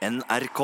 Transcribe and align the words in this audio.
NRK. 0.00 0.60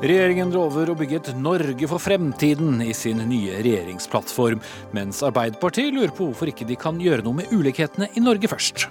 Regjeringen 0.00 0.50
lover 0.50 0.90
å 0.90 0.96
bygge 0.98 1.20
et 1.20 1.28
Norge 1.38 1.86
for 1.86 2.02
fremtiden 2.02 2.80
i 2.82 2.90
sin 2.90 3.20
nye 3.30 3.60
regjeringsplattform, 3.62 4.58
mens 4.96 5.20
Arbeiderpartiet 5.22 5.94
lurer 5.94 6.10
på 6.10 6.26
hvorfor 6.32 6.50
ikke 6.50 6.66
de 6.66 6.74
kan 6.80 6.98
gjøre 6.98 7.22
noe 7.22 7.38
med 7.38 7.52
ulikhetene 7.54 8.08
i 8.18 8.22
Norge 8.24 8.50
først. 8.50 8.88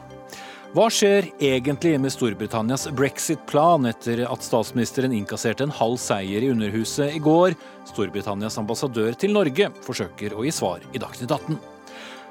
Hva 0.71 0.86
skjer 0.93 1.27
egentlig 1.43 1.98
med 2.00 2.14
Storbritannias 2.16 2.86
brexit-plan 2.96 3.89
etter 3.89 4.21
at 4.30 4.46
statsministeren 4.46 5.18
innkasserte 5.18 5.68
en 5.68 5.75
halv 5.82 6.00
seier 6.00 6.48
i 6.48 6.54
Underhuset 6.54 7.11
i 7.18 7.20
går? 7.25 7.57
Storbritannias 7.91 8.55
ambassadør 8.61 9.20
til 9.20 9.36
Norge 9.36 9.68
forsøker 9.84 10.38
å 10.38 10.48
gi 10.48 10.55
svar 10.61 10.88
i 10.93 11.04
Dagsnytt 11.04 11.36
18. 11.41 11.59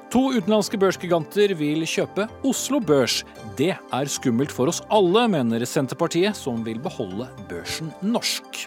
To 0.09 0.31
utenlandske 0.33 0.77
børsgiganter 0.81 1.51
vil 1.53 1.83
kjøpe 1.85 2.23
Oslo 2.49 2.79
Børs. 2.81 3.19
Det 3.59 3.75
er 3.77 4.09
skummelt 4.09 4.49
for 4.49 4.71
oss 4.71 4.79
alle, 4.89 5.27
mener 5.29 5.61
Senterpartiet, 5.69 6.33
som 6.33 6.63
vil 6.65 6.79
beholde 6.81 7.27
børsen 7.51 7.91
norsk. 8.01 8.63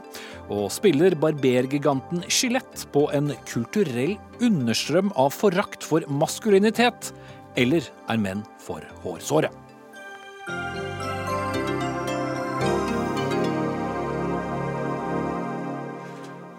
Og 0.55 0.69
spiller 0.71 1.17
barbergiganten 1.19 2.23
Skjelett 2.31 2.85
på 2.95 3.09
en 3.19 3.33
kulturell 3.51 4.15
understrøm 4.39 5.11
av 5.19 5.35
forakt 5.35 5.83
for 5.83 6.07
maskulinitet? 6.07 7.11
Eller 7.59 7.91
er 8.07 8.23
menn 8.23 8.47
for 8.63 8.87
hårsåre? 9.03 9.51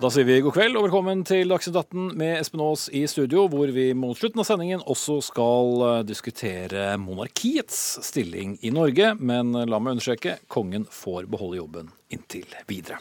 Da 0.04 0.10
sier 0.12 0.26
vi 0.28 0.42
god 0.44 0.52
kveld 0.58 0.76
og 0.76 0.84
velkommen 0.84 1.22
til 1.24 1.48
Dagsnytt 1.48 1.78
18 1.80 2.18
med 2.20 2.34
Espen 2.36 2.60
Aas 2.60 2.90
i 2.92 3.06
studio, 3.08 3.46
hvor 3.48 3.70
vi 3.72 3.86
mot 3.96 4.18
slutten 4.20 4.42
av 4.44 4.50
sendingen 4.50 4.82
også 4.84 5.22
skal 5.24 5.84
eh, 5.88 6.02
diskutere 6.04 6.90
monarkiets 7.00 7.78
stilling 8.04 8.58
i 8.68 8.74
Norge. 8.76 9.14
Men 9.16 9.56
la 9.56 9.80
meg 9.80 9.96
understreke 9.96 10.42
kongen 10.52 10.84
får 10.92 11.32
beholde 11.32 11.62
jobben 11.62 11.94
inntil 12.12 12.52
videre. 12.68 13.00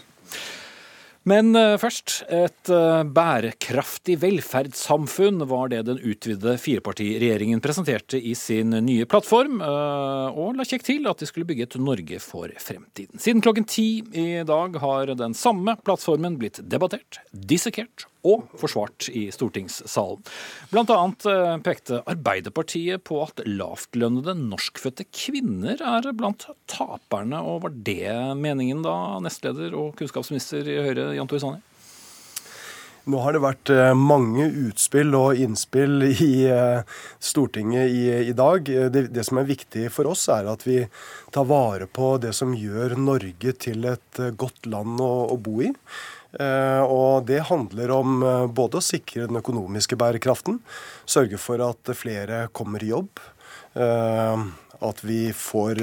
Men 1.29 1.55
eh, 1.55 1.77
først, 1.79 2.25
et 2.33 2.71
eh, 2.73 3.03
bærekraftig 3.15 4.17
velferdssamfunn 4.25 5.45
var 5.51 5.71
det 5.71 5.85
den 5.87 6.01
utvidede 6.03 6.57
firepartiregjeringen 6.59 7.63
presenterte 7.63 8.19
i 8.19 8.35
sin 8.39 8.75
nye 8.83 9.07
plattform, 9.07 9.61
eh, 9.63 10.41
og 10.43 10.59
la 10.59 10.67
kjekk 10.67 10.87
til 10.89 11.07
at 11.11 11.23
de 11.23 11.29
skulle 11.31 11.47
bygge 11.47 11.69
et 11.69 11.79
Norge 11.79 12.19
for 12.23 12.51
fremtiden. 12.63 13.23
Siden 13.23 13.45
klokken 13.45 13.69
ti 13.71 13.89
i 14.19 14.43
dag 14.49 14.81
har 14.83 15.15
den 15.15 15.37
samme 15.39 15.77
plattformen 15.87 16.41
blitt 16.43 16.59
debattert, 16.67 17.23
dissekert 17.31 18.09
og 18.29 18.47
forsvart 18.59 19.09
i 19.11 19.27
stortingssalen. 19.35 20.23
Blant 20.71 20.93
annet 20.95 21.27
pekte 21.67 22.03
Arbeiderpartiet 22.07 23.03
på 23.09 23.19
at 23.25 23.43
lavtlønnede 23.49 24.37
norskfødte 24.39 25.09
kvinner 25.11 25.83
er 25.83 26.13
blant 26.15 26.47
taperne, 26.71 27.43
og 27.43 27.65
var 27.67 27.75
det 27.75 28.15
meningen 28.39 28.85
da, 28.87 29.19
nestleder 29.23 29.75
og 29.75 29.97
kunnskapsminister 29.99 30.67
i 30.71 30.81
Høyre 30.87 31.13
Jan 31.17 31.31
Tore 31.31 31.43
Sanner? 31.43 31.69
Nå 33.11 33.19
har 33.19 33.35
det 33.35 33.43
vært 33.43 33.71
mange 33.99 34.45
utspill 34.69 35.11
og 35.19 35.41
innspill 35.43 36.05
i 36.07 36.47
Stortinget 37.19 37.91
i, 37.91 38.05
i 38.31 38.35
dag. 38.39 38.63
Det, 38.95 39.09
det, 39.11 39.25
som 39.27 39.41
er 39.41 39.49
viktig 39.49 39.89
for 39.91 40.13
oss, 40.13 40.29
er 40.31 40.47
at 40.53 40.63
vi 40.63 40.85
tar 41.35 41.49
vare 41.51 41.91
på 41.91 42.15
det 42.23 42.31
som 42.39 42.55
gjør 42.55 42.95
Norge 43.03 43.57
til 43.59 43.89
et 43.91 44.23
godt 44.39 44.71
land 44.71 45.03
å, 45.03 45.13
å 45.35 45.39
bo 45.43 45.59
i. 45.67 45.73
Og 46.33 47.27
Det 47.29 47.43
handler 47.49 47.91
om 47.93 48.23
både 48.55 48.81
å 48.81 48.85
sikre 48.85 49.27
den 49.29 49.37
økonomiske 49.43 49.99
bærekraften, 50.01 50.63
sørge 51.05 51.41
for 51.41 51.61
at 51.61 51.93
flere 51.99 52.47
kommer 52.57 52.81
i 52.81 52.89
jobb. 52.93 53.21
At 54.83 55.03
vi 55.05 55.29
får 55.37 55.83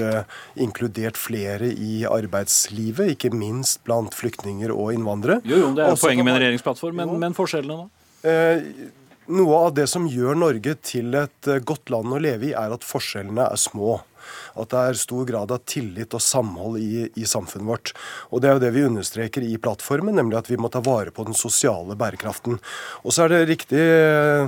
inkludert 0.60 1.20
flere 1.22 1.70
i 1.70 2.02
arbeidslivet, 2.10 3.14
ikke 3.14 3.30
minst 3.30 3.84
blant 3.86 4.18
flyktninger 4.18 4.74
og 4.74 4.96
innvandrere. 4.98 5.40
Jo, 5.46 5.62
jo, 5.68 5.74
Det 5.78 5.86
er 5.86 5.94
Også 5.94 6.10
poenget 6.10 6.26
med 6.26 6.34
en 6.34 6.42
regjeringsplattform, 6.42 6.98
men, 7.04 7.14
men 7.22 7.38
forskjellene, 7.38 7.86
da? 7.86 8.98
Noe 9.30 9.58
av 9.68 9.74
det 9.78 9.86
som 9.92 10.08
gjør 10.10 10.38
Norge 10.42 10.74
til 10.82 11.14
et 11.14 11.50
godt 11.62 11.92
land 11.94 12.16
å 12.18 12.22
leve 12.22 12.50
i, 12.50 12.56
er 12.58 12.74
at 12.74 12.86
forskjellene 12.86 13.46
er 13.46 13.60
små 13.62 14.00
at 14.60 14.72
det 14.74 14.82
er 14.82 15.00
stor 15.00 15.26
grad 15.28 15.52
av 15.54 15.64
tillit 15.70 16.14
og 16.16 16.24
samhold 16.24 16.80
i, 16.82 17.08
i, 17.14 17.26
samfunnet 17.30 17.68
vårt. 17.70 17.94
Og 18.30 18.42
Det 18.42 18.50
er 18.50 18.58
jo 18.58 18.64
det 18.64 18.72
vi 18.76 18.86
understreker 18.88 19.46
i 19.46 19.58
plattformen, 19.62 20.16
nemlig 20.18 20.40
at 20.40 20.50
vi 20.50 20.58
må 20.60 20.72
ta 20.72 20.82
vare 20.84 21.14
på 21.16 21.26
den 21.28 21.38
sosiale 21.38 21.98
bærekraften. 22.00 22.60
Og 23.04 23.16
så 23.16 23.26
er 23.26 23.34
det 23.34 23.42
riktig 23.54 23.82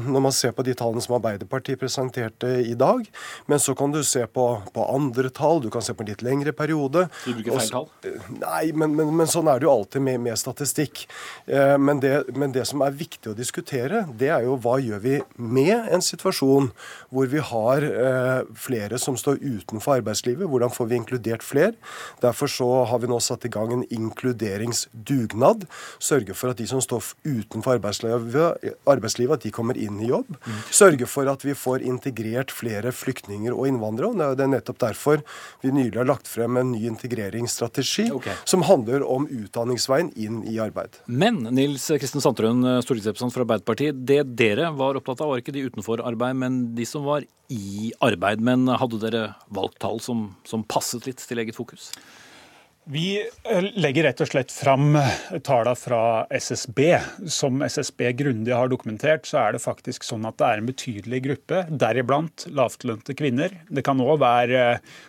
når 0.05 0.25
man 0.27 0.35
ser 0.35 0.55
på 0.55 0.65
de 0.65 0.75
tallene 0.77 1.03
som 1.03 1.17
Arbeiderpartiet 1.17 1.79
presenterte 1.81 2.49
i 2.65 2.75
dag, 2.77 3.05
men 3.51 3.61
så 3.61 3.75
kan 3.77 3.93
du 3.93 4.01
se 4.07 4.25
på, 4.27 4.47
på 4.73 4.87
andre 4.93 5.31
tall, 5.33 5.61
du 5.63 5.69
kan 5.73 5.83
se 5.85 5.95
på 5.95 6.05
en 6.05 6.11
litt 6.11 6.25
lengre 6.25 6.53
periode. 6.55 7.07
Du 7.25 7.33
bruker 7.37 7.59
feil 7.59 7.73
tall? 7.75 7.89
Nei, 8.41 8.63
men, 8.75 8.95
men, 8.97 9.13
men, 9.17 9.29
sånn 9.29 9.49
er 9.51 9.61
det 9.61 9.67
jo 9.67 9.73
alltid 9.73 10.05
med, 10.05 10.21
med 10.25 10.39
statistikk. 10.39 11.05
Men 11.47 12.01
det, 12.03 12.13
men 12.37 12.53
det 12.55 12.65
som 12.69 12.83
er 12.85 12.95
viktig 12.95 13.31
å 13.31 13.37
diskutere, 13.37 14.05
det 14.17 14.31
er 14.33 14.45
jo 14.47 14.57
hva 14.61 14.77
gjør 14.81 15.01
vi 15.03 15.17
med 15.37 15.91
en 15.91 16.03
situasjon 16.03 16.71
hvor 17.13 17.29
vi 17.31 17.41
har 17.51 17.87
flere 18.57 18.99
som 19.01 19.17
står 19.19 19.41
utenfor 19.71 20.01
arbeidslivet. 20.01 20.49
Hvordan 20.49 20.71
får 20.71 20.89
vi 20.91 20.99
inkludert 20.99 21.43
flere? 21.43 21.73
Derfor 22.21 22.51
så 22.51 22.69
har 22.85 22.99
vi 22.99 23.07
nå 23.07 23.19
satt 23.23 23.45
i 23.47 23.51
gang 23.51 23.71
en 23.73 23.85
inkluderingsdugnad. 23.89 25.65
Sørge 25.99 26.35
for 26.35 26.51
at 26.51 26.59
de 26.59 26.67
som 26.67 26.81
står 26.83 27.13
utenfor 27.23 27.79
arbeidslivet, 27.79 28.75
arbeidslivet 28.89 29.39
at 29.39 29.47
de 29.47 29.53
kommer 29.55 29.79
inn 29.79 29.99
i 30.01 30.11
jobb. 30.11 30.35
Sørge 30.71 31.07
for 31.09 31.29
at 31.31 31.45
vi 31.45 31.55
får 31.57 31.85
integrert 31.87 32.51
flere 32.51 32.91
flyktninger 32.91 33.55
og 33.55 33.69
innvandrere. 33.71 34.31
og 34.31 34.37
Det 34.37 34.45
er 34.45 34.53
nettopp 34.55 34.81
derfor 34.81 35.23
vi 35.63 35.71
nylig 35.71 35.97
har 35.97 36.09
lagt 36.09 36.27
frem 36.27 36.57
en 36.57 36.73
ny 36.75 36.85
integreringsstrategi 36.89 38.09
okay. 38.11 38.35
som 38.45 38.65
handler 38.67 39.05
om 39.07 39.27
utdanningsveien 39.29 40.11
inn 40.15 40.41
i 40.47 40.57
arbeid. 40.59 41.01
Men 41.07 41.43
Nils 41.55 41.87
Kristin 42.01 42.23
Sandtrøen, 42.23 42.63
stortingsrepresentant 42.83 43.35
for 43.35 43.45
Arbeiderpartiet, 43.45 44.01
det 44.07 44.23
dere 44.39 44.71
var 44.75 44.99
opptatt 44.99 45.21
av, 45.21 45.31
var 45.31 45.41
ikke 45.41 45.55
de 45.55 45.67
utenfor 45.67 46.03
arbeid, 46.05 46.37
men 46.41 46.63
de 46.75 46.87
som 46.87 47.05
var 47.07 47.25
i 47.51 47.91
arbeid. 48.03 48.41
Men 48.43 48.65
hadde 48.79 48.99
dere 49.01 49.23
valgt 49.53 49.60
tall 49.81 50.01
som, 50.03 50.29
som 50.47 50.63
passet 50.63 51.05
litt 51.09 51.21
til 51.27 51.43
eget 51.43 51.57
fokus? 51.57 51.91
Vi 52.89 53.21
eh, 53.21 53.65
legger 53.77 54.07
rett 54.07 54.21
og 54.23 54.29
slett 54.31 54.51
fram 54.51 54.95
tallene 55.45 55.77
fra 55.77 56.25
SSB. 56.33 56.79
Som 57.29 57.61
SSB 57.61 58.07
grundig 58.17 58.55
har 58.57 58.71
dokumentert, 58.71 59.27
så 59.29 59.43
er 59.43 59.53
det 59.53 59.61
faktisk 59.61 60.05
sånn 60.07 60.25
at 60.25 60.39
det 60.41 60.47
er 60.47 60.61
en 60.61 60.69
betydelig 60.69 61.21
gruppe, 61.27 61.61
deriblant 61.69 62.47
lavtlønte 62.49 63.13
kvinner. 63.17 63.53
Det 63.69 63.85
kan 63.85 64.01
òg 64.01 64.17
være 64.23 64.63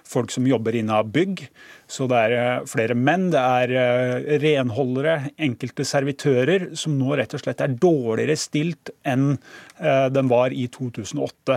folk 0.04 0.34
som 0.34 0.46
jobber 0.48 0.76
innen 0.76 1.14
bygg, 1.14 1.46
så 1.92 2.06
det 2.08 2.20
er 2.26 2.34
eh, 2.38 2.64
flere 2.70 2.97
menn. 2.97 3.28
Det 3.34 3.42
er 3.42 3.75
eh, 3.82 4.30
renholdere, 4.42 5.19
enkelte 5.48 5.84
servitører, 5.88 6.70
som 6.78 6.97
nå 6.98 7.19
rett 7.19 7.36
og 7.36 7.42
slett 7.44 7.60
er 7.64 7.76
dårligere 7.76 8.38
stilt 8.41 8.94
enn 9.03 9.36
den 9.82 10.28
var 10.31 10.52
i 10.54 10.69
2008. 10.70 11.54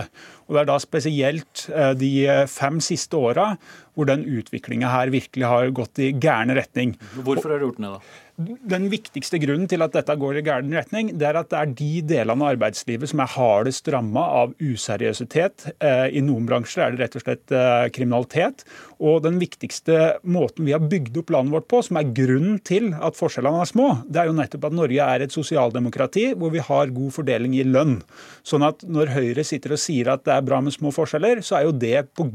Og 0.48 0.56
Det 0.56 0.58
er 0.58 0.66
da 0.66 0.76
spesielt 0.82 1.60
de 2.00 2.08
fem 2.50 2.80
siste 2.82 3.14
åra 3.14 3.52
hvor 3.96 4.08
den 4.10 4.26
utviklinga 4.26 4.90
her 4.92 5.12
virkelig 5.14 5.48
har 5.48 5.72
gått 5.74 6.00
i 6.04 6.12
gæren 6.12 6.52
retning. 6.56 6.96
Hvorfor 7.16 7.54
har 7.54 7.62
du 7.62 7.68
gjort 7.68 7.78
det, 7.80 7.92
da? 7.94 8.22
Den 8.68 8.90
viktigste 8.92 9.38
grunnen 9.40 9.64
til 9.70 9.80
at 9.80 9.94
dette 9.96 10.12
går 10.20 10.36
i 10.36 10.42
gæren 10.44 10.74
retning, 10.76 11.14
det 11.16 11.24
er 11.24 11.38
at 11.40 11.48
det 11.48 11.56
er 11.56 11.70
de 11.78 11.92
delene 12.04 12.44
av 12.44 12.52
arbeidslivet 12.52 13.08
som 13.08 13.22
er 13.24 13.32
hardest 13.32 13.88
ramma 13.94 14.26
av 14.42 14.52
useriøsitet. 14.60 15.70
Eh, 15.80 16.10
I 16.20 16.24
noen 16.24 16.44
bransjer 16.48 16.84
er 16.84 16.92
det 16.92 17.06
rett 17.06 17.16
og 17.16 17.24
slett 17.24 17.54
eh, 17.56 17.86
kriminalitet. 17.96 18.66
Og 19.04 19.20
den 19.24 19.36
viktigste 19.40 20.16
måten 20.24 20.64
vi 20.64 20.72
har 20.72 20.80
bygd 20.80 21.18
opp 21.20 21.32
landet 21.34 21.52
vårt 21.52 21.68
på, 21.68 21.82
som 21.84 21.98
er 22.00 22.08
grunnen 22.16 22.56
til 22.64 22.88
at 22.94 23.18
forskjellene 23.18 23.60
er 23.60 23.68
små, 23.68 23.88
det 24.08 24.22
er 24.22 24.30
jo 24.30 24.36
nettopp 24.38 24.64
at 24.70 24.76
Norge 24.78 25.08
er 25.16 25.24
et 25.24 25.34
sosialdemokrati 25.34 26.30
hvor 26.38 26.54
vi 26.54 26.62
har 26.64 26.94
god 26.96 27.12
fordeling 27.12 27.58
i 27.58 27.66
lønn. 27.66 27.98
Sånn 28.46 28.64
at 28.64 28.86
når 28.88 29.12
Høyre 29.12 29.44
sitter 29.44 29.76
og 29.76 29.82
sier 29.82 30.08
at 30.14 30.24
det 30.24 30.32
er 30.32 30.46
bra 30.46 30.62
med 30.64 30.74
små 30.74 30.92
forskjeller, 30.96 31.42
så 31.44 31.58
er 31.58 31.66
jo 31.68 31.76
det 31.76 32.06
pga. 32.16 32.26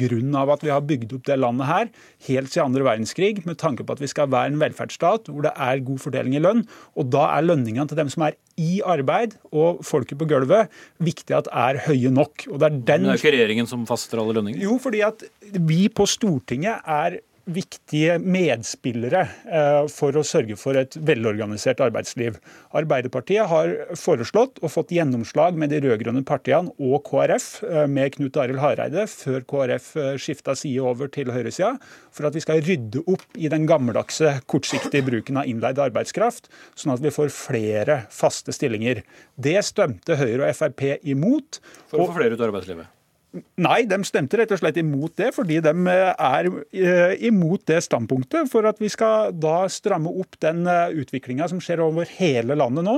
at 0.51 0.63
vi 0.63 0.71
har 0.73 0.85
bygd 0.85 1.17
opp 1.17 1.25
det 1.25 1.39
landet 1.39 1.67
her 1.67 1.89
helt 2.27 2.51
siden 2.51 2.69
andre 2.69 2.85
verdenskrig 2.85 3.45
med 3.45 3.57
tanke 3.57 3.83
på 3.83 3.93
at 3.93 4.01
vi 4.01 4.09
skal 4.11 4.29
være 4.29 4.53
en 4.53 4.61
velferdsstat 4.61 5.31
hvor 5.31 5.41
det 5.47 5.53
er 5.57 5.83
god 5.85 5.99
fordeling 5.99 6.37
i 6.37 6.43
lønn. 6.43 6.65
Og 6.95 7.09
da 7.09 7.27
er 7.37 7.47
lønningene 7.47 7.87
til 7.89 7.97
dem 7.97 8.09
som 8.11 8.27
er 8.27 8.37
i 8.61 8.81
arbeid 8.85 9.37
og 9.55 9.81
folket 9.85 10.19
på 10.19 10.27
gulvet, 10.29 10.69
viktig 11.01 11.33
at 11.33 11.49
er 11.49 11.79
høye 11.87 12.11
nok. 12.13 12.45
Og 12.51 12.59
det 12.61 12.67
er 12.67 12.75
den... 12.75 13.05
Men 13.05 13.09
det 13.09 13.15
er 13.15 13.21
ikke 13.21 13.35
regjeringen 13.37 13.69
som 13.69 13.87
fastsetter 13.89 14.21
alle 14.21 14.35
lønninger? 14.37 14.61
Jo, 14.61 14.77
fordi 14.81 15.01
at 15.05 15.23
vi 15.55 15.87
på 15.89 16.05
Stortinget 16.09 16.50
er 16.59 17.21
viktige 17.49 18.17
medspillere 18.21 19.21
eh, 19.49 19.87
for 19.91 20.15
å 20.17 20.23
sørge 20.25 20.55
for 20.59 20.77
et 20.77 20.95
velorganisert 21.07 21.81
arbeidsliv. 21.83 22.37
Arbeiderpartiet 22.77 23.49
har 23.49 23.73
foreslått 23.97 24.61
og 24.61 24.73
fått 24.73 24.93
gjennomslag 24.93 25.57
med 25.59 25.73
de 25.73 25.81
rød-grønne 25.83 26.23
partiene 26.27 26.71
og 26.77 27.01
KrF, 27.09 27.49
eh, 27.65 27.87
med 27.89 28.15
Knut 28.15 28.37
Arild 28.41 28.61
Hareide, 28.61 29.07
før 29.09 29.41
KrF 29.49 29.89
skifta 30.21 30.55
side 30.57 30.85
over 30.85 31.11
til 31.11 31.33
høyresida, 31.33 31.73
for 32.13 32.29
at 32.29 32.37
vi 32.37 32.45
skal 32.45 32.63
rydde 32.67 33.03
opp 33.09 33.25
i 33.37 33.51
den 33.51 33.67
gammeldagse, 33.69 34.37
kortsiktige 34.51 35.05
bruken 35.07 35.41
av 35.41 35.49
innleid 35.49 35.81
arbeidskraft, 35.81 36.51
sånn 36.77 36.95
at 36.95 37.03
vi 37.03 37.13
får 37.13 37.33
flere 37.33 38.03
faste 38.13 38.53
stillinger. 38.55 39.03
Det 39.35 39.59
stemte 39.65 40.19
Høyre 40.21 40.49
og 40.51 40.57
Frp 40.57 40.87
imot. 41.01 41.61
For 41.89 42.03
å 42.03 42.11
få 42.11 42.21
flere 42.21 42.37
ut 42.37 42.41
av 42.43 42.51
arbeidslivet? 42.51 43.00
Nei, 43.31 43.85
de 43.87 44.01
stemte 44.03 44.35
rett 44.35 44.51
og 44.51 44.59
slett 44.59 44.79
imot 44.81 45.13
det, 45.21 45.29
fordi 45.31 45.61
de 45.63 45.71
eh, 45.87 46.09
er 46.11 46.49
eh, 46.51 47.13
imot 47.29 47.63
det 47.69 47.79
standpunktet. 47.85 48.49
For 48.51 48.67
at 48.67 48.81
vi 48.83 48.89
skal 48.91 49.31
da 49.31 49.63
stramme 49.71 50.11
opp 50.19 50.35
den 50.43 50.65
eh, 50.67 50.97
utviklinga 50.99 51.47
som 51.47 51.61
skjer 51.63 51.83
over 51.85 52.09
hele 52.17 52.57
landet 52.59 52.87
nå. 52.87 52.97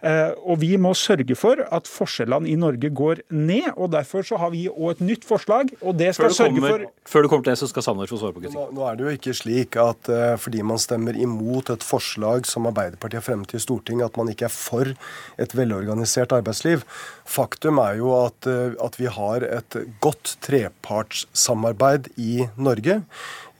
Eh, 0.00 0.32
og 0.48 0.60
vi 0.62 0.72
må 0.80 0.94
sørge 0.96 1.34
for 1.36 1.60
at 1.60 1.88
forskjellene 1.90 2.48
i 2.48 2.56
Norge 2.58 2.88
går 2.96 3.22
ned. 3.28 3.68
og 3.76 3.92
Derfor 3.92 4.24
så 4.26 4.38
har 4.40 4.52
vi 4.54 4.64
òg 4.70 4.94
et 4.96 5.02
nytt 5.04 5.26
forslag. 5.28 5.74
og 5.80 5.98
det 5.98 6.14
skal 6.16 6.32
sørge 6.32 6.56
kommer, 6.56 6.86
for... 6.86 7.10
Før 7.10 7.22
du 7.22 7.28
kommer 7.28 7.44
til 7.44 7.52
det, 7.52 7.60
så 7.60 7.68
skal 7.68 7.84
Sanner 7.84 8.08
få 8.08 8.20
svare 8.20 8.36
på 8.36 8.44
kritikken. 8.44 8.70
Nå, 8.72 8.78
nå, 8.78 8.86
er 8.88 8.96
det 8.96 9.04
jo 9.06 9.14
ikke 9.18 9.34
slik 9.36 9.76
at 9.80 10.10
uh, 10.12 10.36
fordi 10.40 10.64
man 10.64 10.80
stemmer 10.80 11.18
imot 11.20 11.72
et 11.74 11.84
forslag 11.84 12.48
som 12.48 12.68
Arbeiderpartiet 12.70 13.20
har 13.20 13.26
fremmet 13.28 13.54
i 13.56 13.60
Stortinget, 13.60 14.08
at 14.08 14.20
man 14.20 14.32
ikke 14.32 14.48
er 14.48 14.54
for 14.54 14.94
et 15.40 15.56
velorganisert 15.56 16.32
arbeidsliv. 16.36 16.86
Faktum 17.28 17.82
er 17.82 18.00
jo 18.00 18.14
at, 18.22 18.48
uh, 18.48 18.72
at 18.80 18.96
vi 19.00 19.10
har 19.12 19.44
et 19.50 19.80
godt 20.00 20.38
trepartssamarbeid 20.46 22.12
i 22.16 22.48
Norge. 22.56 23.02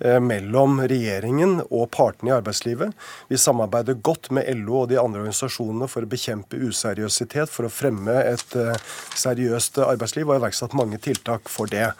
Eh, 0.00 0.16
mellom 0.20 0.78
regjeringen 0.88 1.58
og 1.66 1.90
partene 1.92 2.30
i 2.30 2.32
arbeidslivet. 2.32 2.94
Vi 3.28 3.36
samarbeider 3.36 3.98
godt 4.00 4.30
med 4.32 4.48
LO 4.62 4.78
og 4.82 4.88
de 4.88 4.96
andre 4.96 5.20
organisasjonene 5.20 5.88
for 5.92 6.06
å 6.06 6.08
bekjempe 6.08 6.56
useriøsitet, 6.56 7.52
for 7.52 7.68
å 7.68 7.72
fremme 7.72 8.14
et 8.24 8.56
eh, 8.56 8.80
seriøst 9.20 9.76
arbeidsliv, 9.84 10.24
og 10.24 10.38
har 10.38 10.40
iverksatt 10.40 10.76
mange 10.78 11.02
tiltak 11.04 11.52
for 11.52 11.68
det. 11.68 11.90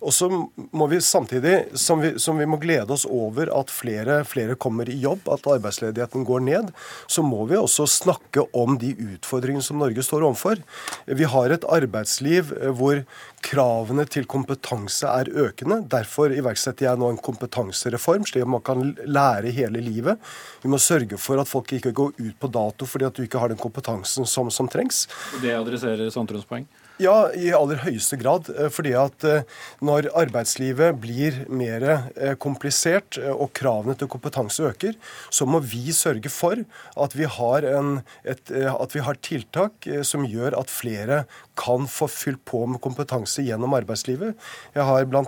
Og 0.00 0.14
så 0.16 0.28
må 0.56 0.86
vi 0.88 1.00
samtidig, 1.04 1.76
som 1.76 2.00
vi, 2.00 2.14
som 2.18 2.38
vi, 2.40 2.46
må 2.48 2.56
glede 2.60 2.94
oss 2.94 3.04
over 3.04 3.50
at 3.52 3.72
flere, 3.72 4.22
flere 4.24 4.56
kommer 4.56 4.88
i 4.88 4.96
jobb, 5.02 5.28
at 5.28 5.44
arbeidsledigheten 5.50 6.24
går 6.28 6.44
ned, 6.46 6.70
så 7.10 7.24
må 7.26 7.44
vi 7.50 7.58
også 7.60 7.86
snakke 7.90 8.46
om 8.56 8.78
de 8.80 8.94
utfordringene 8.96 9.64
som 9.64 9.80
Norge 9.82 10.04
står 10.06 10.24
overfor. 10.24 10.62
Vi 11.04 11.28
har 11.28 11.52
et 11.52 11.66
arbeidsliv 11.68 12.54
eh, 12.56 12.72
hvor 12.76 13.02
kravene 13.44 14.06
til 14.08 14.28
kompetanse 14.30 15.08
er 15.08 15.32
økende. 15.44 15.82
Derfor 15.92 16.32
iverksetter 16.32 16.88
jeg 16.88 17.00
nå 17.00 17.12
en 17.12 17.20
kompetansereform, 17.20 18.24
slik 18.28 18.46
at 18.46 18.54
man 18.56 18.64
kan 18.64 18.94
lære 19.04 19.52
hele 19.56 19.84
livet. 19.84 20.20
Vi 20.64 20.72
må 20.72 20.80
sørge 20.80 21.20
for 21.20 21.40
at 21.40 21.48
folk 21.50 21.72
ikke 21.76 21.92
går 21.96 22.16
ut 22.16 22.36
på 22.40 22.52
dato 22.52 22.88
fordi 22.88 23.08
at 23.08 23.16
du 23.16 23.26
ikke 23.26 23.40
har 23.40 23.52
den 23.52 23.60
kompetansen 23.60 24.28
som, 24.28 24.48
som 24.52 24.68
trengs. 24.70 25.06
Det 25.44 25.52
adresserer 25.56 26.08
Sandtrøens 26.12 26.48
poeng? 26.48 26.68
Ja, 27.00 27.30
i 27.32 27.48
aller 27.56 27.80
høyeste 27.80 28.18
grad. 28.20 28.50
Eh, 28.52 28.68
fordi 28.72 28.92
at 28.98 29.24
eh, 29.24 29.46
når 29.84 30.10
arbeidslivet 30.20 30.98
blir 31.00 31.42
mer 31.48 31.86
eh, 31.88 32.34
komplisert 32.40 33.16
og 33.32 33.48
kravene 33.56 33.96
til 33.96 34.10
kompetanse 34.12 34.66
øker, 34.68 34.96
så 35.32 35.48
må 35.48 35.62
vi 35.64 35.94
sørge 35.96 36.32
for 36.32 36.60
at 37.00 37.16
vi 37.16 37.28
har, 37.38 37.64
en, 37.64 38.00
et, 38.28 38.52
at 38.52 38.96
vi 38.96 39.04
har 39.06 39.20
tiltak 39.24 39.88
som 40.06 40.26
gjør 40.28 40.58
at 40.58 40.72
flere 40.72 41.24
kan 41.60 41.86
få 41.88 42.08
fylt 42.08 42.40
på 42.48 42.62
med 42.70 42.80
kompetanse 42.80 43.42
gjennom 43.44 43.74
arbeidslivet. 43.76 44.36
Jeg 44.76 44.86
har 44.88 45.08
bl.a. 45.08 45.24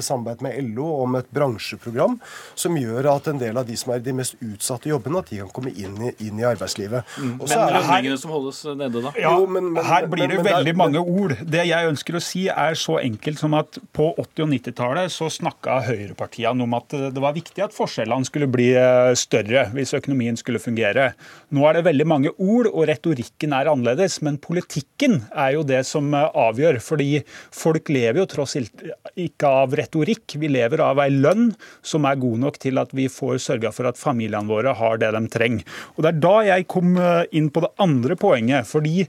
samarbeidet 0.00 0.44
med 0.44 0.70
LO 0.72 0.86
om 1.02 1.18
et 1.18 1.28
bransjeprogram 1.34 2.16
som 2.56 2.78
gjør 2.78 3.10
at 3.12 3.28
en 3.28 3.40
del 3.40 3.60
av 3.60 3.68
de 3.68 3.76
som 3.76 3.92
er 3.92 4.00
i 4.00 4.06
de 4.06 4.14
mest 4.16 4.38
utsatte 4.44 4.88
jobbene, 4.88 5.20
at 5.20 5.32
de 5.32 5.42
kan 5.42 5.52
komme 5.52 5.74
inn 5.74 5.98
i, 6.08 6.14
inn 6.24 6.40
i 6.40 6.46
arbeidslivet. 6.48 7.04
Mm. 7.18 7.34
men 7.42 7.52
lønningene 7.76 8.20
som 8.20 8.32
holdes 8.32 8.62
nede, 8.72 9.02
da? 9.04 9.12
Ja, 9.20 9.34
jo, 9.36 9.48
men, 9.50 9.72
men, 9.74 9.84
her 9.84 10.08
blir 10.10 10.30
det 10.30 10.40
men, 10.40 10.48
veldig 10.48 10.76
mange 10.78 11.04
ord. 11.04 11.13
Det 11.14 11.62
jeg 11.68 11.88
ønsker 11.88 12.16
å 12.18 12.22
si 12.22 12.44
er 12.50 12.76
så 12.78 12.96
enkelt 13.00 13.38
som 13.40 13.54
at 13.58 13.78
på 13.94 14.08
80- 14.18 14.44
og 14.44 14.50
90-tallet 14.50 15.12
så 15.12 15.28
snakka 15.30 15.80
høyrepartiene 15.86 16.64
om 16.64 16.74
at 16.76 16.94
det 17.14 17.22
var 17.22 17.36
viktig 17.36 17.62
at 17.64 17.74
forskjellene 17.76 18.26
skulle 18.26 18.48
bli 18.50 18.70
eh, 18.78 19.12
større 19.18 19.66
hvis 19.74 19.94
økonomien 19.96 20.38
skulle 20.40 20.62
fungere. 20.62 21.12
Nå 21.54 21.66
er 21.68 21.78
det 21.78 21.84
veldig 21.86 22.06
mange 22.08 22.32
ord, 22.34 22.68
og 22.72 22.88
retorikken 22.90 23.54
er 23.54 23.70
annerledes, 23.70 24.18
men 24.26 24.40
politikken 24.42 25.20
er 25.30 25.54
jo 25.58 25.64
det 25.66 25.84
som 25.86 26.08
eh, 26.16 26.26
avgjør. 26.44 26.80
Fordi 26.82 27.22
folk 27.54 27.92
lever 27.94 28.22
jo 28.22 28.28
tross 28.34 28.56
ikke 28.58 29.50
av 29.62 29.76
retorikk, 29.78 30.36
vi 30.40 30.50
lever 30.50 30.82
av 30.82 31.02
ei 31.04 31.10
lønn 31.12 31.52
som 31.84 32.08
er 32.08 32.20
god 32.20 32.42
nok 32.46 32.60
til 32.62 32.80
at 32.82 32.94
vi 32.96 33.06
får 33.12 33.38
sørga 33.44 33.72
for 33.74 33.90
at 33.90 34.00
familiene 34.00 34.50
våre 34.50 34.74
har 34.76 34.98
det 35.02 35.12
de 35.14 35.24
trenger. 35.30 35.64
Og 35.94 36.04
Det 36.04 36.10
er 36.10 36.22
da 36.26 36.34
jeg 36.50 36.68
kom 36.70 36.98
eh, 36.98 37.24
inn 37.36 37.52
på 37.54 37.62
det 37.64 37.72
andre 37.82 38.18
poenget. 38.18 38.66
Fordi 38.66 39.04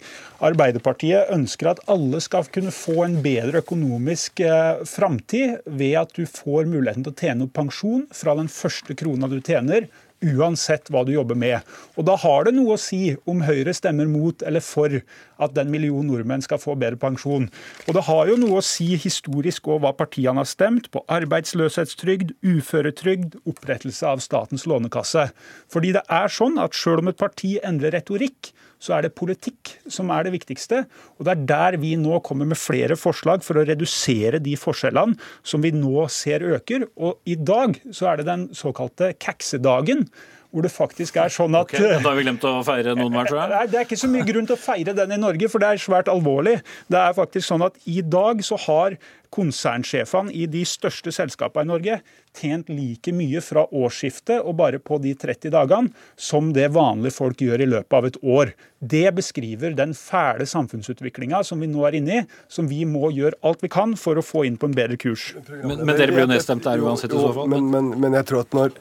Arbeiderpartiet 0.45 1.31
ønsker 1.33 1.71
at 1.71 1.81
alle 1.89 1.94
skal 2.23 2.47
kunne 2.53 2.73
få 2.73 3.03
en 3.05 3.19
bedre 3.23 3.61
økonomisk 3.63 4.41
eh, 4.45 4.81
framtid 4.89 5.61
ved 5.65 5.97
at 6.01 6.15
du 6.15 6.25
får 6.25 6.69
muligheten 6.69 7.05
til 7.05 7.13
å 7.13 7.19
tjene 7.19 7.47
opp 7.47 7.53
pensjon 7.57 8.07
fra 8.13 8.35
den 8.39 8.51
første 8.51 8.95
krona 8.97 9.29
du 9.31 9.39
tjener 9.41 9.87
uansett 10.25 10.89
hva 10.91 11.03
du 11.05 11.11
jobber 11.13 11.37
med. 11.37 11.61
Og 11.95 12.05
Da 12.07 12.15
har 12.19 12.45
det 12.45 12.55
noe 12.55 12.75
å 12.75 12.81
si 12.81 13.15
om 13.29 13.43
Høyre 13.45 13.73
stemmer 13.75 14.07
mot 14.09 14.41
eller 14.45 14.63
for 14.63 15.01
at 15.37 15.55
den 15.55 15.71
million 15.73 16.05
nordmenn 16.07 16.43
skal 16.45 16.61
få 16.61 16.77
bedre 16.79 16.99
pensjon. 16.99 17.49
Og 17.87 17.97
det 17.97 18.05
har 18.07 18.31
jo 18.31 18.37
noe 18.39 18.61
å 18.61 18.65
si 18.65 18.95
historisk 18.95 19.67
òg 19.67 19.83
hva 19.83 19.93
partiene 19.97 20.41
har 20.41 20.49
stemt 20.49 20.89
på 20.93 21.03
arbeidsløshetstrygd, 21.11 22.35
uføretrygd, 22.45 23.39
opprettelse 23.45 24.07
av 24.07 24.23
Statens 24.23 24.65
lånekasse. 24.69 25.29
Fordi 25.71 25.95
det 25.97 26.05
er 26.09 26.31
sånn 26.31 26.59
at 26.61 26.77
selv 26.77 27.03
om 27.03 27.11
et 27.11 27.19
parti 27.19 27.57
endrer 27.63 27.97
retorikk, 27.97 28.53
så 28.81 28.97
er 28.97 29.05
det 29.05 29.15
politikk 29.17 29.75
som 29.91 30.11
er 30.13 30.27
det 30.27 30.35
viktigste. 30.35 30.83
Og 31.17 31.25
det 31.27 31.33
er 31.33 31.47
der 31.49 31.79
vi 31.81 31.95
nå 31.99 32.19
kommer 32.25 32.47
med 32.49 32.59
flere 32.59 32.97
forslag 32.99 33.43
for 33.45 33.59
å 33.59 33.65
redusere 33.67 34.41
de 34.43 34.55
forskjellene 34.59 35.17
som 35.45 35.63
vi 35.65 35.73
nå 35.75 36.07
ser 36.13 36.45
øker. 36.45 36.87
Og 36.95 37.19
i 37.29 37.37
dag 37.39 37.79
så 37.91 38.11
er 38.11 38.21
det 38.21 38.29
den 38.29 38.47
såkalte 38.55 39.13
kaksedagen 39.21 40.05
hvor 40.55 40.63
det 40.63 40.71
faktisk 40.71 41.17
er 41.19 41.33
sånn 41.33 41.57
at 41.59 41.67
okay, 41.67 41.97
Da 41.99 42.07
har 42.07 42.15
vi 42.15 42.23
glemt 42.23 42.45
å 42.47 42.53
feire 42.63 42.95
noen 42.95 43.11
mer, 43.11 43.27
tror 43.27 43.41
jeg? 43.41 43.51
Nei, 43.51 43.65
Det 43.73 43.81
er 43.81 43.89
ikke 43.89 43.99
så 43.99 44.07
mye 44.13 44.27
grunn 44.29 44.47
til 44.47 44.55
å 44.55 44.61
feire 44.61 44.95
den 44.95 45.11
i 45.11 45.19
Norge, 45.19 45.51
for 45.51 45.59
det 45.59 45.73
er 45.73 45.83
svært 45.83 46.11
alvorlig. 46.11 46.61
Det 46.87 47.01
er 47.01 47.17
faktisk 47.17 47.49
sånn 47.49 47.65
at 47.67 47.75
I 47.91 47.99
dag 48.07 48.39
så 48.47 48.59
har 48.69 48.95
konsernsjefene 49.35 50.31
i 50.31 50.45
de 50.47 50.61
største 50.67 51.11
selskapene 51.11 51.65
i 51.65 51.71
Norge 51.73 51.97
tjent 52.35 52.69
like 52.71 53.11
mye 53.15 53.41
fra 53.43 53.65
årsskiftet 53.67 54.43
og 54.43 54.57
bare 54.59 54.79
på 54.79 54.99
de 55.03 55.11
30 55.19 55.51
dagene 55.55 55.91
som 56.15 56.53
det 56.55 56.69
vanlige 56.75 57.17
folk 57.17 57.43
gjør 57.43 57.63
i 57.63 57.69
løpet 57.73 57.97
av 57.99 58.07
et 58.09 58.19
år. 58.21 58.53
Det 58.79 59.05
beskriver 59.17 59.75
den 59.75 59.95
fæle 59.97 60.47
samfunnsutviklinga 60.47 61.41
som 61.47 61.63
vi 61.63 61.69
nå 61.71 61.83
er 61.87 61.99
inne 61.99 62.19
i, 62.19 62.25
som 62.51 62.69
vi 62.71 62.83
må 62.87 63.09
gjøre 63.15 63.39
alt 63.47 63.63
vi 63.65 63.71
kan 63.75 63.95
for 63.99 64.19
å 64.19 64.25
få 64.25 64.45
inn 64.47 64.59
på 64.61 64.69
en 64.69 64.77
bedre 64.77 64.99
kurs. 65.01 65.33
Men, 65.49 65.81
men 65.83 65.95
dere 65.95 66.13
blir 66.13 66.25
jo 66.27 66.31
nedstemt 66.31 66.67
der 66.67 66.83
uansett 66.83 67.11
i 67.11 67.19
så 67.19 67.33
fall? 67.35 67.51
Men, 67.51 67.71
men, 67.73 67.91
men 68.03 68.19
jeg 68.21 68.29
tror 68.31 68.45
at 68.45 68.55
når 68.55 68.75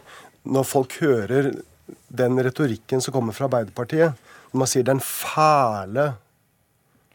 når 0.45 0.67
folk 0.69 0.99
hører 1.01 1.53
den 2.09 2.39
retorikken 2.45 3.03
som 3.05 3.15
kommer 3.15 3.37
fra 3.37 3.49
Arbeiderpartiet, 3.49 4.21
når 4.53 4.63
man 4.63 4.71
sier 4.71 4.87
den 4.87 5.01
fæle 5.03 6.13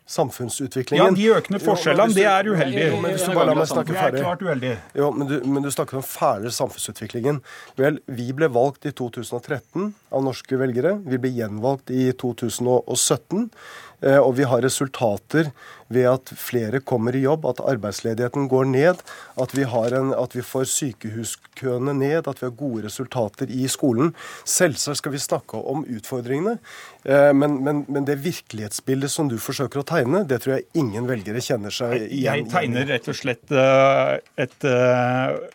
samfunnsutviklingen 0.09 1.05
Ja, 1.05 1.15
de 1.15 1.27
økende 1.37 1.59
forskjellene, 1.61 2.13
det 2.17 2.25
er 2.25 2.47
uheldig. 2.49 2.85
Jo, 2.87 3.01
men 3.03 3.13
hvis 3.13 3.25
du 3.27 3.33
bare 3.35 3.49
la 3.51 3.55
meg 3.59 3.69
snakke 3.69 3.93
ferdig. 3.93 4.21
Er 4.21 4.25
klart 4.25 4.41
uheldig. 4.45 4.71
Jo, 4.97 5.09
men 5.13 5.29
du, 5.29 5.35
men 5.45 5.65
du 5.65 5.69
snakker 5.73 5.99
om 5.99 6.05
fæle 6.05 6.53
samfunnsutviklingen. 6.55 7.41
Vel, 7.77 7.99
vi 8.09 8.25
ble 8.33 8.49
valgt 8.55 8.89
i 8.89 8.93
2013 8.97 9.91
av 10.09 10.25
norske 10.25 10.59
velgere. 10.59 10.95
Vi 11.05 11.21
ble 11.21 11.33
gjenvalgt 11.37 11.93
i 11.93 12.09
2017. 12.23 13.49
Eh, 14.01 14.19
og 14.19 14.37
vi 14.37 14.47
har 14.47 14.63
resultater 14.63 15.51
ved 15.91 16.05
at 16.07 16.31
flere 16.37 16.79
kommer 16.79 17.15
i 17.17 17.23
jobb, 17.25 17.47
at 17.49 17.59
arbeidsledigheten 17.59 18.47
går 18.51 18.69
ned, 18.71 19.01
at 19.41 19.55
vi, 19.57 19.65
en, 19.65 20.13
at 20.13 20.35
vi, 20.35 20.41
får 20.41 20.69
sykehuskøene 20.69 21.93
ned, 21.93 22.27
at 22.27 22.41
vi 22.41 22.45
har 22.45 22.55
gode 22.55 22.85
resultater 22.85 23.49
i 23.49 23.67
skolen. 23.67 24.13
Selvsagt 24.45 25.01
skal 25.01 25.11
vi 25.11 25.21
snakke 25.23 25.57
om 25.57 25.83
utfordringene, 25.83 26.59
men, 27.33 27.55
men, 27.65 27.83
men, 27.89 28.05
det 28.05 28.17
virkelighetsbildet 28.21 29.09
som 29.11 29.29
du 29.31 29.37
forsøker 29.41 29.81
å 29.81 29.85
tegne, 29.87 30.23
det 30.29 30.41
tror 30.43 30.57
jeg 30.57 30.67
ingen 30.77 31.07
velgere 31.09 31.41
kjenner 31.41 31.73
seg 31.73 31.95
igjen 32.05 32.11
i. 32.13 32.23
Jeg 32.25 32.49
tegner 32.51 32.85
rett 32.91 33.07
og 33.09 33.17
slett 33.17 33.53
eh, 33.55 34.17
et 34.45 34.67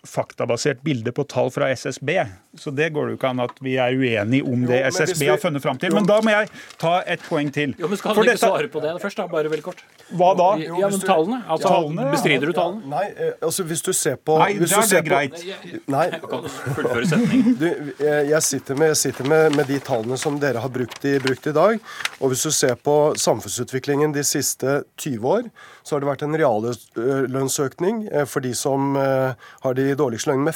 faktabasert 0.09 0.83
bilde 0.85 1.13
på 1.15 1.25
tall 1.31 1.51
fra 1.55 1.69
SSB. 1.75 2.11
Så 2.59 2.71
det 2.71 2.93
går 2.95 3.09
det 3.09 3.15
jo 3.15 3.19
ikke 3.19 3.31
an 3.33 3.43
at 3.43 3.57
vi 3.65 3.75
er 3.83 3.97
uenige 3.99 4.47
om 4.47 4.63
det 4.69 4.81
SSB 4.95 5.25
har 5.33 5.41
funnet 5.43 5.63
fram 5.65 5.79
til. 5.83 5.95
Men 5.95 6.07
da 6.07 6.21
må 6.23 6.31
jeg 6.35 6.51
ta 6.79 6.93
et 7.11 7.23
poeng 7.27 7.51
til. 7.55 7.73
Jo, 7.81 7.89
men 7.91 7.99
skal 7.99 8.21
dette- 8.23 8.39
svare 8.45 8.69
på 8.71 8.83
det 8.85 8.93
først, 9.03 9.19
da, 9.19 9.27
bare 9.31 9.51
veldig 9.51 9.65
kort. 9.67 9.83
Hva 10.15 10.31
da? 10.39 10.49
Ja, 10.63 10.89
men 10.93 11.01
tallene? 11.03 11.41
Altså, 11.51 11.69
Tallene. 11.73 12.05
Bestrider 12.13 12.47
du 12.51 12.53
tallene? 12.55 12.87
Nei, 12.93 13.05
eh, 13.17 13.33
altså 13.43 13.65
hvis 13.67 13.83
du 13.83 13.93
ser 13.97 14.17
på 14.21 14.37
Nei, 14.39 14.53
hvis 14.61 14.71
da 14.71 14.77
du 14.77 14.83
er 14.83 14.89
ser 14.91 15.03
det 15.03 15.11
på- 15.11 15.15
greit. 15.15 15.89
Nei, 15.89 16.05
Jeg 16.15 16.21
kan 16.23 16.49
fullføre 16.77 17.07
setningen. 17.11 17.57
Du, 17.59 17.67
eh, 18.05 18.23
jeg 18.31 18.43
sitter, 18.43 18.75
med, 18.79 18.93
jeg 18.93 18.97
sitter 19.03 19.29
med, 19.29 19.57
med 19.57 19.67
de 19.67 19.79
tallene 19.81 20.19
som 20.21 20.39
dere 20.39 20.61
har 20.63 20.69
brukt 20.69 21.05
i, 21.05 21.19
brukt 21.19 21.44
i 21.51 21.55
dag. 21.57 21.79
Og 22.21 22.33
hvis 22.33 22.45
du 22.47 22.51
ser 22.55 22.75
på 22.81 23.15
samfunnsutviklingen 23.21 24.15
de 24.15 24.25
siste 24.27 24.83
20 25.01 25.29
år, 25.29 25.49
så 25.85 25.95
har 25.95 26.03
det 26.03 26.09
vært 26.09 26.25
en 26.25 26.37
reallønnsøkning 26.41 28.05
eh, 28.11 28.25
for 28.29 28.45
de 28.45 28.55
som 28.57 28.97
eh, 28.97 29.35
har 29.65 29.77
de 29.77 29.87
dårligste 29.99 30.31
lønningene, 30.31 30.49
med 30.49 30.55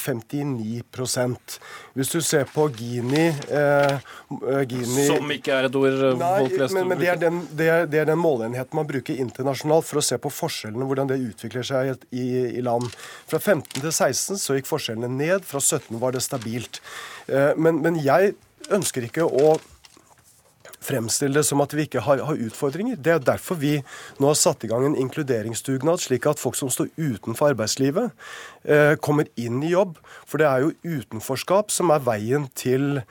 59% 0.88 1.58
Hvis 1.98 2.12
du 2.14 2.20
ser 2.24 2.48
på 2.48 2.68
Gini, 2.76 3.28
eh, 3.28 3.98
eh, 3.98 4.62
Gini 4.68 5.06
Som 5.10 5.30
ikke 5.34 5.58
er 5.58 5.68
et 5.68 5.78
ord 5.78 5.98
folk 6.18 6.54
flest 6.54 6.76
men, 6.76 6.88
men 6.92 7.02
det, 7.02 7.10
er 7.12 7.20
den, 7.20 7.42
det, 7.52 7.68
er, 7.68 7.86
det 7.90 8.02
er 8.02 8.10
den 8.10 8.20
måleenheten 8.20 8.78
man 8.78 8.88
bruker 8.88 9.20
internasjonalt 9.20 9.86
for 9.88 10.00
å 10.00 10.04
se 10.04 10.18
på 10.20 10.32
forskjellene, 10.32 10.88
hvordan 10.88 11.12
det 11.12 11.20
utvikler 11.20 11.66
seg 11.66 11.92
i, 11.92 11.96
i, 12.22 12.26
i 12.58 12.64
land. 12.64 12.88
Fra 13.28 13.40
15 13.40 13.80
til 13.82 13.92
16 13.92 14.40
så 14.40 14.56
gikk 14.56 14.70
forskjellene 14.70 15.10
ned, 15.18 15.46
fra 15.48 15.60
17 15.60 15.98
var 16.00 16.16
det 16.16 16.24
stabilt. 16.24 16.80
Eh, 17.28 17.52
Men, 17.58 17.82
men 17.84 17.98
jeg 18.00 18.34
ønsker 18.74 19.04
ikke 19.08 19.24
å 19.26 19.58
fremstille 20.88 21.36
det 21.36 21.44
som 21.46 21.62
at 21.64 21.74
vi 21.76 21.86
ikke 21.86 22.02
har, 22.06 22.22
har 22.24 22.42
utfordringer. 22.48 22.96
Det 22.96 23.14
er 23.14 23.24
derfor 23.24 23.60
vi 23.60 23.76
nå 24.18 24.30
har 24.30 24.38
satt 24.38 24.64
i 24.64 24.70
gang 24.70 24.86
en 24.86 24.98
inkluderingsdugnad, 24.98 26.02
slik 26.02 26.28
at 26.30 26.40
folk 26.40 26.58
som 26.58 26.72
står 26.72 26.90
utenfor 26.96 27.52
arbeidslivet, 27.52 28.14
eh, 28.64 28.94
kommer 29.04 29.28
inn 29.36 29.62
i 29.62 29.74
jobb. 29.74 29.98
For 30.28 30.40
det 30.40 30.48
er 30.48 30.66
jo 30.66 30.98
utenforskap 30.98 31.74
som 31.74 31.92
er 31.94 32.04
veien 32.06 32.48
til, 32.58 33.02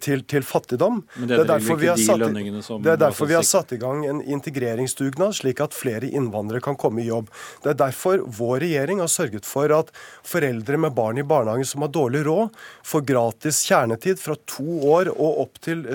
til, 0.00 0.22
til 0.30 0.44
fattigdom. 0.46 1.00
Det, 1.16 1.28
det 1.32 1.38
er 1.42 1.48
derfor 1.48 1.78
vi 1.80 1.88
har 1.90 1.98
de 1.98 2.06
satt 2.06 2.82
det 2.84 2.92
er 2.92 3.00
derfor 3.00 3.28
vi 3.30 3.36
har 3.36 3.46
satt 3.46 3.72
i 3.74 3.78
gang 3.80 4.04
en 4.06 4.20
integreringsdugnad, 4.22 5.34
slik 5.36 5.62
at 5.64 5.74
flere 5.76 6.08
innvandrere 6.08 6.62
kan 6.64 6.78
komme 6.78 7.02
i 7.02 7.08
jobb. 7.08 7.30
Det 7.64 7.72
er 7.72 7.80
derfor 7.80 8.22
vår 8.38 8.62
regjering 8.64 9.02
har 9.02 9.10
sørget 9.10 9.48
for 9.48 9.72
at 9.74 9.90
foreldre 10.26 10.78
med 10.80 10.94
barn 10.96 11.18
i 11.18 11.26
barnehagen 11.26 11.68
som 11.68 11.84
har 11.84 11.92
dårlig 11.94 12.24
råd, 12.28 12.54
får 12.86 13.06
gratis 13.08 13.62
kjernetid 13.68 14.20
fra 14.22 14.36
to 14.50 14.78
år 14.94 15.10
og 15.14 15.42
opp 15.46 15.60
til, 15.64 15.86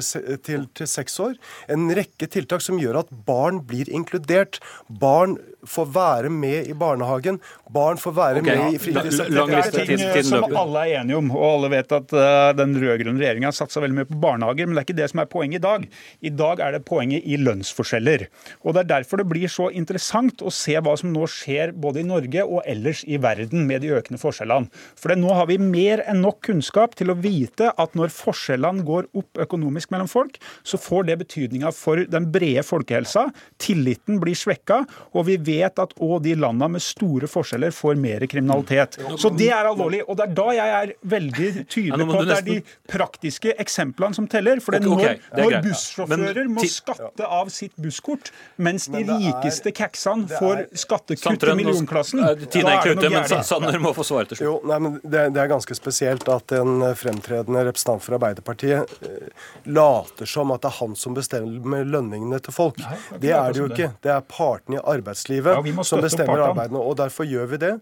til, 0.45 0.67
til 0.75 0.89
seks 0.89 1.19
år. 1.23 1.37
En 1.71 1.89
rekke 1.95 2.29
tiltak 2.31 2.65
som 2.65 2.79
gjør 2.81 3.03
at 3.03 3.13
barn 3.27 3.63
blir 3.67 3.89
inkludert. 3.91 4.59
Barn 4.89 5.37
får 5.67 5.89
være 5.93 6.29
med 6.31 6.67
i 6.69 6.73
barnehagen. 6.77 7.39
Barn 7.73 7.99
får 7.99 8.13
være 8.15 8.41
okay, 8.43 8.57
med 8.57 8.75
i 8.75 8.79
fritidsaktiviteter. 8.81 9.71
Det 9.75 9.81
er 9.81 9.89
ting 9.89 10.03
eh, 10.07 10.21
som 10.25 10.45
alle 10.47 10.85
er 10.85 11.01
enige 11.01 11.19
om, 11.19 11.31
og 11.35 11.45
alle 11.49 11.71
vet 11.75 11.95
at 11.95 12.13
eh, 12.15 12.51
den 12.57 12.75
rød-grønne 12.79 13.21
regjeringa 13.21 13.49
har 13.49 13.57
satsa 13.57 13.83
veldig 13.83 13.97
mye 13.99 14.09
på 14.09 14.19
barnehager, 14.23 14.69
men 14.69 14.77
det 14.77 14.83
er 14.83 14.87
ikke 14.87 14.97
det 15.01 15.09
som 15.11 15.23
er 15.23 15.29
poenget 15.31 15.59
i 15.59 15.65
dag. 15.65 15.85
I 16.25 16.31
dag 16.41 16.63
er 16.65 16.75
det 16.77 16.81
poenget 16.87 17.27
i 17.27 17.39
lønnsforskjeller. 17.41 18.25
Og 18.63 18.77
Det 18.77 18.83
er 18.83 18.91
derfor 18.93 19.21
det 19.21 19.27
blir 19.29 19.51
så 19.51 19.69
interessant 19.75 20.41
å 20.41 20.53
se 20.53 20.77
hva 20.79 20.95
som 20.99 21.11
nå 21.13 21.27
skjer 21.29 21.75
både 21.75 22.03
i 22.03 22.07
Norge 22.07 22.45
og 22.45 22.63
ellers 22.69 23.03
i 23.05 23.19
verden 23.21 23.67
med 23.69 23.83
de 23.83 23.93
økende 23.97 24.21
forskjellene. 24.21 24.71
For 24.99 25.11
det, 25.11 25.19
nå 25.21 25.35
har 25.35 25.49
vi 25.51 25.59
mer 25.61 26.03
enn 26.07 26.23
nok 26.23 26.41
kunnskap 26.47 26.95
til 26.99 27.11
å 27.11 27.17
vite 27.19 27.73
at 27.75 27.97
når 27.99 28.13
forskjellene 28.15 28.85
går 28.87 29.11
opp 29.19 29.43
økonomisk 29.45 29.91
mellom 29.93 30.09
folk, 30.09 30.39
så 30.63 30.79
får 30.79 31.09
det 31.09 31.19
betydninga 31.25 31.73
for 31.75 32.05
den 32.09 32.29
brede 32.33 32.63
folkehelsa. 32.65 33.27
Tilliten 33.61 34.19
blir 34.23 34.37
svekka, 34.37 34.81
og 35.13 35.27
vi 35.27 35.37
vet 35.37 35.48
at 35.65 35.93
òg 36.01 36.19
de 36.25 36.35
landene 36.39 36.75
med 36.75 36.83
store 36.83 37.29
forskjeller 37.29 37.73
får 37.75 37.97
mer 37.99 38.25
kriminalitet. 38.29 38.97
Så 39.19 39.31
det 39.35 39.49
er 39.55 39.69
alvorlig. 39.69 40.01
Og 40.07 40.17
det 40.19 40.27
er 40.27 40.35
da 40.37 40.47
jeg 40.55 40.75
er 40.77 40.93
veldig 41.13 41.49
tydelig 41.75 42.07
på 42.09 42.19
at 42.19 42.29
det 42.29 42.37
er 42.37 42.47
de 42.47 42.57
praktiske 42.91 43.55
eksemplene 43.61 44.17
som 44.17 44.27
teller. 44.31 44.61
For 44.63 44.77
når, 44.79 45.19
når 45.37 45.57
bussjåfører 45.65 46.51
må 46.51 46.65
skatte 46.69 47.27
av 47.39 47.51
sitt 47.53 47.75
busskort, 47.79 48.31
mens 48.61 48.87
de 48.91 49.03
rikeste 49.07 49.73
kaksene 49.75 50.29
får 50.31 50.65
skattekutt 50.85 51.47
i 51.49 51.57
millionklassen, 51.61 52.23
da 52.23 52.33
er 52.33 52.39
det 52.39 52.49
ute, 52.49 52.63
noe 52.63 52.77
men 53.03 53.27
gærent. 53.27 53.47
Sanner 53.49 53.79
må 53.81 53.93
få 53.97 54.05
svare 54.07 54.29
til 54.29 54.41
slutt. 54.41 54.47
Jo, 54.47 54.55
nei, 54.69 54.79
men 54.85 54.97
det, 55.03 55.25
det 55.35 55.43
er 55.43 55.51
ganske 55.51 55.77
spesielt 55.77 56.27
at 56.31 56.55
en 56.57 56.83
fremtredende 56.99 57.65
representant 57.69 58.03
for 58.03 58.17
Arbeiderpartiet 58.19 58.97
eh, 59.05 59.47
later 59.69 60.29
som 60.29 60.53
at 60.55 60.63
det 60.63 60.71
er 60.71 60.77
han 60.79 60.95
som 60.99 61.15
bestemmer 61.17 61.85
lønningene 61.87 62.41
til 62.43 62.55
folk. 62.55 62.79
Nei, 62.83 62.99
det 63.19 63.33
er 63.33 63.39
det 63.39 63.49
er 63.49 63.53
det 63.53 63.61
jo 63.61 63.67
ikke. 63.73 63.89
Det 64.03 64.11
er 64.13 64.25
partene 64.29 64.79
i 64.79 64.83
arbeidslivet 64.93 65.38
Ja, 65.45 65.83
som 65.87 66.03
bestemmer 66.03 66.45
arbeidene. 66.49 66.81
Og 66.81 66.97
derfor 66.99 67.27
gjør 67.27 67.49
vi 67.53 67.61
det. 67.61 67.73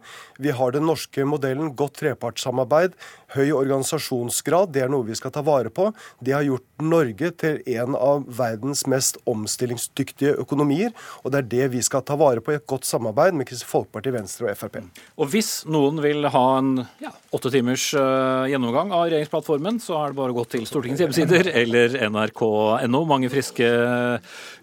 Vi 0.41 0.53
har 0.55 0.75
den 0.75 0.87
norske 0.89 1.25
modellen, 1.27 1.73
godt 1.77 1.97
trepartssamarbeid, 2.01 2.95
høy 3.35 3.51
organisasjonsgrad. 3.51 4.71
Det 4.75 4.85
er 4.85 4.91
noe 4.91 5.07
vi 5.07 5.17
skal 5.17 5.33
ta 5.35 5.43
vare 5.45 5.71
på. 5.73 5.89
Det 6.23 6.35
har 6.35 6.45
gjort 6.47 6.65
Norge 6.83 7.31
til 7.41 7.61
en 7.73 7.95
av 7.97 8.25
verdens 8.37 8.85
mest 8.89 9.17
omstillingsdyktige 9.27 10.35
økonomier. 10.43 10.93
Og 11.23 11.33
det 11.33 11.41
er 11.41 11.49
det 11.51 11.69
vi 11.73 11.81
skal 11.85 12.05
ta 12.07 12.17
vare 12.19 12.43
på 12.43 12.53
i 12.53 12.59
et 12.59 12.67
godt 12.69 12.87
samarbeid 12.87 13.35
med 13.37 13.49
Kristelig 13.49 13.71
Folkeparti, 13.71 14.13
Venstre 14.13 14.51
og 14.51 14.59
Frp. 14.59 14.79
Og 15.17 15.31
hvis 15.31 15.51
noen 15.69 16.01
vil 16.03 16.27
ha 16.31 16.45
en 16.59 16.83
ja, 17.03 17.11
åtte 17.33 17.51
timers 17.53 17.89
uh, 17.97 18.45
gjennomgang 18.49 18.93
av 18.95 19.07
regjeringsplattformen, 19.07 19.81
så 19.83 19.97
er 20.01 20.13
det 20.13 20.19
bare 20.19 20.35
å 20.35 20.37
gå 20.37 20.45
til 20.53 20.67
Stortingets 20.69 21.03
hjemmesider 21.03 21.51
eller 21.63 21.97
nrk.no. 22.07 23.03
Mange 23.09 23.31
friske 23.33 23.67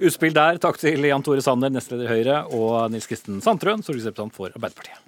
utspill 0.05 0.35
der. 0.37 0.61
Takk 0.63 0.79
til 0.81 1.05
Jan 1.09 1.25
Tore 1.25 1.45
Sanner, 1.45 1.73
nestleder 1.75 2.09
i 2.09 2.13
Høyre, 2.15 2.41
og 2.55 2.84
Nils 2.93 3.09
Kristen 3.11 3.41
Sandtrøen, 3.45 3.83
stortingsrepresentant 3.85 4.35
for 4.37 4.55
Arbeiderpartiet. 4.55 5.01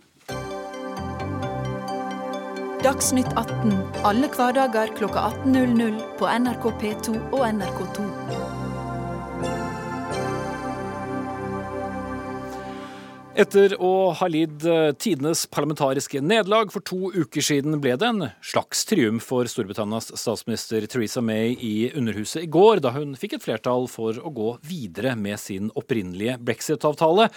Dagsnytt 2.86 3.32
18 3.34 3.72
alle 4.06 4.28
hverdager 4.30 4.92
klokka 4.94 5.24
18.00 5.44 5.96
på 6.20 6.28
NRK 6.30 6.66
P2 6.82 7.14
og 7.34 7.40
NRK2. 7.48 8.04
Etter 13.36 13.74
å 13.84 14.14
ha 14.16 14.28
lidd 14.32 14.62
tidenes 15.02 15.42
parlamentariske 15.52 16.22
nederlag 16.24 16.70
for 16.72 16.80
to 16.88 17.10
uker 17.12 17.44
siden, 17.44 17.76
ble 17.84 17.92
det 18.00 18.06
en 18.08 18.28
slags 18.40 18.86
triumf 18.88 19.26
for 19.28 19.50
Storbritannias 19.50 20.08
statsminister 20.16 20.86
Theresa 20.88 21.20
May 21.20 21.52
i 21.52 21.90
Underhuset 21.90 22.46
i 22.46 22.48
går, 22.48 22.80
da 22.80 22.94
hun 22.94 23.12
fikk 23.18 23.36
et 23.36 23.44
flertall 23.44 23.90
for 23.92 24.16
å 24.16 24.32
gå 24.32 24.54
videre 24.64 25.12
med 25.20 25.42
sin 25.42 25.68
opprinnelige 25.76 26.38
brexit-avtale. 26.48 27.28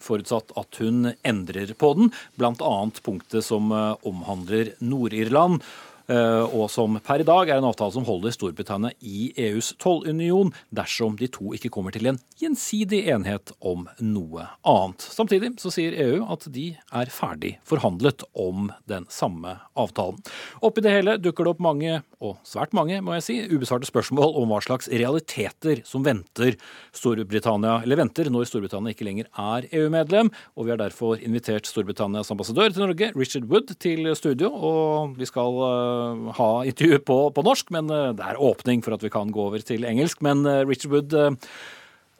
Forutsatt 0.00 0.52
at 0.60 0.80
hun 0.82 1.12
endrer 1.26 1.72
på 1.78 1.92
den, 1.96 2.10
bl.a. 2.40 2.74
punktet 3.04 3.46
som 3.46 3.72
eh, 3.72 3.94
omhandler 4.06 4.74
Nord-Irland. 4.84 5.64
Eh, 6.10 6.44
Og 6.56 6.68
som 6.72 6.98
per 7.04 7.22
i 7.22 7.26
dag 7.26 7.48
er 7.48 7.60
en 7.60 7.68
avtale 7.68 7.94
som 7.94 8.06
holder 8.08 8.34
Storbritannia 8.34 8.92
i 9.00 9.30
EUs 9.48 9.72
tollunion 9.80 10.52
dersom 10.74 11.16
de 11.20 11.30
to 11.32 11.54
ikke 11.56 11.70
kommer 11.72 11.94
til 11.94 12.10
en 12.10 12.20
gjensidig 12.40 13.04
enighet 13.12 13.52
om 13.60 13.86
noe 14.02 14.46
annet. 14.66 15.04
Samtidig 15.04 15.54
så 15.62 15.72
sier 15.72 15.96
EU 16.04 16.24
at 16.32 16.46
de 16.52 16.72
er 16.96 17.12
ferdig 17.12 17.56
forhandlet 17.68 18.24
om 18.34 18.70
den 18.90 19.06
samme 19.12 19.56
avtalen. 19.78 20.20
Oppi 20.64 20.84
det 20.84 20.94
hele 20.94 21.16
dukker 21.20 21.46
det 21.46 21.54
opp 21.54 21.62
mange, 21.64 22.00
og 22.20 22.36
svært 22.44 22.74
mange, 22.76 23.00
må 23.04 23.14
jeg 23.16 23.26
si, 23.26 23.36
ubesvarte 23.48 23.88
spørsmål 23.88 24.34
om 24.40 24.50
hva 24.52 24.60
slags 24.64 24.90
realiteter 24.92 25.82
som 25.88 26.04
venter 26.04 26.56
Storbritannia, 26.96 27.80
eller 27.84 28.00
venter 28.02 28.30
når 28.32 28.48
Storbritannia 28.50 28.94
ikke 28.94 29.06
lenger 29.08 29.30
er 29.40 29.68
EU-medlem. 29.70 30.32
Og 30.56 30.66
vi 30.66 30.74
har 30.74 30.80
derfor 30.80 31.20
invitert 31.20 31.68
Storbritannias 31.68 32.32
ambassadør 32.32 32.72
til 32.72 32.84
Norge, 32.84 33.12
Richard 33.16 33.48
Wood, 33.50 33.74
til 33.80 34.10
studio. 34.18 34.50
Og 34.52 35.16
vi 35.18 35.28
skal 35.28 35.60
eh, 35.66 35.99
ha 36.38 36.48
intervjuet 36.68 37.04
på, 37.08 37.18
på 37.34 37.44
norsk, 37.46 37.70
men 37.76 37.90
eh, 37.94 38.08
det 38.18 38.26
er 38.26 38.40
åpning 38.40 38.84
for 38.86 38.96
at 38.96 39.04
vi 39.04 39.12
kan 39.12 39.32
gå 39.34 39.50
over 39.50 39.64
til 39.66 39.86
engelsk. 39.88 40.24
Men 40.26 40.44
eh, 40.48 40.64
Richard 40.68 40.94
Wood, 40.94 41.16
eh, 41.16 41.52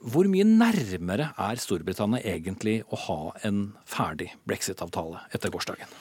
hvor 0.00 0.28
mye 0.32 0.46
nærmere 0.48 1.32
er 1.36 1.60
Storbritannia 1.60 2.24
egentlig 2.24 2.80
å 2.88 3.00
ha 3.08 3.18
en 3.48 3.66
ferdig 3.88 4.30
brexit-avtale 4.48 5.26
etter 5.36 5.52
gårsdagen? 5.52 5.98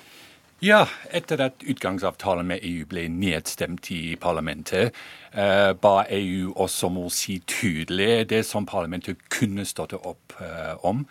Ja, 0.59 0.81
etter 1.15 1.39
at 1.39 1.62
utgangsavtalen 1.63 2.50
med 2.50 2.65
EU 2.67 2.83
ble 2.91 3.05
nedstemt 3.07 3.88
i 3.95 4.17
parlamentet, 4.19 4.91
eh, 5.31 5.71
ba 5.71 6.03
EU 6.12 6.51
også 6.51 6.89
om 6.89 6.98
å 7.05 7.12
si 7.12 7.38
tydelig 7.48 8.27
det 8.27 8.41
som 8.43 8.67
parlamentet 8.67 9.24
kunne 9.31 9.63
støtte 9.63 9.95
opp 10.03 10.36
eh, 10.43 10.75
om. 10.83 11.05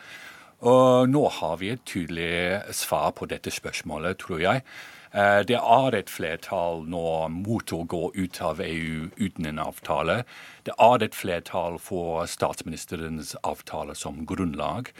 Og 0.68 1.08
nå 1.08 1.24
har 1.38 1.56
vi 1.56 1.70
et 1.72 1.84
tydelig 1.86 2.60
svar 2.76 3.14
på 3.16 3.24
dette 3.30 3.48
spørsmålet, 3.48 4.18
tror 4.20 4.40
jeg. 4.42 4.62
Eh, 5.12 5.40
det 5.48 5.56
er 5.56 5.96
et 5.96 6.10
flertall 6.12 6.84
nå 6.88 7.28
mot 7.32 7.72
å 7.72 7.84
gå 7.88 8.10
ut 8.14 8.40
av 8.44 8.60
EU 8.60 9.08
uten 9.16 9.48
en 9.48 9.62
avtale. 9.62 10.22
Det 10.64 10.74
er 10.78 11.04
et 11.04 11.16
flertall 11.16 11.78
for 11.80 12.26
statsministerens 12.28 13.34
avtale 13.42 13.96
som 13.96 14.26
grunnlag. 14.26 14.92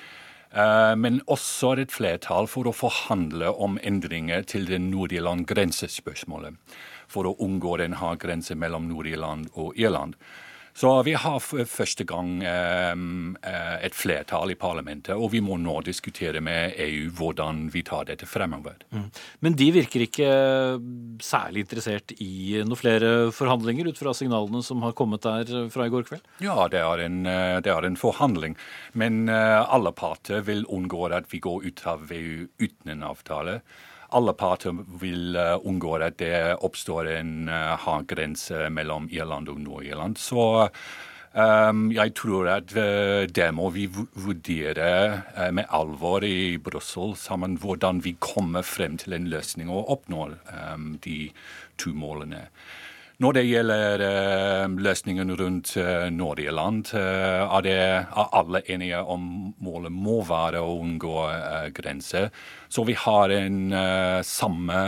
Eh, 0.53 0.95
Men 0.97 1.21
også 1.27 1.79
et 1.79 1.93
flertall 1.93 2.47
for 2.47 2.65
å 2.65 2.73
forhandle 2.73 3.53
om 3.53 3.79
endringer 3.83 4.43
til 4.43 4.65
det 4.67 4.81
Nord-Irland-grensespørsmålet. 4.81 6.57
For 7.09 7.25
å 7.25 7.37
unngå 7.39 7.79
den 7.79 7.95
harde 8.01 8.21
grensen 8.21 8.59
mellom 8.59 8.89
Nord-Irland 8.89 9.49
og 9.55 9.77
Irland. 9.77 10.15
Så 10.77 10.91
vi 11.07 11.15
har 11.19 11.39
for 11.43 11.69
første 11.69 12.05
gang 12.09 12.39
um, 12.43 13.37
et 13.43 13.97
flertall 13.97 14.53
i 14.53 14.59
parlamentet, 14.59 15.15
og 15.17 15.33
vi 15.33 15.41
må 15.45 15.59
nå 15.61 15.81
diskutere 15.87 16.43
med 16.45 16.77
EU 16.85 17.09
hvordan 17.19 17.67
vi 17.75 17.83
tar 17.87 18.09
dette 18.11 18.29
fremover. 18.29 18.79
Mm. 18.95 19.09
Men 19.45 19.59
de 19.59 19.69
virker 19.75 20.07
ikke 20.07 20.31
særlig 21.25 21.67
interessert 21.67 22.15
i 22.23 22.61
noen 22.63 22.79
flere 22.79 23.13
forhandlinger, 23.35 23.91
ut 23.91 24.01
fra 24.01 24.15
signalene 24.17 24.63
som 24.67 24.85
har 24.87 24.97
kommet 24.99 25.27
der 25.27 25.69
fra 25.73 25.89
i 25.89 25.93
går 25.93 26.07
kveld? 26.09 26.25
Ja, 26.45 26.69
det 26.71 26.83
er 26.85 27.05
en, 27.09 27.21
det 27.25 27.73
er 27.73 27.89
en 27.89 27.99
forhandling. 27.99 28.57
Men 28.99 29.29
alle 29.29 29.93
parter 29.97 30.45
vil 30.47 30.67
unngå 30.69 31.09
at 31.15 31.31
vi 31.33 31.41
går 31.43 31.67
ut 31.69 31.85
av 31.89 32.11
EU 32.13 32.49
uten 32.61 32.93
en 32.93 33.07
avtale 33.07 33.61
alle 34.15 34.33
parter 34.33 34.77
vil 35.01 35.37
unngå 35.37 35.97
at 36.01 36.19
det 36.23 36.57
oppstår 36.65 37.11
en 37.19 37.51
uh, 37.51 37.77
hard 37.81 38.09
grense 38.11 38.69
mellom 38.73 39.09
Irland 39.13 39.51
og 39.53 39.61
Nord-Irland. 39.61 40.17
Så 40.21 40.69
um, 41.35 41.85
jeg 41.93 42.15
tror 42.17 42.49
at 42.55 42.73
uh, 42.77 43.29
det 43.29 43.49
må 43.55 43.69
vi 43.75 43.87
vurdere 43.89 45.51
med 45.53 45.69
alvor 45.69 46.25
i 46.25 46.57
Brussel 46.57 47.17
sammen 47.21 47.59
hvordan 47.61 48.03
vi 48.05 48.17
kommer 48.21 48.65
frem 48.65 48.97
til 49.01 49.19
en 49.19 49.29
løsning 49.29 49.69
og 49.71 49.91
oppnår 49.99 50.39
um, 50.75 50.95
de 51.05 51.31
to 51.79 51.93
målene. 51.97 52.47
Når 53.19 53.35
det 53.35 53.43
gjelder 53.49 54.03
uh, 54.07 54.75
løsningen 54.79 55.33
rundt 55.41 55.73
uh, 55.77 56.07
land, 56.55 56.93
er, 56.95 57.63
det, 57.67 57.73
er, 57.75 58.07
alle 58.15 58.63
enige 58.71 59.01
om 59.03 59.55
målet 59.59 59.93
må 59.93 60.21
være 60.23 60.61
å 60.63 60.77
unngå 60.79 61.17
grenser. 61.75 62.31
Så 62.69 62.85
vi 62.87 62.95
har 62.95 63.35
en, 63.35 63.75
samme, 64.23 64.79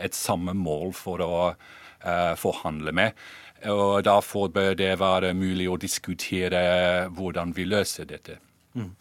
et 0.00 0.14
samme 0.14 0.54
mål 0.56 0.94
for 0.96 1.20
å 1.20 1.52
forhandle 2.38 2.92
med. 2.94 3.12
Og 3.68 4.04
Derfor 4.06 4.48
bør 4.48 4.74
det 4.78 4.94
være 5.00 5.34
mulig 5.34 5.68
å 5.68 5.76
diskutere 5.76 7.08
hvordan 7.10 7.52
vi 7.56 7.66
løser 7.68 8.06
dette. 8.08 8.38
Mm. 8.78 8.94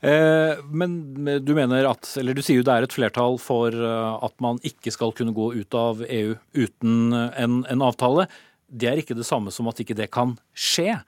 Eh, 0.00 0.58
men 0.68 0.96
du 1.44 1.54
mener 1.56 1.88
at, 1.88 2.08
eller 2.20 2.36
du 2.36 2.42
sier 2.44 2.60
jo 2.60 2.66
det 2.66 2.74
er 2.74 2.86
et 2.86 2.96
flertall 2.96 3.38
for 3.40 3.72
eh, 3.72 4.24
at 4.26 4.34
man 4.44 4.60
ikke 4.66 4.92
skal 4.92 5.14
kunne 5.16 5.34
gå 5.36 5.52
ut 5.56 5.76
av 5.78 6.02
EU 6.04 6.34
uten 6.56 7.16
en, 7.16 7.62
en 7.64 7.84
avtale. 7.86 8.26
Det 8.66 8.90
er 8.90 9.00
ikke 9.00 9.16
det 9.16 9.28
samme 9.28 9.54
som 9.54 9.68
at 9.70 9.80
ikke 9.80 9.96
det 9.96 10.10
kan 10.14 10.36
skje. 10.52 10.98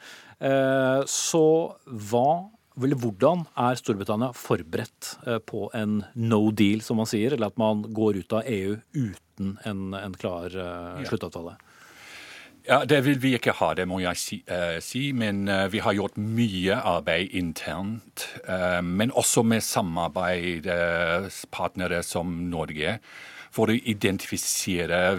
Eh, 0.40 1.00
så 1.10 1.44
hva 1.84 2.28
eller 2.78 3.00
hvordan 3.02 3.40
er 3.58 3.74
Storbritannia 3.74 4.30
forberedt 4.38 5.16
på 5.50 5.64
en 5.74 5.96
no 6.14 6.38
deal, 6.54 6.78
som 6.78 7.00
man 7.00 7.08
sier, 7.10 7.34
eller 7.34 7.50
at 7.50 7.56
man 7.58 7.80
går 7.82 8.20
ut 8.20 8.36
av 8.38 8.46
EU 8.46 8.76
uten 8.94 9.56
en, 9.66 9.80
en 9.98 10.14
klar 10.14 10.54
sluttavtale? 11.08 11.56
Ja, 11.58 11.67
Det 12.68 13.00
vil 13.00 13.16
vi 13.22 13.30
ikke 13.32 13.54
ha, 13.56 13.70
det 13.72 13.86
må 13.88 13.96
jeg 14.02 14.16
si. 14.20 14.42
Uh, 14.44 14.76
si 14.84 15.12
men 15.16 15.48
uh, 15.48 15.72
vi 15.72 15.78
har 15.80 15.94
gjort 15.96 16.20
mye 16.20 16.76
arbeid 16.76 17.32
internt. 17.38 18.26
Uh, 18.44 18.82
men 18.84 19.08
også 19.16 19.40
med 19.42 19.62
samarbeidspartnere 19.64 22.02
som 22.04 22.50
Norge. 22.52 22.98
For 23.48 23.72
å 23.72 23.74
identifisere 23.74 25.16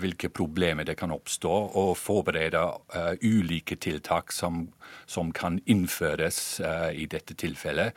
hvilke 0.00 0.32
problemer 0.32 0.88
det 0.88 0.96
kan 0.96 1.12
oppstå, 1.12 1.76
og 1.76 1.92
forberede 2.00 2.72
ulike 3.20 3.76
tiltak 3.76 4.32
som, 4.32 4.72
som 5.04 5.28
kan 5.36 5.60
innføres 5.68 6.64
i 6.96 7.04
dette 7.12 7.36
tilfellet. 7.36 7.92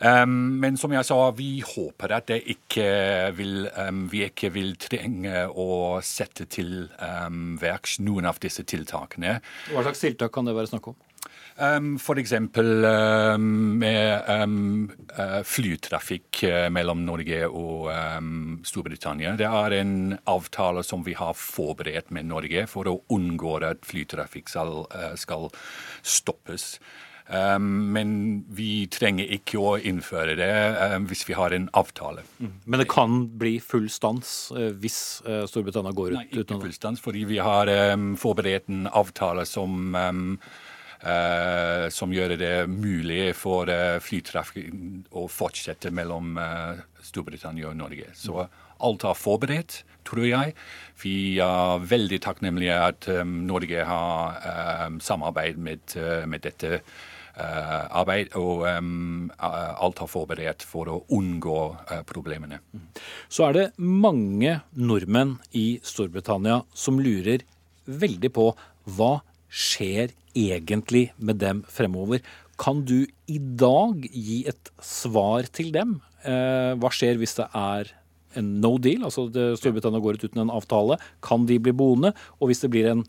Um, 0.00 0.56
men 0.62 0.78
som 0.80 0.94
jeg 0.94 1.04
sa, 1.04 1.18
vi 1.36 1.58
håper 1.60 2.14
at 2.16 2.32
ikke 2.32 2.86
vil, 3.36 3.66
um, 3.76 4.06
vi 4.08 4.24
ikke 4.24 4.48
vil 4.54 4.72
trenge 4.80 5.44
å 5.52 6.00
sette 6.04 6.46
til 6.48 6.86
um, 6.96 7.58
verks 7.60 7.98
noen 8.00 8.30
av 8.30 8.40
disse 8.40 8.64
tiltakene. 8.64 9.38
Hva 9.68 9.84
slags 9.84 10.00
tiltak 10.00 10.32
kan 10.32 10.48
det 10.48 10.56
være 10.56 10.72
snakk 10.72 10.92
om? 10.94 10.96
Um, 11.60 11.98
F.eks. 12.00 12.32
Um, 12.32 13.44
med 13.82 14.30
um, 14.32 14.88
uh, 15.18 15.42
flytrafikk 15.44 16.40
uh, 16.48 16.70
mellom 16.72 17.04
Norge 17.04 17.42
og 17.50 17.90
Storbritannia. 18.64 19.34
Det 19.36 19.50
er 19.50 19.76
en 19.82 20.16
avtale 20.30 20.84
som 20.86 21.04
vi 21.04 21.12
har 21.18 21.36
forberedt 21.36 22.08
med 22.16 22.30
Norge 22.30 22.64
for 22.70 22.88
å 22.88 23.02
unngå 23.12 23.58
at 23.68 23.84
flytrafikk 23.84 24.48
skal, 24.48 24.86
uh, 24.96 25.12
skal 25.20 25.50
stoppes. 26.00 26.78
Um, 27.30 27.92
men 27.94 28.12
vi 28.50 28.88
trenger 28.90 29.28
ikke 29.36 29.60
å 29.62 29.76
innføre 29.78 30.32
det 30.34 30.50
um, 30.96 31.04
hvis 31.06 31.22
vi 31.28 31.36
har 31.38 31.54
en 31.54 31.68
avtale. 31.78 32.24
Mm. 32.40 32.56
Men 32.64 32.82
det 32.82 32.88
kan 32.90 33.20
bli 33.38 33.52
full 33.62 33.86
stans 33.92 34.48
uh, 34.56 34.72
hvis 34.82 35.20
uh, 35.28 35.44
Storbritannia 35.46 35.94
går 35.94 36.16
ut? 36.16 36.18
Nei, 36.18 36.24
ikke 36.42 36.58
full 36.64 36.74
stans, 36.74 37.02
fordi 37.04 37.22
vi 37.30 37.38
har 37.38 37.70
um, 37.94 38.16
forberedt 38.18 38.66
en 38.72 38.88
avtale 38.90 39.46
som 39.46 39.94
uh, 39.94 40.58
som 41.00 42.10
gjør 42.12 42.34
det 42.36 42.66
mulig 42.68 43.30
for 43.32 43.70
flytrafikk 44.04 45.14
å 45.16 45.22
fortsette 45.32 45.88
mellom 45.96 46.34
Storbritannia 47.00 47.70
og 47.70 47.78
Norge. 47.78 48.10
Så 48.12 48.42
alt 48.84 49.06
er 49.08 49.16
forberedt, 49.16 49.78
tror 50.04 50.26
jeg. 50.28 50.52
Vi 51.00 51.14
er 51.40 51.86
veldig 51.88 52.18
takknemlige 52.20 52.76
at 52.90 53.08
Norge 53.24 53.86
har 53.88 55.00
samarbeid 55.00 55.56
med, 55.56 55.96
med 56.28 56.44
dette 56.44 56.82
Eh, 56.82 57.19
arbeid, 57.36 58.34
og 58.38 58.64
alt 58.66 60.02
har 60.02 60.10
forberedt 60.10 60.64
for 60.66 60.90
å 60.90 60.98
unngå 61.14 61.58
uh, 61.90 62.00
problemene. 62.08 62.60
Så 63.30 63.46
er 63.46 63.56
det 63.56 63.66
mange 63.78 64.58
nordmenn 64.74 65.36
i 65.56 65.80
Storbritannia 65.86 66.60
som 66.74 67.00
lurer 67.00 67.44
veldig 67.90 68.32
på 68.34 68.50
hva 68.96 69.12
skjer 69.50 70.12
egentlig 70.36 71.10
med 71.18 71.40
dem 71.42 71.62
fremover. 71.68 72.22
Kan 72.60 72.84
du 72.86 73.06
i 73.30 73.38
dag 73.38 74.04
gi 74.10 74.42
et 74.50 74.70
svar 74.84 75.48
til 75.54 75.72
dem? 75.74 75.98
Uh, 76.26 76.76
hva 76.80 76.92
skjer 76.92 77.18
hvis 77.20 77.38
det 77.38 77.48
er 77.56 77.94
en 78.38 78.50
no 78.62 78.76
deal, 78.78 79.02
altså 79.08 79.24
Storbritannia 79.58 80.02
går 80.02 80.20
ut 80.20 80.28
uten 80.28 80.44
en 80.44 80.52
avtale? 80.54 81.00
Kan 81.24 81.48
de 81.48 81.58
bli 81.62 81.72
boende? 81.74 82.12
Og 82.38 82.50
hvis 82.50 82.62
det 82.62 82.70
blir 82.70 82.90
en 82.92 83.02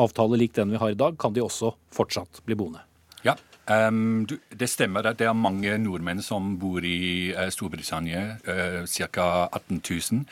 avtale 0.00 0.38
lik 0.40 0.54
den 0.56 0.72
vi 0.72 0.80
har 0.80 0.94
i 0.94 0.96
dag, 0.96 1.18
kan 1.20 1.34
de 1.36 1.42
også 1.44 1.74
fortsatt 1.92 2.40
bli 2.46 2.56
boende? 2.56 2.80
Ja, 3.26 3.36
Um, 3.70 4.26
det 4.26 4.66
stemmer 4.72 5.06
at 5.06 5.20
det 5.20 5.28
er 5.30 5.38
mange 5.38 5.76
nordmenn 5.78 6.22
som 6.24 6.56
bor 6.58 6.82
i 6.82 7.30
uh, 7.30 7.46
Storbritannia, 7.52 8.24
uh, 8.48 8.82
ca. 8.90 9.26
18 9.54 9.78
000. 9.78 10.24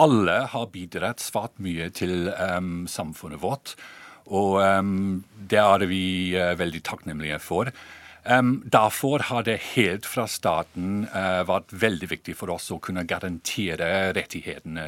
Alle 0.00 0.38
har 0.50 0.70
bidratt 0.72 1.20
svært 1.22 1.60
mye 1.62 1.90
til 1.94 2.30
um, 2.32 2.86
samfunnet 2.88 3.42
vårt, 3.42 3.74
og 4.32 4.56
um, 4.64 5.20
det 5.36 5.60
er 5.60 5.84
vi 5.90 6.06
uh, 6.38 6.54
veldig 6.58 6.80
takknemlige 6.86 7.38
for. 7.42 7.70
Derfor 8.24 9.20
har 9.28 9.42
det 9.44 9.58
helt 9.74 10.06
fra 10.08 10.24
starten 10.24 11.02
uh, 11.12 11.44
vært 11.44 11.74
veldig 11.76 12.08
viktig 12.08 12.32
for 12.38 12.54
oss 12.54 12.70
å 12.72 12.78
kunne 12.80 13.04
garantere 13.04 14.14
rettighetene 14.16 14.86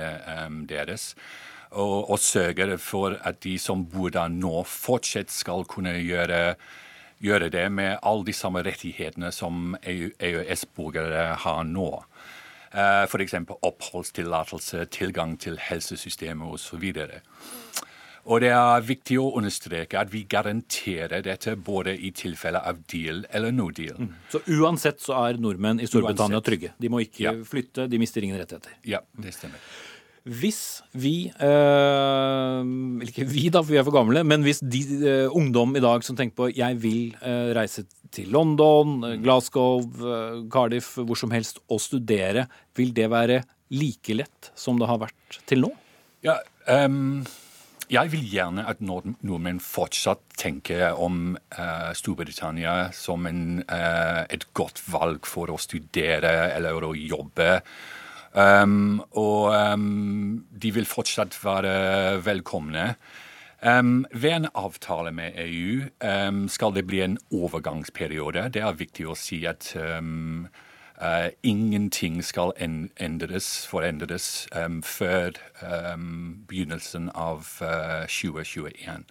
deres. 0.71 1.11
Og, 1.77 2.09
og 2.09 2.17
sørge 2.17 2.79
for 2.81 3.19
at 3.21 3.43
de 3.45 3.59
som 3.61 3.85
bor 3.93 4.09
der 4.15 4.33
nå, 4.33 4.65
fortsatt 4.65 5.29
skal 5.35 5.69
kunne 5.69 5.93
gjøre 6.01 6.57
gjøre 7.23 7.51
det 7.53 7.67
med 7.73 7.99
alle 8.03 8.27
de 8.27 8.35
samme 8.37 8.63
rettighetene 8.67 9.33
som 9.33 9.77
EØS-borgere 9.83 11.29
har 11.45 11.63
nå. 11.69 11.91
Eh, 12.73 13.05
F.eks. 13.07 13.35
oppholdstillatelse, 13.63 14.85
tilgang 14.93 15.37
til 15.41 15.59
helsesystemet 15.61 16.59
osv. 16.59 16.85
Og 18.27 18.41
det 18.43 18.51
er 18.51 18.83
viktig 18.83 19.21
å 19.23 19.29
understreke 19.39 20.01
at 20.01 20.11
vi 20.11 20.25
garanterer 20.27 21.23
dette 21.23 21.55
både 21.57 21.95
i 21.95 22.11
tilfelle 22.11 22.59
av 22.59 22.81
deal 22.91 23.23
eller 23.31 23.55
no 23.55 23.69
deal. 23.71 24.01
Mm. 24.03 24.15
Så 24.33 24.41
uansett 24.59 24.99
så 25.03 25.15
er 25.21 25.39
nordmenn 25.39 25.79
i 25.79 25.87
Storbritannia 25.87 26.41
uansett. 26.41 26.49
trygge? 26.49 26.73
De 26.83 26.91
må 26.91 27.05
ikke 27.05 27.23
ja. 27.23 27.35
flytte, 27.47 27.87
de 27.87 28.01
mister 28.03 28.27
ingen 28.27 28.41
rettigheter? 28.41 28.75
Ja, 28.83 29.05
det 29.15 29.37
stemmer. 29.37 29.63
Hvis 30.27 30.83
vi 30.99 31.29
eh, 31.31 32.61
Ikke 33.07 33.27
vi, 33.31 33.45
da, 33.47 33.61
for 33.63 33.71
vi 33.71 33.79
er 33.79 33.87
for 33.87 33.95
gamle. 33.95 34.25
Men 34.27 34.43
hvis 34.43 34.59
de 34.59 34.83
eh, 34.99 35.31
ungdom 35.31 35.77
i 35.79 35.83
dag 35.85 36.03
som 36.07 36.19
tenker 36.19 36.35
på 36.41 36.51
jeg 36.51 36.81
vil 36.83 37.15
eh, 37.21 37.53
reise 37.55 37.87
til 38.15 38.31
London, 38.35 39.01
Glasgow, 39.23 39.83
Cardiff, 40.51 40.95
hvor 40.99 41.19
som 41.19 41.33
helst 41.35 41.59
og 41.71 41.83
studere, 41.83 42.47
vil 42.79 42.95
det 42.97 43.11
være 43.13 43.41
like 43.75 44.15
lett 44.15 44.53
som 44.59 44.79
det 44.81 44.89
har 44.89 45.03
vært 45.03 45.41
til 45.51 45.65
nå? 45.65 45.73
Ja, 46.25 46.39
um, 46.71 47.27
jeg 47.93 48.11
vil 48.15 48.25
gjerne 48.31 48.65
at 48.67 48.81
nordmenn 48.83 49.61
fortsatt 49.63 50.23
tenker 50.39 50.97
om 50.99 51.37
uh, 51.59 51.93
Storbritannia 51.95 52.89
som 52.97 53.29
en, 53.29 53.61
uh, 53.67 54.23
et 54.33 54.49
godt 54.57 54.81
valg 54.91 55.29
for 55.29 55.53
å 55.53 55.61
studere 55.61 56.33
eller 56.57 56.87
å 56.87 56.95
jobbe. 56.97 57.61
Um, 58.37 59.01
og 59.17 59.49
um, 59.73 60.45
de 60.63 60.71
vil 60.75 60.85
fortsatt 60.85 61.39
være 61.45 62.21
velkomne. 62.25 62.95
Um, 63.63 64.05
ved 64.13 64.31
en 64.31 64.49
avtale 64.55 65.13
med 65.13 65.33
EU 65.41 65.87
skal 66.49 66.75
det 66.77 66.87
bli 66.87 67.01
en 67.01 67.19
overgangsperiode. 67.33 68.51
Det 68.53 68.61
er 68.61 68.77
viktig 68.77 69.07
å 69.09 69.17
si 69.17 69.41
at 69.49 69.71
uh, 69.73 71.29
ingenting 71.43 72.21
skal 72.25 72.53
endres, 72.61 73.49
forendres 73.67 74.49
før 74.85 75.41
begynnelsen 76.47 77.09
av 77.15 77.49
uh, 77.65 78.05
2021. 78.05 79.09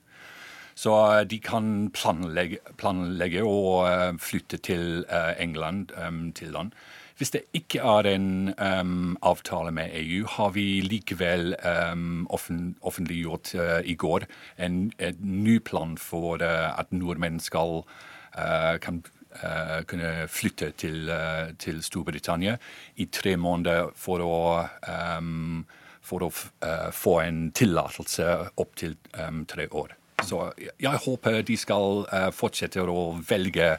Så 0.76 0.94
de 1.24 1.40
kan 1.40 1.90
planlegge, 1.96 2.60
planlegge 2.78 3.42
å 3.48 3.88
flytte 4.20 4.60
til 4.60 5.06
England, 5.40 5.94
til 6.36 6.52
land. 6.52 6.76
Hvis 7.17 7.32
det 7.32 7.45
ikke 7.56 7.80
er 7.80 8.10
en 8.12 8.54
um, 8.60 9.17
avtale 9.23 9.71
med 9.71 9.93
EU, 9.95 10.25
har 10.28 10.49
vi 10.51 10.82
likevel 10.84 11.56
um, 11.63 12.25
offent 12.30 12.75
offentliggjort 12.82 13.54
uh, 13.56 13.80
i 13.88 13.95
går 13.95 14.25
en, 14.60 14.91
en, 14.99 15.21
ny 15.21 15.60
plan 15.63 15.95
for 15.97 16.43
uh, 16.43 16.75
at 16.80 16.91
nordmenn 16.91 17.39
skal 17.39 17.86
uh, 17.86 18.75
kan 18.84 19.04
Uh, 19.36 19.82
kunne 19.84 20.28
flytte 20.32 20.69
til, 20.80 21.10
uh, 21.12 21.51
til, 21.60 21.82
Storbritannia 21.84 22.54
i 22.95 23.10
tre 23.12 23.34
måneder 23.36 23.89
for 23.99 24.23
å, 24.23 24.38
um, 25.17 25.65
for 25.99 26.23
å 26.23 26.30
uh, 26.32 26.88
få 26.95 27.17
en 27.25 27.41
tillatelse 27.51 28.30
opptil 28.63 28.95
um, 29.19 29.41
tre 29.43 29.67
år. 29.75 29.91
Så 30.23 30.39
jeg 30.80 31.01
håper 31.04 31.41
de 31.43 31.58
skal 31.60 32.06
fortsette 32.34 32.80
å 32.80 33.01
velge 33.28 33.73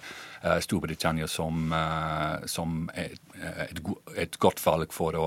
Storbritannia 0.65 1.29
som, 1.31 1.73
eh, 1.73 2.47
som 2.51 2.87
et, 2.95 3.19
et, 3.41 3.81
et, 4.17 4.39
godt 4.43 4.63
valg 4.65 4.95
for 4.95 5.17
å 5.19 5.27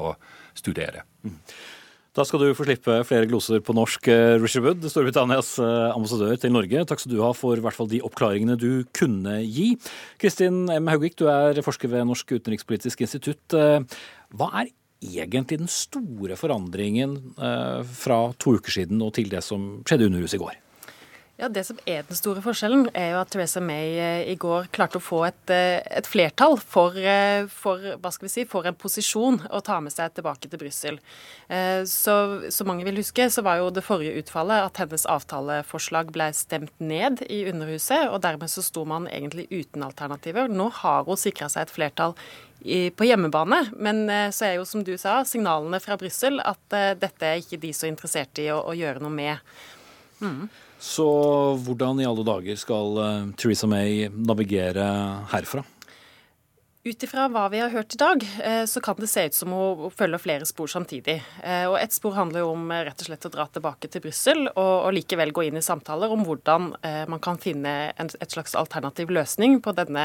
studere. 0.57 1.05
Mm. 1.23 1.37
Da 2.17 2.25
skal 2.25 2.41
du 2.41 2.55
få 2.57 2.65
slippe 2.65 2.95
flere 3.07 3.27
gloser 3.29 3.61
på 3.63 3.75
norsk, 3.77 4.09
eh, 4.11 4.37
Richard 4.41 4.65
Wood, 4.65 4.87
Storbritannias 4.91 5.53
ambassadør 5.61 6.39
til 6.41 6.53
Norge. 6.55 6.85
Takk 6.89 7.03
skal 7.03 7.13
du 7.13 7.21
ha 7.23 7.31
for 7.37 7.61
hvert 7.61 7.77
fall 7.77 7.91
de 7.91 8.01
oppklaringene 8.05 8.57
du 8.59 8.83
kunne 8.97 9.39
gi. 9.45 9.71
Kristin 10.21 10.65
M. 10.73 10.89
Haugvik, 10.91 11.15
du 11.19 11.29
er 11.31 11.61
forsker 11.65 11.91
ved 11.91 12.07
Norsk 12.09 12.35
utenrikspolitisk 12.39 13.05
institutt. 13.05 13.45
Hva 13.53 14.49
er 14.61 14.73
egentlig 14.99 15.61
den 15.61 15.71
store 15.71 16.35
forandringen 16.35 17.13
fra 17.37 18.17
to 18.41 18.57
uker 18.57 18.81
siden 18.81 18.99
og 19.05 19.13
til 19.15 19.29
det 19.31 19.45
som 19.45 19.77
skjedde 19.87 20.09
under 20.09 20.25
huset 20.25 20.41
i 20.41 20.43
går? 20.43 20.57
Ja, 21.39 21.47
Det 21.47 21.61
som 21.63 21.77
er 21.87 22.03
den 22.03 22.17
store 22.19 22.41
forskjellen, 22.43 22.89
er 22.91 23.13
jo 23.13 23.19
at 23.21 23.29
Theresa 23.31 23.61
May 23.63 23.93
eh, 23.95 24.25
i 24.27 24.33
går 24.35 24.65
klarte 24.75 24.99
å 24.99 25.03
få 25.03 25.21
et, 25.23 25.53
eh, 25.55 25.79
et 25.87 26.07
flertall 26.07 26.57
for, 26.59 26.97
eh, 26.99 27.45
for, 27.47 27.79
hva 27.95 28.11
skal 28.11 28.27
vi 28.27 28.31
si, 28.33 28.43
for 28.43 28.67
en 28.67 28.75
posisjon 28.75 29.39
å 29.47 29.61
ta 29.63 29.77
med 29.79 29.95
seg 29.95 30.11
tilbake 30.17 30.51
til 30.51 30.59
Brussel. 30.59 30.99
Så 31.87 32.17
så 32.51 32.65
mange 32.67 32.83
vil 32.83 32.99
huske, 32.99 33.29
så 33.31 33.41
var 33.41 33.57
jo 33.57 33.71
det 33.71 33.85
forrige 33.87 34.19
utfallet 34.19 34.67
at 34.67 34.77
hennes 34.83 35.05
avtaleforslag 35.09 36.11
ble 36.11 36.27
stemt 36.35 36.75
ned 36.77 37.23
i 37.31 37.45
Underhuset, 37.49 38.11
og 38.11 38.21
dermed 38.21 38.51
så 38.51 38.61
sto 38.61 38.83
man 38.85 39.07
egentlig 39.07 39.47
uten 39.49 39.87
alternativer. 39.87 40.51
Nå 40.51 40.67
har 40.83 41.07
hun 41.07 41.17
sikra 41.17 41.47
seg 41.49 41.65
et 41.65 41.73
flertall 41.73 42.17
i, 42.61 42.91
på 42.91 43.07
hjemmebane. 43.07 43.71
Men 43.79 44.05
så 44.35 44.51
er 44.51 44.57
jo, 44.59 44.67
som 44.67 44.83
du 44.83 44.97
sa, 44.99 45.23
signalene 45.23 45.79
fra 45.81 45.97
Brussel 45.97 46.43
at 46.43 46.79
dette 46.99 47.25
er 47.25 47.41
ikke 47.41 47.63
de 47.63 47.73
så 47.73 47.87
interessert 47.87 48.43
i 48.43 48.51
å, 48.51 48.59
å 48.59 48.75
gjøre 48.77 49.01
noe 49.01 49.15
med. 49.15 49.53
Mm. 50.19 50.49
Så 50.79 51.05
hvordan 51.65 51.99
i 51.99 52.07
alle 52.07 52.23
dager 52.23 52.55
skal 52.59 53.01
eh, 53.03 53.27
Theresa 53.39 53.67
May 53.67 54.07
navigere 54.15 54.85
herfra? 55.33 55.65
Ut 56.89 57.03
ifra 57.03 57.27
hva 57.29 57.43
vi 57.53 57.59
har 57.61 57.69
hørt 57.69 57.93
i 57.93 57.97
dag, 58.01 58.23
eh, 58.43 58.63
så 58.65 58.81
kan 58.81 58.95
det 58.97 59.07
se 59.07 59.25
ut 59.25 59.33
som 59.33 59.51
hun 59.53 59.91
følger 59.93 60.17
flere 60.17 60.45
spor 60.49 60.67
samtidig. 60.67 61.19
Eh, 61.43 61.67
og 61.69 61.75
Ett 61.77 61.93
spor 61.93 62.15
handler 62.17 62.41
jo 62.41 62.47
om 62.55 62.71
rett 62.71 63.03
og 63.03 63.05
slett 63.05 63.27
å 63.27 63.29
dra 63.29 63.45
tilbake 63.45 63.91
til 63.93 64.01
Brussel 64.01 64.47
og, 64.47 64.87
likevel 64.95 65.29
gå 65.29 65.43
inn 65.45 65.59
i 65.59 65.61
samtaler 65.61 66.09
om 66.09 66.23
hvordan 66.25 66.71
man 67.11 67.19
kan 67.21 67.37
finne 67.37 67.91
et 67.93 68.31
slags 68.33 68.55
alternativ 68.57 69.11
løsning 69.13 69.59
på 69.61 69.71
denne 69.77 70.01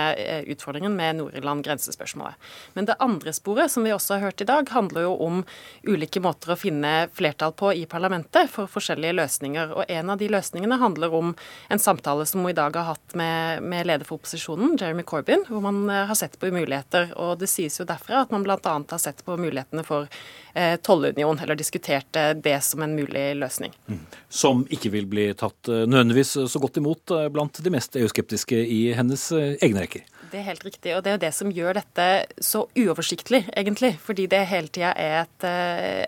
utfordringen 0.53 0.93
med 0.93 1.17
Nord-Irland-grensespørsmålet. 1.17 2.37
Men 2.77 2.89
det 2.91 2.99
andre 3.01 3.33
sporet, 3.33 3.73
som 3.73 3.87
vi 3.87 3.95
også 3.95 4.19
har 4.19 4.27
hørt 4.27 4.45
i 4.45 4.49
dag, 4.49 4.69
handler 4.69 5.07
jo 5.07 5.15
om 5.25 5.41
ulike 5.89 6.21
måter 6.21 6.53
å 6.53 6.59
finne 6.61 7.09
flertall 7.17 7.55
på 7.57 7.73
i 7.73 7.87
parlamentet 7.89 8.51
for 8.53 8.69
forskjellige 8.69 9.17
løsninger. 9.17 9.73
Og 9.73 9.89
En 9.89 10.13
av 10.13 10.21
de 10.21 10.29
løsningene 10.29 10.79
handler 10.83 11.17
om 11.17 11.33
en 11.71 11.83
samtale 11.83 12.27
som 12.29 12.45
hun 12.45 12.53
i 12.53 12.59
dag 12.61 12.77
har 12.77 12.93
hatt 12.93 13.17
med, 13.17 13.65
leder 13.87 14.05
for 14.05 14.21
opposisjonen, 14.21 14.77
Jeremy 14.81 15.07
Corbyn, 15.09 15.49
hvor 15.49 15.65
man 15.65 15.89
har 15.89 16.15
sett 16.19 16.37
på 16.39 16.53
umuligheter 16.53 16.74
muligheter. 16.75 17.15
Og 17.19 17.39
det 17.39 17.49
sies 17.49 17.79
jo 17.79 17.87
derfra 17.87 18.25
at 18.25 18.33
man 18.33 18.43
bl.a. 18.43 18.59
har 18.63 18.99
sett 18.99 19.25
på 19.25 19.37
mulighetene 19.37 19.85
for 19.85 20.09
eh, 20.55 20.77
tollunion, 20.83 21.39
eller 21.39 21.55
diskutert 21.55 22.07
det 22.13 22.61
som 22.65 22.83
en 22.83 22.95
mulig 22.95 23.35
løsning. 23.37 23.73
Mm. 23.89 24.01
Som 24.29 24.67
ikke 24.71 24.91
vil 24.91 25.07
bli 25.07 25.33
tatt 25.35 25.69
eh, 25.69 25.87
nødvendigvis 25.87 26.37
så 26.51 26.59
godt 26.59 26.79
imot 26.79 27.11
eh, 27.11 27.29
blant 27.29 27.63
de 27.63 27.71
mest 27.71 27.97
EU-skeptiske 27.97 28.57
i 28.57 28.93
hennes 28.95 29.31
eh, 29.33 29.57
egne 29.63 29.85
rekker. 29.85 30.05
Det 30.31 30.41
er 30.41 30.49
helt 30.49 30.65
riktig, 30.65 30.97
og 30.97 31.05
det 31.05 31.13
er 31.13 31.15
jo 31.19 31.23
det 31.23 31.35
som 31.37 31.51
gjør 31.55 31.77
dette 31.79 32.07
så 32.43 32.65
uoversiktlig, 32.75 33.45
egentlig. 33.55 33.93
Fordi 34.03 34.27
det 34.27 34.41
hele 34.51 34.73
tida 34.73 34.91
er 34.99 35.21
et, 35.21 35.45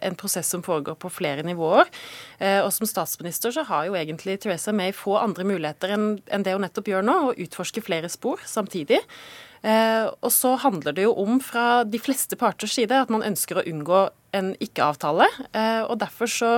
en 0.02 0.16
prosess 0.18 0.48
som 0.50 0.64
foregår 0.66 0.96
på 0.98 1.10
flere 1.12 1.44
nivåer. 1.46 1.86
Og 2.64 2.72
som 2.74 2.88
statsminister 2.90 3.54
så 3.54 3.62
har 3.68 3.84
jo 3.86 3.94
egentlig 3.94 4.40
Theresa 4.42 4.74
May 4.74 4.90
få 4.96 5.14
andre 5.20 5.46
muligheter 5.46 5.94
enn 5.94 6.42
det 6.42 6.56
hun 6.56 6.64
nettopp 6.66 6.90
gjør 6.90 7.06
nå, 7.06 7.16
å 7.28 7.36
utforske 7.46 7.84
flere 7.86 8.10
spor 8.10 8.42
samtidig. 8.50 8.98
Eh, 9.66 10.06
og 10.22 10.30
så 10.30 10.54
handler 10.62 10.94
det 10.94 11.08
jo 11.08 11.16
om 11.18 11.40
fra 11.42 11.82
de 11.86 11.98
fleste 11.98 12.38
parters 12.38 12.76
side 12.76 12.94
at 12.94 13.10
man 13.10 13.26
ønsker 13.26 13.58
å 13.58 13.66
unngå 13.66 14.06
en 14.36 14.52
ikke-avtale. 14.62 15.26
Eh, 15.50 15.82
og 15.88 15.98
derfor 15.98 16.30
så 16.30 16.52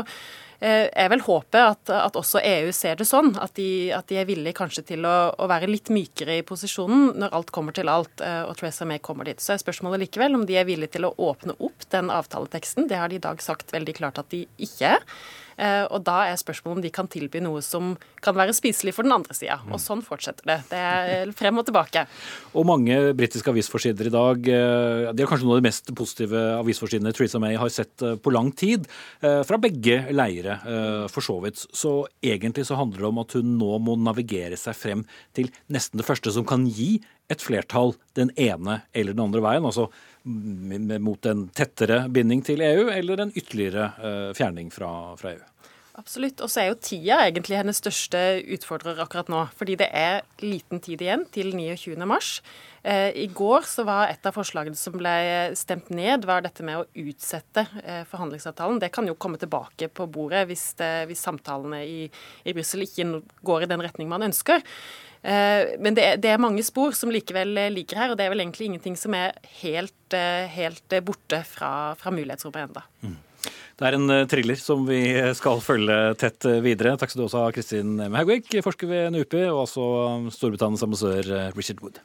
eh, 0.60 0.90
er 0.92 1.08
vel 1.14 1.24
håpet 1.24 1.60
at, 1.62 1.92
at, 1.94 2.18
også 2.20 2.42
EU 2.44 2.68
ser 2.76 3.00
det 3.00 3.08
sånn, 3.08 3.32
at 3.40 3.54
de, 3.56 3.88
at 3.96 4.10
de 4.12 4.20
er 4.20 4.28
villige 4.28 4.58
kanskje 4.60 4.84
til 4.92 5.08
å, 5.08 5.16
å, 5.32 5.48
være 5.48 5.70
litt 5.70 5.88
mykere 5.94 6.40
i 6.40 6.44
posisjonen 6.44 7.14
når 7.22 7.36
alt 7.40 7.54
kommer 7.54 7.76
til 7.76 7.88
alt, 7.92 8.20
og 8.20 8.54
Theresa 8.60 8.88
May 8.88 9.00
kommer 9.00 9.30
dit. 9.30 9.40
Så 9.40 9.54
er 9.54 9.64
spørsmålet 9.64 10.04
likevel 10.04 10.36
om 10.36 10.44
de 10.48 10.58
er 10.60 10.68
villige 10.68 10.98
til 10.98 11.08
å 11.08 11.14
åpne 11.30 11.56
opp 11.56 11.88
den 11.94 12.12
avtaleteksten. 12.12 12.90
Det 12.90 13.00
har 13.00 13.08
de 13.08 13.22
i 13.22 13.26
dag 13.30 13.40
sagt 13.44 13.72
veldig 13.72 13.96
klart 14.02 14.20
at 14.20 14.28
de 14.34 14.44
ikke 14.60 14.98
er. 14.98 15.12
Eh, 15.58 15.84
og 15.90 16.04
da 16.06 16.20
er 16.28 16.38
spørsmålet 16.38 16.78
om 16.78 16.84
de 16.84 16.92
kan 16.94 17.08
tilby 17.10 17.42
noe 17.42 17.62
som 17.66 17.96
kan 18.22 18.36
være 18.38 18.54
spiselig 18.56 18.94
for 18.94 19.06
den 19.06 19.14
andre 19.16 19.34
sida. 19.36 19.58
Og 19.72 19.82
sånn 19.82 20.04
fortsetter 20.06 20.46
det. 20.48 20.58
Det 20.70 20.78
er 20.78 21.32
frem 21.36 21.58
og 21.58 21.66
tilbake. 21.68 22.04
Og 22.54 22.66
mange 22.68 22.98
britiske 23.18 23.50
avisforsider 23.52 24.10
i 24.10 24.14
dag, 24.14 24.48
eh, 24.54 25.10
det 25.12 25.24
er 25.24 25.30
kanskje 25.30 25.48
noen 25.48 25.58
av 25.58 25.62
de 25.62 25.68
mest 25.68 25.92
positive 25.98 26.44
avisforsidene 26.60 27.14
Theresa 27.16 27.42
May 27.42 27.58
har 27.58 27.72
sett 27.74 28.06
eh, 28.06 28.16
på 28.16 28.34
lang 28.34 28.52
tid, 28.52 28.86
fra 29.18 29.58
begge 29.60 29.96
leire, 30.14 30.54
for 31.12 31.24
så 31.24 31.36
vidt. 31.42 31.60
Så 31.74 32.06
egentlig 32.24 32.64
så 32.66 32.76
handler 32.78 33.02
det 33.02 33.08
om 33.08 33.20
at 33.22 33.34
hun 33.36 33.54
nå 33.58 33.78
må 33.82 33.96
navigere 34.00 34.56
seg 34.58 34.76
frem 34.78 35.04
til 35.36 35.50
nesten 35.72 36.00
det 36.00 36.06
første 36.06 36.32
som 36.34 36.46
kan 36.48 36.66
gi 36.70 36.98
et 37.32 37.44
flertall 37.44 37.94
den 38.16 38.30
ene 38.40 38.82
eller 38.96 39.16
den 39.16 39.24
andre 39.26 39.42
veien. 39.44 39.66
altså 39.68 39.88
mot 40.28 41.26
en 41.26 41.46
tettere 41.56 42.04
binding 42.12 42.44
til 42.46 42.62
EU, 42.64 42.88
eller 42.92 43.24
en 43.24 43.32
ytterligere 43.34 43.92
eh, 43.98 44.32
fjerning 44.36 44.72
fra, 44.74 44.90
fra 45.20 45.34
EU? 45.36 45.46
Absolutt. 45.98 46.38
Og 46.44 46.50
så 46.50 46.62
er 46.62 46.68
jo 46.70 46.78
tida 46.78 47.16
egentlig 47.26 47.58
hennes 47.58 47.80
største 47.80 48.20
utfordrer 48.54 49.00
akkurat 49.02 49.30
nå. 49.32 49.40
Fordi 49.58 49.74
det 49.80 49.88
er 49.90 50.20
liten 50.44 50.78
tid 50.84 51.02
igjen 51.02 51.24
til 51.34 51.50
29. 51.56 51.96
mars. 52.06 52.36
Eh, 52.86 53.10
I 53.18 53.26
går 53.34 53.66
så 53.66 53.82
var 53.88 54.12
et 54.12 54.28
av 54.28 54.36
forslagene 54.36 54.78
som 54.78 54.94
ble 54.94 55.16
stemt 55.58 55.90
ned, 55.90 56.28
var 56.28 56.44
dette 56.46 56.62
med 56.66 56.78
å 56.78 56.86
utsette 57.02 57.66
eh, 57.82 58.04
forhandlingsavtalen. 58.06 58.78
Det 58.78 58.92
kan 58.94 59.10
jo 59.10 59.18
komme 59.18 59.40
tilbake 59.42 59.90
på 59.90 60.06
bordet 60.06 60.44
hvis, 60.46 60.70
det, 60.78 60.92
hvis 61.10 61.24
samtalene 61.26 61.82
i, 61.82 62.06
i 62.46 62.54
Brussel 62.54 62.86
ikke 62.86 63.10
går 63.42 63.66
i 63.66 63.70
den 63.74 63.82
retning 63.82 64.10
man 64.12 64.28
ønsker. 64.30 64.62
Eh, 65.28 65.76
men 65.82 65.96
det 65.98 66.24
er, 66.24 66.40
mange 66.40 66.64
spor 66.64 66.94
som 66.96 67.12
likevel 67.12 67.52
ligger 67.74 68.00
her, 68.00 68.12
og 68.12 68.18
det 68.18 68.26
er 68.26 68.32
vel 68.32 68.44
egentlig 68.44 68.70
ingenting 68.70 68.96
som 68.96 69.16
er 69.18 69.36
helt, 69.60 70.16
eh, 70.16 70.48
helt 70.54 70.98
borte 71.04 71.42
fra, 71.48 71.94
fra 72.00 72.14
mulighetsrommet 72.14 72.68
ennå. 72.68 72.84
Mm. 73.04 73.16
Det 73.78 73.86
er 73.86 73.94
en 73.98 74.10
eh, 74.14 74.26
thriller 74.30 74.58
som 74.58 74.86
vi 74.88 75.02
skal 75.38 75.60
følge 75.64 75.98
tett 76.20 76.48
videre. 76.64 76.96
Takk 76.98 77.12
skal 77.12 77.22
du 77.22 77.28
også 77.28 77.44
ha, 77.44 77.54
Kristin 77.54 77.98
Haugvik, 78.08 78.50
forsker 78.64 78.90
ved 78.90 79.10
NUPI, 79.16 79.48
og 79.52 79.66
også 79.66 79.88
Storbritannias 80.34 80.86
ambassadør 80.88 81.52
Richard 81.58 81.84
Wood. 81.84 82.00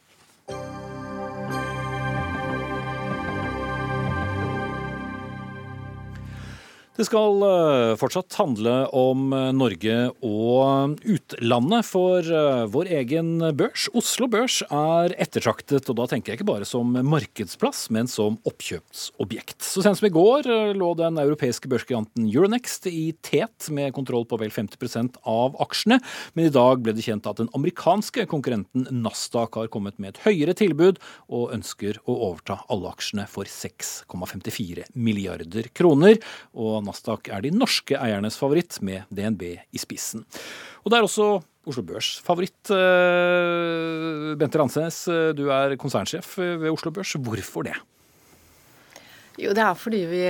Det 6.93 7.07
skal 7.07 7.41
eh, 7.41 7.91
fortsatt 7.97 8.35
handle 8.37 8.73
om 8.93 9.31
eh, 9.33 9.47
Norge 9.57 9.95
og 10.21 10.99
utlandet, 11.09 11.87
for 11.89 12.21
eh, 12.21 12.65
vår 12.69 12.91
egen 12.99 13.31
børs, 13.57 13.87
Oslo 13.97 14.27
Børs, 14.29 14.59
er 14.67 15.15
ettertraktet. 15.17 15.89
Og 15.89 15.97
da 15.97 16.05
tenker 16.11 16.29
jeg 16.29 16.37
ikke 16.37 16.47
bare 16.51 16.67
som 16.69 16.93
markedsplass, 16.93 17.87
men 17.89 18.05
som 18.05 18.37
oppkjøpsobjekt. 18.45 19.65
Så 19.65 19.81
sent 19.81 19.97
som 19.97 20.05
i 20.05 20.11
går 20.13 20.45
lå 20.77 20.91
den 20.99 21.17
europeiske 21.23 21.71
børsgiganten 21.71 22.27
Euronext 22.27 22.85
i 22.91 23.07
tet 23.25 23.71
med 23.73 23.89
kontroll 23.97 24.29
på 24.29 24.37
vel 24.43 24.53
50% 24.53 25.17
av 25.25 25.57
aksjene, 25.65 25.97
men 26.37 26.51
i 26.51 26.53
dag 26.53 26.85
ble 26.85 26.93
det 26.93 27.07
kjent 27.07 27.25
at 27.25 27.41
den 27.41 27.49
amerikanske 27.57 28.27
konkurrenten 28.29 28.85
Nasdaq 29.01 29.57
har 29.63 29.73
kommet 29.73 29.97
med 29.97 30.13
et 30.13 30.21
høyere 30.27 30.53
tilbud 30.61 31.01
og 31.25 31.57
ønsker 31.57 31.97
å 32.05 32.19
overta 32.29 32.61
alle 32.69 32.93
aksjene 32.93 33.25
for 33.33 33.49
6,54 33.49 34.93
milliarder 34.93 35.73
kroner. 35.73 36.21
og 36.53 36.82
Nasdaq 36.85 37.31
er 37.33 37.45
de 37.45 37.53
norske 37.55 37.97
eiernes 37.97 38.37
favoritt, 38.39 38.79
med 38.85 39.07
DNB 39.13 39.43
i 39.53 39.81
spissen. 39.81 40.25
Og 40.83 40.91
det 40.91 40.99
er 40.99 41.07
også 41.07 41.27
Oslo 41.69 41.83
Børs 41.87 42.17
favoritt. 42.23 42.59
Eh, 42.75 44.33
Bente 44.39 44.59
Ransnes, 44.59 45.05
eh, 45.07 45.31
du 45.37 45.47
er 45.53 45.77
konsernsjef 45.79 46.35
ved 46.37 46.69
Oslo 46.71 46.91
Børs. 46.91 47.15
Hvorfor 47.15 47.67
det? 47.69 47.77
Jo, 49.39 49.53
det 49.55 49.63
er 49.63 49.73
fordi 49.79 50.03
vi, 50.11 50.23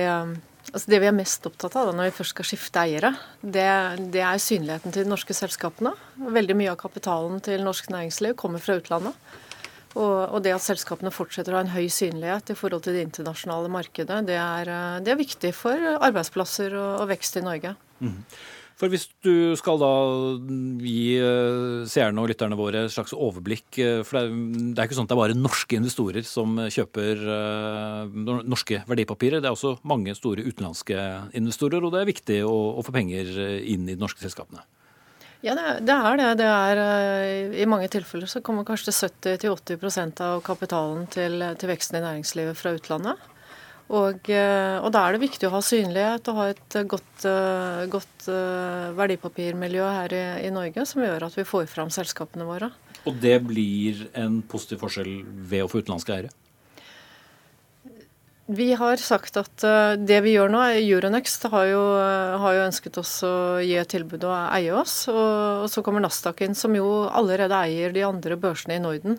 Altså 0.72 0.90
det 0.90 1.00
vi 1.02 1.08
er 1.10 1.14
mest 1.14 1.44
opptatt 1.46 1.74
av 1.76 1.90
da, 1.90 1.92
når 1.94 2.08
vi 2.08 2.14
først 2.16 2.32
skal 2.32 2.46
skifte 2.48 2.80
eiere, 2.80 3.10
det, 3.42 3.66
det, 4.14 4.22
er 4.24 4.40
synligheten 4.40 4.94
til 4.94 5.04
de 5.04 5.10
norske 5.12 5.36
selskapene. 5.36 5.92
Veldig 6.16 6.56
mye 6.56 6.72
av 6.72 6.78
kapitalen 6.80 7.42
til 7.44 7.62
norsk 7.66 7.92
næringsliv 7.92 8.34
kommer 8.40 8.62
fra 8.64 8.78
utlandet. 8.80 9.14
Og, 9.94 10.40
det 10.42 10.54
at 10.56 10.64
selskapene 10.64 11.12
fortsetter 11.14 11.54
å 11.54 11.60
ha 11.60 11.62
en 11.64 11.74
høy 11.74 11.86
synlighet 11.92 12.50
i 12.50 12.58
forhold 12.58 12.82
til 12.86 12.96
det 12.96 13.04
internasjonale 13.06 13.70
markedet, 13.70 14.24
det 14.26 14.40
er, 14.40 14.70
det 15.06 15.14
er 15.14 15.20
viktig 15.20 15.54
for 15.54 15.78
arbeidsplasser 15.94 16.74
og, 16.74 16.90
og, 17.04 17.08
vekst 17.12 17.38
i 17.38 17.44
Norge. 17.46 17.74
Mm. 18.02 18.18
For 18.74 18.90
hvis 18.90 19.06
du 19.22 19.54
skal 19.54 19.78
da 19.78 19.92
gi 20.82 21.14
eh, 21.22 21.84
seerne 21.86 22.24
og 22.24 22.32
lytterne 22.32 22.58
våre 22.58 22.82
et 22.88 22.92
slags 22.92 23.14
overblikk 23.14 23.78
eh, 23.78 24.00
For 24.02 24.18
det 24.18 24.74
er, 24.74 24.88
ikke 24.88 24.98
sånn 24.98 25.06
at 25.06 25.12
det 25.12 25.14
er 25.14 25.20
bare 25.20 25.38
norske 25.38 25.78
investorer 25.78 26.26
som 26.26 26.58
kjøper 26.58 27.22
norske 28.50 28.82
verdipapirer. 28.90 29.38
Det 29.38 29.46
er 29.46 29.54
også 29.54 29.76
mange 29.86 30.16
store 30.18 30.42
utenlandske 30.42 30.98
investorer, 31.38 31.86
og 31.86 31.94
det 31.94 32.02
er 32.02 32.10
viktig 32.10 32.40
å 32.50 32.82
få 32.82 32.96
penger 32.98 33.30
inn 33.62 33.86
i 33.86 33.94
de 33.94 34.02
norske 34.02 34.26
selskapene. 34.26 34.66
Ja, 35.44 35.52
det 35.52 35.92
er 35.92 36.16
det. 36.16 36.30
det 36.40 36.48
er, 36.48 36.78
I 37.60 37.66
mange 37.68 37.90
tilfeller 37.92 38.30
så 38.30 38.40
kommer 38.40 38.64
kanskje 38.64 38.94
70-80% 38.96 40.22
av 40.24 40.40
kapitalen 40.46 41.04
til, 41.12 41.42
til 41.60 41.68
veksten 41.68 42.00
i 42.00 42.04
næringslivet 42.04 42.56
fra 42.56 42.72
utlandet. 42.78 43.30
Og, 43.92 44.30
eh, 44.32 44.78
og, 44.80 44.88
da 44.94 45.02
er 45.04 45.14
det 45.14 45.26
viktig 45.26 45.44
å 45.44 45.52
ha 45.52 45.60
synlighet 45.60 46.28
og 46.32 46.38
ha 46.38 46.46
et 46.54 46.76
godt, 46.88 47.26
eh, 47.28 47.82
godt 47.92 48.28
eh, 48.32 48.94
verdipapirmiljø 48.96 49.84
her 49.84 50.14
i, 50.16 50.22
i, 50.46 50.52
Norge, 50.54 50.86
som 50.88 51.04
gjør 51.04 51.26
at 51.28 51.36
vi 51.36 51.44
får 51.44 51.68
fram 51.68 51.92
selskapene 51.92 52.48
våre. 52.48 52.70
Og 53.04 53.20
det 53.20 53.36
blir 53.44 54.06
en 54.16 54.40
positiv 54.48 54.80
forskjell 54.86 55.18
ved 55.50 55.66
å 55.66 55.68
få 55.68 55.84
utenlandske 55.84 56.16
eiere? 56.16 56.32
Vi 58.46 58.74
har 58.76 59.00
sagt 59.00 59.38
at 59.40 59.64
det 59.96 60.18
vi 60.20 60.34
gjør 60.34 60.50
nå, 60.52 60.60
Euronext 60.76 61.46
har 61.48 61.64
jo, 61.70 61.80
har 62.42 62.56
jo 62.58 62.66
ønsket 62.66 62.98
oss 63.00 63.12
å 63.24 63.32
gi 63.64 63.78
et 63.80 63.88
tilbud 63.88 64.26
og 64.28 64.34
eie 64.52 64.74
oss. 64.76 65.06
Og 65.08 65.64
så 65.72 65.80
kommer 65.80 66.04
Nasdaq 66.04 66.42
inn, 66.44 66.56
som 66.58 66.76
jo 66.76 67.06
allerede 67.08 67.56
eier 67.56 67.94
de 67.94 68.04
andre 68.04 68.36
børsene 68.36 68.76
i 68.76 68.82
Norden. 68.84 69.16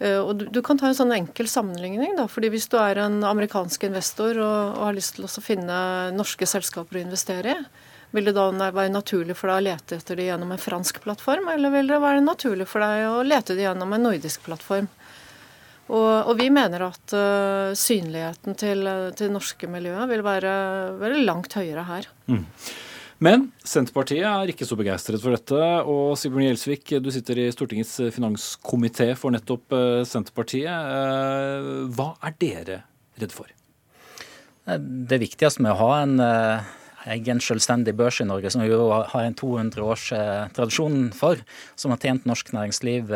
Eh, 0.00 0.16
og 0.16 0.34
du, 0.40 0.46
du, 0.48 0.62
kan 0.64 0.80
ta 0.80 0.88
en 0.88 0.96
sånn 0.96 1.12
enkel 1.12 1.48
sammenligning. 1.50 2.16
da, 2.16 2.26
fordi 2.28 2.50
Hvis 2.54 2.68
du 2.72 2.78
er 2.80 3.02
en 3.04 3.20
amerikansk 3.26 3.84
investor 3.90 4.38
og, 4.40 4.78
og 4.78 4.84
har 4.88 4.96
lyst 4.96 5.18
til 5.18 5.28
å 5.28 5.44
finne 5.44 5.78
norske 6.16 6.48
selskaper 6.48 6.98
å 6.98 7.04
investere 7.04 7.56
i, 7.56 7.64
vil 8.10 8.26
det 8.26 8.34
da 8.34 8.48
være 8.50 8.90
naturlig 8.90 9.36
for 9.38 9.52
deg 9.52 9.60
å 9.60 9.66
lete 9.68 10.00
etter 10.00 10.18
det 10.18 10.26
gjennom 10.26 10.50
en 10.50 10.58
fransk 10.58 10.98
plattform, 11.04 11.46
eller 11.52 11.70
vil 11.70 11.92
det 11.92 12.00
være 12.02 12.24
naturlig 12.24 12.66
for 12.66 12.82
deg 12.82 13.04
å 13.06 13.20
lete 13.22 13.54
det 13.54 13.68
gjennom 13.68 13.92
en 13.94 14.08
nordisk 14.08 14.42
plattform? 14.48 14.88
Og, 15.90 16.30
og 16.30 16.36
vi 16.38 16.46
mener 16.54 16.86
at 16.86 17.14
uh, 17.16 17.72
synligheten 17.74 18.54
til, 18.58 18.86
det 19.18 19.30
norske 19.32 19.66
miljøet 19.70 20.06
vil 20.12 20.22
være, 20.26 20.54
være 21.00 21.24
langt 21.26 21.56
høyere 21.58 21.84
her. 21.88 22.08
Mm. 22.30 22.44
Men 23.20 23.48
Senterpartiet 23.66 24.24
er 24.24 24.52
ikke 24.52 24.64
så 24.64 24.78
begeistret 24.80 25.20
for 25.20 25.36
dette. 25.36 25.70
Og 25.84 26.14
Sigbjørn 26.16 26.46
Gjelsvik, 26.46 26.94
du 27.04 27.10
sitter 27.12 27.42
i 27.42 27.50
Stortingets 27.52 27.98
finanskomité 28.14 29.10
for 29.18 29.34
nettopp 29.34 29.76
uh, 29.76 30.02
Senterpartiet. 30.08 30.70
Uh, 30.70 31.88
hva 31.92 32.14
er 32.24 32.36
dere 32.40 32.82
redd 33.20 33.34
for? 33.34 33.50
Det 34.70 35.18
viktigste 35.18 35.64
med 35.64 35.74
å 35.74 35.80
ha 35.80 35.94
en 36.04 36.20
egen 37.08 37.40
selvstendig 37.40 37.94
børs 37.96 38.20
i 38.20 38.26
Norge, 38.28 38.50
som 38.52 38.64
vi 38.64 38.70
jo 38.70 38.88
har 38.92 39.24
en 39.24 39.36
200 39.38 39.84
års 39.84 40.08
tradisjon 40.56 41.10
for, 41.16 41.40
som 41.76 41.94
har 41.94 42.00
tjent 42.02 42.26
norsk 42.28 42.52
næringsliv 42.56 43.12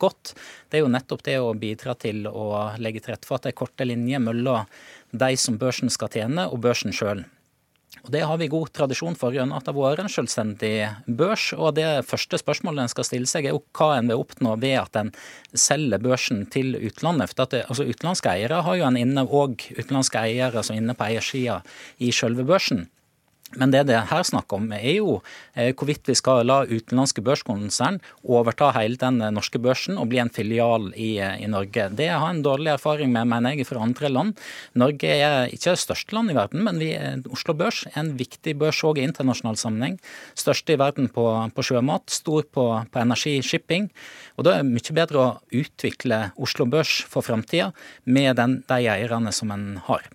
godt, 0.00 0.34
det 0.70 0.80
er 0.80 0.84
jo 0.84 0.92
nettopp 0.92 1.26
det 1.26 1.36
å 1.38 1.52
bidra 1.54 1.94
til 1.94 2.26
å 2.26 2.72
legge 2.82 3.04
til 3.04 3.14
rette 3.14 3.28
for 3.28 3.38
at 3.38 3.46
det 3.46 3.54
er 3.54 3.60
korte 3.62 3.86
linjer 3.86 4.22
mellom 4.22 4.66
de 5.10 5.34
som 5.38 5.58
børsen 5.58 5.90
skal 5.90 6.10
tjene, 6.14 6.48
og 6.50 6.62
børsen 6.64 6.94
sjøl. 6.94 7.24
Og 8.04 8.10
Det 8.10 8.20
har 8.24 8.38
vi 8.38 8.48
god 8.48 8.70
tradisjon 8.72 9.16
for 9.18 9.34
gjennom 9.34 9.58
at 9.58 9.66
det 9.66 9.74
har 9.74 9.80
vært 9.80 10.04
en 10.04 10.12
selvstendig 10.12 10.74
børs. 11.06 11.52
og 11.52 11.74
Det 11.74 12.06
første 12.06 12.38
spørsmålet 12.38 12.84
en 12.84 12.92
skal 12.92 13.04
stille 13.04 13.28
seg, 13.28 13.44
er 13.44 13.56
jo 13.56 13.64
hva 13.76 13.98
en 13.98 14.08
vil 14.08 14.22
oppnå 14.22 14.54
ved 14.60 14.78
at 14.78 14.96
en 14.96 15.12
selger 15.52 16.00
børsen 16.00 16.46
til 16.50 16.78
utlandet. 16.78 17.34
For 17.34 17.50
det, 17.50 17.66
altså 17.68 17.84
Utenlandske 17.84 18.32
eiere 18.32 18.62
har 18.62 18.78
jo 18.78 18.86
en 18.86 18.96
inne, 18.96 19.26
og 19.26 19.60
utenlandske 19.76 20.22
eiere 20.22 20.62
som 20.62 20.76
er 20.76 20.80
inne 20.84 20.96
på 20.96 21.10
eiersida 21.10 21.60
i 21.98 22.12
selve 22.14 22.46
børsen. 22.46 22.86
Men 23.58 23.72
det 23.74 23.88
det 23.88 23.98
her 24.06 24.22
snakker 24.22 24.60
om, 24.60 24.68
er 24.76 25.00
jo 25.00 25.16
eh, 25.58 25.72
hvorvidt 25.74 26.06
vi 26.06 26.14
skal 26.14 26.44
la 26.46 26.60
utenlandske 26.68 27.22
børskonsern 27.26 27.98
overta 28.22 28.68
hele 28.76 28.98
den 29.00 29.18
eh, 29.24 29.32
norske 29.34 29.58
børsen 29.58 29.98
og 29.98 30.12
bli 30.12 30.20
en 30.22 30.30
filial 30.30 30.92
i, 30.94 31.16
eh, 31.18 31.40
i 31.42 31.48
Norge. 31.50 31.88
Det 31.98 32.06
har 32.12 32.28
en 32.30 32.44
dårlig 32.46 32.70
erfaring 32.76 33.10
med, 33.10 33.26
mener 33.32 33.56
jeg, 33.56 33.66
fra 33.66 33.82
andre 33.82 34.12
land. 34.12 34.38
Norge 34.78 35.10
er 35.16 35.50
ikke 35.50 35.74
det 35.74 35.82
største 35.82 36.14
land 36.14 36.30
i 36.30 36.36
verden, 36.38 36.62
men 36.66 36.78
vi, 36.78 36.92
Oslo 37.34 37.56
Børs 37.58 37.82
er 37.90 37.98
en 38.04 38.12
viktig 38.20 38.54
børs 38.60 38.84
òg 38.86 39.02
i 39.02 39.08
internasjonal 39.08 39.58
sammenheng. 39.58 39.98
Største 40.38 40.76
i 40.76 40.78
verden 40.78 41.10
på, 41.10 41.26
på 41.56 41.66
sjømat, 41.66 42.06
stor 42.14 42.46
på, 42.54 42.68
på 42.86 43.02
energi-shipping. 43.02 43.90
Og 44.38 44.46
Da 44.46 44.54
er 44.54 44.62
det 44.62 44.70
mye 44.70 44.98
bedre 45.02 45.24
å 45.24 45.28
utvikle 45.50 46.22
Oslo 46.38 46.70
Børs 46.70 47.00
for 47.10 47.26
framtida 47.26 47.72
med 48.06 48.38
den, 48.38 48.60
de 48.70 48.82
eierne 48.94 49.34
som 49.34 49.50
en 49.50 49.72
har. 49.90 50.06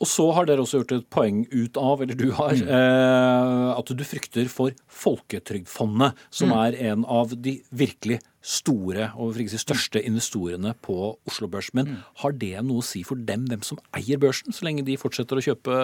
Og 0.00 0.08
så 0.08 0.26
har 0.32 0.48
dere 0.48 0.64
også 0.64 0.80
gjort 0.80 0.94
et 0.96 1.08
poeng 1.12 1.42
ut 1.52 1.76
av, 1.76 2.00
eller 2.00 2.16
du 2.16 2.30
har, 2.32 2.56
mm. 2.56 2.70
eh, 2.72 3.70
at 3.76 3.92
du 3.92 4.04
frykter 4.08 4.48
for 4.48 4.72
Folketrygdfondet, 4.88 6.16
som 6.32 6.54
mm. 6.54 6.56
er 6.64 6.78
en 6.92 7.04
av 7.04 7.34
de 7.36 7.58
virkelig 7.68 8.20
store 8.40 9.10
og 9.20 9.34
for 9.34 9.42
ikke 9.42 9.52
si 9.52 9.60
største 9.60 10.00
investorene 10.00 10.72
på 10.80 10.94
Oslo 11.28 11.48
Børs. 11.52 11.68
Men 11.76 11.90
mm. 11.90 11.96
har 12.22 12.34
det 12.40 12.52
noe 12.64 12.80
å 12.80 12.84
si 12.84 13.02
for 13.04 13.20
dem 13.28 13.44
hvem 13.50 13.60
som 13.66 13.80
eier 13.96 14.20
børsen, 14.20 14.54
så 14.56 14.64
lenge 14.64 14.84
de 14.86 14.96
fortsetter 15.00 15.36
å 15.36 15.44
kjøpe 15.44 15.80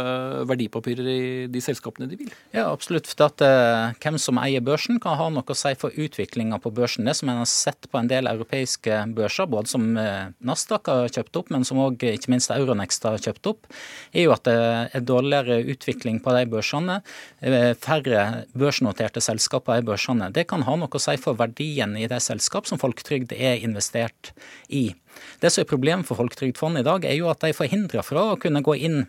verdipapirer 0.49 1.11
i 1.13 1.19
de 1.53 1.63
selskapene 1.63 2.09
de 2.09 2.19
vil? 2.23 2.31
Ja, 2.57 2.71
absolutt. 2.71 3.11
For 3.11 3.27
at, 3.29 3.45
uh, 3.45 3.93
hvem 4.01 4.17
som 4.23 4.41
eier 4.41 4.65
børsen 4.65 5.01
kan 5.03 5.19
ha 5.21 5.29
noe 5.33 5.45
å 5.45 5.59
si 5.59 5.75
for 5.77 5.93
utviklinga 5.93 6.59
på 6.65 6.73
børsen. 6.77 7.05
Det 7.05 7.17
som 7.21 7.33
en 7.33 7.43
har 7.43 7.51
sett 7.51 7.91
på 7.93 8.01
en 8.01 8.09
del 8.09 8.31
europeiske 8.31 9.03
børser, 9.17 9.51
både 9.53 9.73
som 9.75 9.91
uh, 10.01 10.33
Nasdaq 10.41 10.89
har 10.89 11.13
kjøpt 11.13 11.43
opp, 11.43 11.53
men 11.53 11.69
som 11.69 11.83
òg 11.85 12.09
ikke 12.09 12.33
minst 12.33 12.55
Euronext 12.57 13.05
har 13.05 13.21
kjøpt 13.21 13.53
opp, 13.53 13.69
er 14.17 14.29
jo 14.31 14.35
at 14.37 14.49
det 14.49 14.57
er 14.97 15.05
dårligere 15.05 15.61
utvikling 15.77 16.23
på 16.25 16.33
de 16.39 16.49
børsene. 16.57 17.03
Uh, 17.45 17.77
færre 17.85 18.47
børsnoterte 18.57 19.21
selskaper 19.21 19.83
i 19.83 19.87
børsene. 19.87 20.33
Det 20.33 20.49
kan 20.49 20.65
ha 20.65 20.81
noe 20.81 20.89
å 20.89 21.05
si 21.05 21.19
for 21.21 21.37
verdien 21.37 21.99
i 22.01 22.09
de 22.09 22.17
selskapene 22.17 22.46
selskap 22.47 22.69
som 22.71 22.79
folketrygd 22.79 23.33
er 23.35 23.59
investert 23.59 24.33
i. 24.69 24.95
Det 25.43 25.51
som 25.51 25.65
er 25.65 25.71
problemet 25.71 26.07
for 26.07 26.17
Folketrygdfondet 26.17 26.85
i 26.85 26.87
dag, 26.87 27.05
er 27.05 27.17
jo 27.19 27.29
at 27.31 27.41
de 27.43 27.51
er 27.51 27.57
forhindra 27.57 28.05
fra 28.07 28.33
å 28.33 28.39
kunne 28.39 28.63
gå 28.63 28.77
inn 28.79 29.07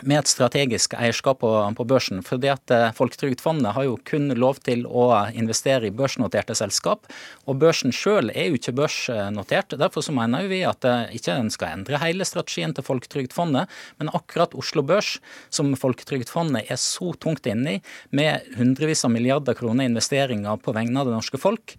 med 0.00 0.22
et 0.22 0.30
strategisk 0.30 0.94
eierskap 0.96 1.42
på, 1.42 1.50
på 1.76 1.84
børsen. 1.86 2.22
fordi 2.24 2.48
at 2.50 2.72
eh, 2.72 2.90
Folketrygdfondet 2.96 3.74
har 3.76 3.84
jo 3.86 3.98
kun 4.08 4.32
lov 4.34 4.58
til 4.64 4.86
å 4.88 5.10
investere 5.36 5.88
i 5.88 5.94
børsnoterte 5.94 6.56
selskap. 6.58 7.06
Og 7.46 7.60
børsen 7.60 7.92
sjøl 7.94 8.32
er 8.32 8.48
jo 8.48 8.58
ikke 8.58 8.74
børsnotert. 8.80 9.76
Derfor 9.78 10.04
så 10.04 10.14
mener 10.16 10.48
vi 10.50 10.62
at 10.66 10.84
eh, 10.88 11.14
ikke 11.18 11.36
en 11.36 11.52
skal 11.52 11.76
endre 11.76 12.00
hele 12.02 12.26
strategien 12.26 12.74
til 12.74 12.86
Folketrygdfondet, 12.88 13.70
men 14.00 14.12
akkurat 14.16 14.56
Oslo 14.58 14.82
Børs, 14.86 15.18
som 15.52 15.70
Folketrygdfondet 15.78 16.72
er 16.72 16.80
så 16.80 17.12
tungt 17.20 17.46
inne 17.46 17.78
i, 17.78 17.80
med 18.10 18.52
hundrevis 18.58 19.04
av 19.06 19.14
milliarder 19.14 19.56
kroner 19.58 19.86
investeringer 19.90 20.60
på 20.62 20.74
vegne 20.74 20.98
av 20.98 21.08
det 21.08 21.18
norske 21.18 21.40
folk, 21.40 21.76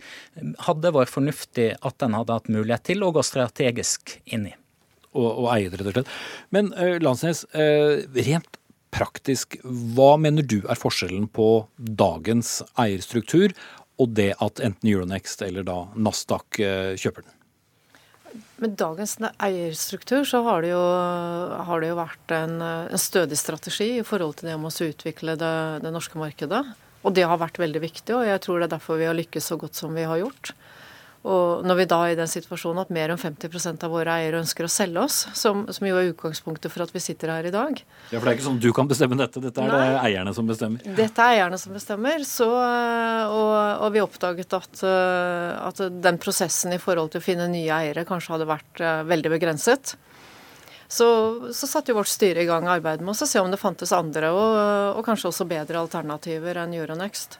hadde 0.67 0.95
vært 0.95 1.11
fornuftig 1.11 1.73
at 1.81 2.05
en 2.05 2.19
hadde 2.21 2.39
hatt 2.39 2.51
mulighet 2.51 2.91
til 2.93 3.03
å 3.03 3.13
gå 3.15 3.25
strategisk 3.25 4.19
inn 4.25 4.51
i 4.53 4.59
og, 5.13 5.45
å 5.45 5.47
eie 5.53 5.69
det, 5.69 5.79
rett 5.79 5.91
og 5.91 5.95
slett. 5.99 6.11
Men 6.55 6.73
uh, 6.77 6.97
Landsnes, 7.03 7.45
uh, 7.55 8.03
rent 8.17 8.59
praktisk, 8.93 9.57
hva 9.63 10.15
mener 10.21 10.45
du 10.45 10.59
er 10.69 10.77
forskjellen 10.77 11.29
på 11.33 11.65
dagens 11.77 12.59
eierstruktur 12.77 13.55
og 14.01 14.13
det 14.17 14.33
at 14.41 14.61
enten 14.61 14.89
Euronext 14.89 15.41
eller 15.45 15.65
da 15.65 15.79
Nasdaq 15.95 16.61
uh, 16.61 16.93
kjøper 16.99 17.25
den? 17.25 17.39
Med 18.63 18.77
dagens 18.79 19.17
eierstruktur 19.21 20.23
så 20.25 20.39
har 20.45 20.63
det 20.63 20.71
jo, 20.71 20.83
har 21.67 21.81
det 21.81 21.89
jo 21.91 21.97
vært 21.99 22.33
en, 22.33 22.55
en, 22.63 23.01
stødig 23.01 23.37
strategi 23.37 23.89
i 23.99 24.05
forhold 24.07 24.39
til 24.39 24.49
det 24.49 24.55
om 24.57 24.65
å 24.69 24.71
utvikle 24.71 25.35
det, 25.37 25.55
det 25.83 25.91
norske 25.93 26.17
markedet. 26.17 26.63
Og 27.03 27.13
det 27.13 27.25
har 27.27 27.41
vært 27.41 27.59
veldig 27.59 27.81
viktig, 27.83 28.15
og 28.15 28.23
jeg 28.25 28.41
tror 28.45 28.61
det 28.61 28.69
er 28.69 28.75
derfor 28.77 29.01
vi 29.01 29.09
har 29.09 29.17
lykkes 29.17 29.51
så 29.51 29.57
godt 29.59 29.77
som 29.77 29.93
vi 29.93 30.05
har 30.07 30.21
gjort. 30.21 30.53
Og 31.23 31.63
når 31.63 31.77
vi 31.79 31.85
da 31.87 31.97
er 32.03 32.13
i 32.13 32.17
den 32.19 32.27
situasjonen 32.27 32.81
at 32.81 32.89
mer 32.91 33.13
enn 33.13 33.19
50% 33.19 33.85
av 33.87 33.93
våre 33.93 34.11
eiere 34.19 34.41
ønsker 34.41 34.67
å 34.67 34.71
selge 34.71 35.05
oss, 35.05 35.21
som, 35.39 35.61
som, 35.71 35.85
jo 35.87 35.95
er 35.95 36.09
utgangspunktet 36.11 36.73
for 36.73 36.83
at 36.83 36.91
vi 36.91 36.99
sitter 36.99 37.31
her 37.31 37.47
i 37.47 37.53
dag 37.53 37.77
Ja, 37.79 38.17
For 38.17 38.25
det 38.25 38.33
er 38.33 38.35
ikke 38.35 38.47
sånn 38.49 38.59
du 38.59 38.67
kan 38.75 38.89
bestemme 38.89 39.15
dette, 39.15 39.39
dette 39.43 39.63
er 39.63 39.71
Nei, 39.71 39.85
det 39.93 40.01
eierne 40.09 40.33
som 40.35 40.49
bestemmer? 40.49 40.83
Dette 40.97 41.23
er 41.23 41.37
eierne 41.37 41.59
som 41.61 41.75
bestemmer. 41.77 42.25
Så, 42.27 42.49
og, 42.49 43.53
og, 43.55 43.87
vi 43.95 44.03
oppdaget 44.03 44.57
at, 44.59 44.83
at, 44.83 45.79
den 46.03 46.19
prosessen 46.19 46.75
i 46.75 46.81
forhold 46.81 47.13
til 47.13 47.23
å 47.23 47.25
finne 47.25 47.47
nye 47.51 47.71
eiere 47.77 48.03
kanskje 48.09 48.35
hadde 48.35 48.49
vært 48.49 48.83
eh, 48.83 49.05
veldig 49.07 49.31
begrenset. 49.37 49.95
Så, 50.91 51.07
så 51.55 51.69
satte 51.69 51.93
jo 51.93 52.01
vårt 52.01 52.11
styre 52.11 52.43
i 52.43 52.49
gang 52.49 52.67
arbeidet 52.67 53.05
med 53.05 53.15
å 53.15 53.29
se 53.31 53.39
om 53.39 53.49
det 53.53 53.61
fantes 53.61 53.95
andre 53.95 54.29
og, 54.35 54.59
og 54.99 55.07
kanskje 55.07 55.31
også 55.31 55.47
bedre 55.49 55.79
alternativer 55.79 56.59
enn 56.65 56.75
Euronext. 56.75 57.39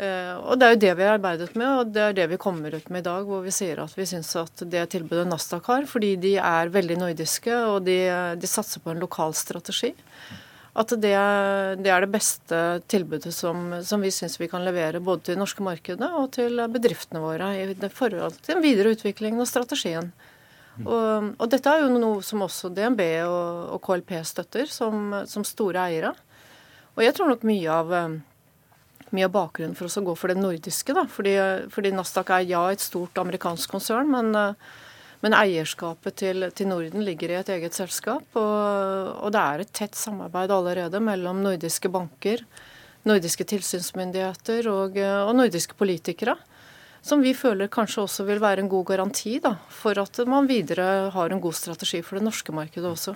Eh, 0.00 0.34
og 0.48 0.56
Det 0.58 0.66
er 0.66 0.74
jo 0.74 0.80
det 0.80 0.92
vi 0.96 1.04
har 1.04 1.18
arbeidet 1.18 1.54
med, 1.58 1.68
og 1.68 1.90
det 1.92 2.02
er 2.02 2.14
det 2.16 2.28
vi 2.30 2.40
kommer 2.40 2.72
ut 2.72 2.88
med 2.88 3.02
i 3.02 3.08
dag. 3.08 3.26
Hvor 3.28 3.42
vi 3.44 3.52
sier 3.52 3.82
at 3.82 3.96
vi 3.98 4.06
syns 4.08 4.32
at 4.40 4.62
det 4.72 4.86
tilbudet 4.94 5.26
Nasdaq 5.28 5.68
har, 5.68 5.88
fordi 5.90 6.14
de 6.22 6.36
er 6.40 6.72
veldig 6.72 6.96
nordiske 7.02 7.58
og 7.68 7.82
de, 7.88 7.98
de 8.40 8.48
satser 8.48 8.80
på 8.80 8.94
en 8.94 9.02
lokal 9.02 9.36
strategi, 9.36 9.92
at 10.80 10.94
det, 11.02 11.16
det 11.82 11.90
er 11.90 12.06
det 12.06 12.12
beste 12.14 12.58
tilbudet 12.88 13.34
som, 13.34 13.74
som 13.84 14.00
vi 14.00 14.12
syns 14.14 14.38
vi 14.40 14.48
kan 14.48 14.64
levere 14.64 15.02
både 15.02 15.26
til 15.26 15.34
det 15.34 15.42
norske 15.42 15.64
markedet 15.66 16.08
og 16.14 16.30
til 16.36 16.62
bedriftene 16.70 17.20
våre 17.20 17.50
i 17.58 17.74
forhold 17.92 18.38
til 18.38 18.54
den 18.54 18.64
videre 18.64 18.94
utviklingen 18.94 19.42
og 19.42 19.50
strategien. 19.50 20.12
Og, 20.80 21.34
og, 21.36 21.46
dette 21.52 21.68
er 21.68 21.82
jo 21.82 21.92
noe 21.92 22.22
som 22.24 22.46
også 22.46 22.70
DNB 22.72 23.02
og, 23.26 23.74
og 23.74 23.82
KLP 23.84 24.14
støtter, 24.24 24.70
som, 24.70 25.12
som, 25.28 25.44
store 25.44 25.82
eiere. 25.90 26.14
Og 26.96 27.02
jeg 27.04 27.12
tror 27.18 27.28
nok 27.34 27.44
mye 27.44 27.74
av 27.74 27.92
mye 29.16 29.26
av 29.28 29.34
bakgrunnen 29.34 29.76
for 29.78 29.88
oss 29.88 29.98
å 30.00 30.04
gå 30.06 30.14
for 30.18 30.32
det 30.32 30.40
nordiske. 30.40 30.94
Da. 30.96 31.06
Fordi, 31.10 31.34
fordi 31.72 31.92
Nasdaq 31.94 32.32
er 32.34 32.48
ja 32.48 32.62
et 32.70 32.84
stort 32.84 33.18
amerikansk 33.20 33.72
konsern, 33.74 34.10
men, 34.12 34.56
men 35.24 35.36
eierskapet 35.36 36.18
til, 36.22 36.48
til, 36.56 36.70
Norden 36.70 37.06
ligger 37.06 37.32
i 37.32 37.40
et 37.40 37.54
eget 37.56 37.76
selskap. 37.76 38.26
Og, 38.34 39.14
og, 39.16 39.30
det 39.34 39.42
er 39.42 39.64
et 39.64 39.72
tett 39.82 39.98
samarbeid 39.98 40.52
allerede 40.54 41.02
mellom 41.04 41.42
nordiske 41.46 41.90
banker, 41.92 42.44
nordiske 43.08 43.46
tilsynsmyndigheter 43.54 44.70
og, 44.70 45.00
og 45.00 45.34
nordiske 45.38 45.78
politikere. 45.78 46.36
Som 47.00 47.22
vi 47.24 47.32
føler 47.32 47.70
kanskje 47.72 48.02
også 48.04 48.26
vil 48.28 48.42
være 48.42 48.60
en 48.60 48.68
god 48.68 48.90
garanti 48.90 49.38
da, 49.40 49.54
for 49.72 49.96
at 50.02 50.20
man 50.28 50.48
videre 50.50 51.08
har 51.14 51.32
en 51.32 51.40
god 51.40 51.56
strategi 51.56 52.02
for 52.04 52.18
det 52.18 52.26
norske 52.26 52.52
markedet 52.52 52.90
også. 52.90 53.14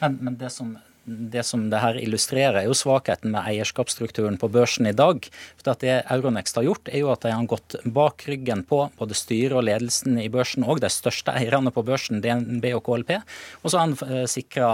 Men, 0.00 0.16
men 0.18 0.38
det 0.40 0.50
som 0.50 0.72
det 1.10 1.42
som 1.46 1.66
det 1.72 1.80
her 1.82 1.98
illustrerer, 2.00 2.60
er 2.60 2.68
jo 2.68 2.76
svakheten 2.76 3.32
med 3.34 3.46
eierskapsstrukturen 3.50 4.38
på 4.40 4.50
børsen 4.52 4.88
i 4.90 4.94
dag. 4.96 5.26
For 5.60 5.72
at 5.72 5.82
Det 5.84 5.96
Euronext 6.12 6.56
har 6.56 6.66
gjort, 6.66 6.88
er 6.88 7.02
jo 7.02 7.10
at 7.12 7.24
de 7.24 7.32
har 7.34 7.50
gått 7.50 7.76
bak 7.84 8.24
ryggen 8.28 8.64
på 8.68 8.84
både 8.98 9.16
styret 9.18 9.56
og 9.56 9.66
ledelsen 9.66 10.18
i 10.20 10.28
børsen, 10.32 10.64
og 10.64 10.80
de 10.80 10.90
største 10.92 11.34
eierne 11.34 11.72
på 11.74 11.84
børsen, 11.86 12.22
DNB 12.22 12.72
og 12.76 12.84
KLP. 12.86 13.16
Og 13.62 13.70
så 13.70 13.78
har 13.78 13.88
han 13.88 13.96
eh, 14.08 14.26
sikra 14.30 14.70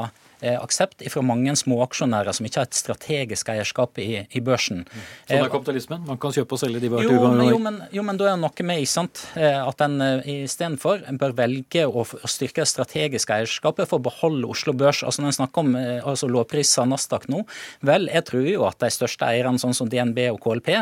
aksept 0.61 1.05
fra 1.13 1.23
mange 1.25 1.55
småaksjonærer 1.57 2.37
som 2.37 2.47
ikke 2.49 2.63
har 2.63 2.69
et 2.69 2.77
strategisk 2.77 3.51
eierskap 3.53 4.01
i, 4.03 4.25
i 4.29 4.43
børsen. 4.45 4.85
Sånn 5.27 5.39
er 5.39 5.45
eh, 5.45 5.51
kapitalismen? 5.53 6.05
Man 6.09 6.21
kan 6.23 6.35
kjøpe 6.35 6.57
og 6.57 6.63
selge 6.63 6.83
de 6.83 6.91
jo, 6.91 7.21
men, 7.33 7.43
jo, 7.49 7.59
men, 7.63 7.79
jo, 7.95 8.05
men 8.07 8.21
da 8.21 8.29
er 8.29 8.37
det 8.37 8.43
noe 8.45 8.67
med 8.69 8.85
sant? 8.91 9.23
Eh, 9.39 9.59
at 9.61 9.83
en 9.85 9.97
istedenfor 10.23 11.07
bør 11.21 11.37
velge 11.39 11.87
å, 11.87 12.05
å 12.05 12.31
styrke 12.31 12.65
det 12.65 12.71
strategiske 12.71 13.41
eierskapet 13.41 13.89
for 13.91 14.01
å 14.01 14.07
beholde 14.09 14.51
Oslo 14.53 14.75
Børs. 14.77 15.03
Altså 15.07 15.25
Når 15.25 15.33
en 15.33 15.39
snakker 15.41 15.65
om 15.65 15.77
altså 15.77 16.29
lovpriser 16.31 16.89
Nasdaq 16.89 17.29
nå, 17.33 17.43
vel, 17.87 18.11
jeg 18.13 18.27
tror 18.29 18.47
jo 18.49 18.67
at 18.69 18.81
de 18.83 18.91
største 18.93 19.29
eierne, 19.29 19.61
sånn 19.63 19.77
som 19.77 19.91
DNB 19.91 20.29
og 20.35 20.41
KLP, 20.45 20.73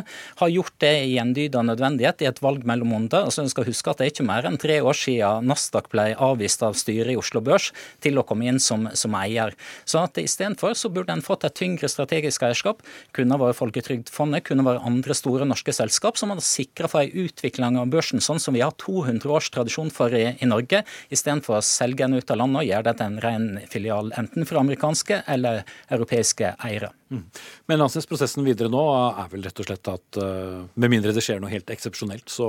har 0.40 0.53
gjort 0.53 0.77
det 0.83 0.93
i 1.05 1.14
gjendyda 1.14 1.61
av 1.61 1.69
nødvendighet 1.71 2.25
i 2.25 2.29
et 2.31 2.40
valg 2.45 2.64
mellom 2.69 2.93
måneder. 2.95 3.29
Altså, 3.29 3.45
en 3.45 3.53
skal 3.53 3.69
huske 3.69 3.90
at 3.90 4.01
det 4.01 4.09
er 4.09 4.14
ikke 4.14 4.29
mer 4.29 4.49
enn 4.49 4.59
tre 4.61 4.81
år 4.85 4.97
siden 4.99 5.49
Nasdaq 5.49 5.90
ble 5.93 6.11
avvist 6.14 6.62
av 6.67 6.77
styret 6.79 7.14
i 7.14 7.19
Oslo 7.21 7.43
Børs 7.45 7.71
til 8.05 8.19
å 8.21 8.27
komme 8.27 8.49
inn 8.51 8.61
som, 8.62 8.88
som 8.97 9.14
eier. 9.19 9.43
Så 9.85 10.00
at 10.00 10.18
istedenfor 10.20 10.72
så 10.78 10.90
burde 10.92 11.12
en 11.12 11.24
fått 11.24 11.44
et 11.44 11.57
tyngre 11.59 11.90
strategisk 11.90 12.46
eierskap. 12.46 12.80
Kunne 13.16 13.38
vært 13.40 13.59
Folketrygdfondet, 13.59 14.46
kunne 14.48 14.64
vært 14.66 14.85
andre 14.87 15.16
store 15.16 15.46
norske 15.48 15.74
selskap 15.76 16.18
som 16.20 16.33
hadde 16.33 16.46
sikra 16.46 16.88
for 16.90 17.04
ei 17.04 17.26
utvikling 17.26 17.78
av 17.80 17.92
børsen, 17.92 18.22
sånn 18.24 18.42
som 18.42 18.57
vi 18.57 18.64
har 18.64 18.74
200 18.80 19.30
års 19.30 19.50
tradisjon 19.54 19.92
for 19.94 20.14
i, 20.14 20.26
i 20.40 20.48
Norge, 20.48 20.85
istedenfor 21.14 21.59
å 21.59 21.64
selge 21.64 22.04
den 22.04 22.18
ut 22.18 22.30
av 22.30 22.40
landet 22.40 22.62
og 22.62 22.68
gjøre 22.70 22.88
det 22.88 22.96
til 22.98 23.11
en 23.11 23.22
ren 23.24 23.48
filial, 23.70 24.12
enten 24.18 24.48
for 24.48 24.61
amerikanske 24.62 25.22
eller 25.30 25.62
europeiske 25.92 26.54
eiere. 26.64 26.92
Mm. 27.12 27.22
Men 27.70 27.80
landsdelsprosessen 27.83 28.46
videre 28.46 28.70
nå 28.72 28.83
er 29.07 29.28
vel 29.33 29.44
rett 29.46 29.61
og 29.61 29.68
slett 29.68 29.90
at 29.92 30.18
uh, 30.20 30.64
med 30.74 30.92
mindre 30.92 31.14
det 31.14 31.22
skjer 31.24 31.42
noe 31.42 31.52
helt 31.52 31.70
eksepsjonelt, 31.70 32.26
så 32.33 32.48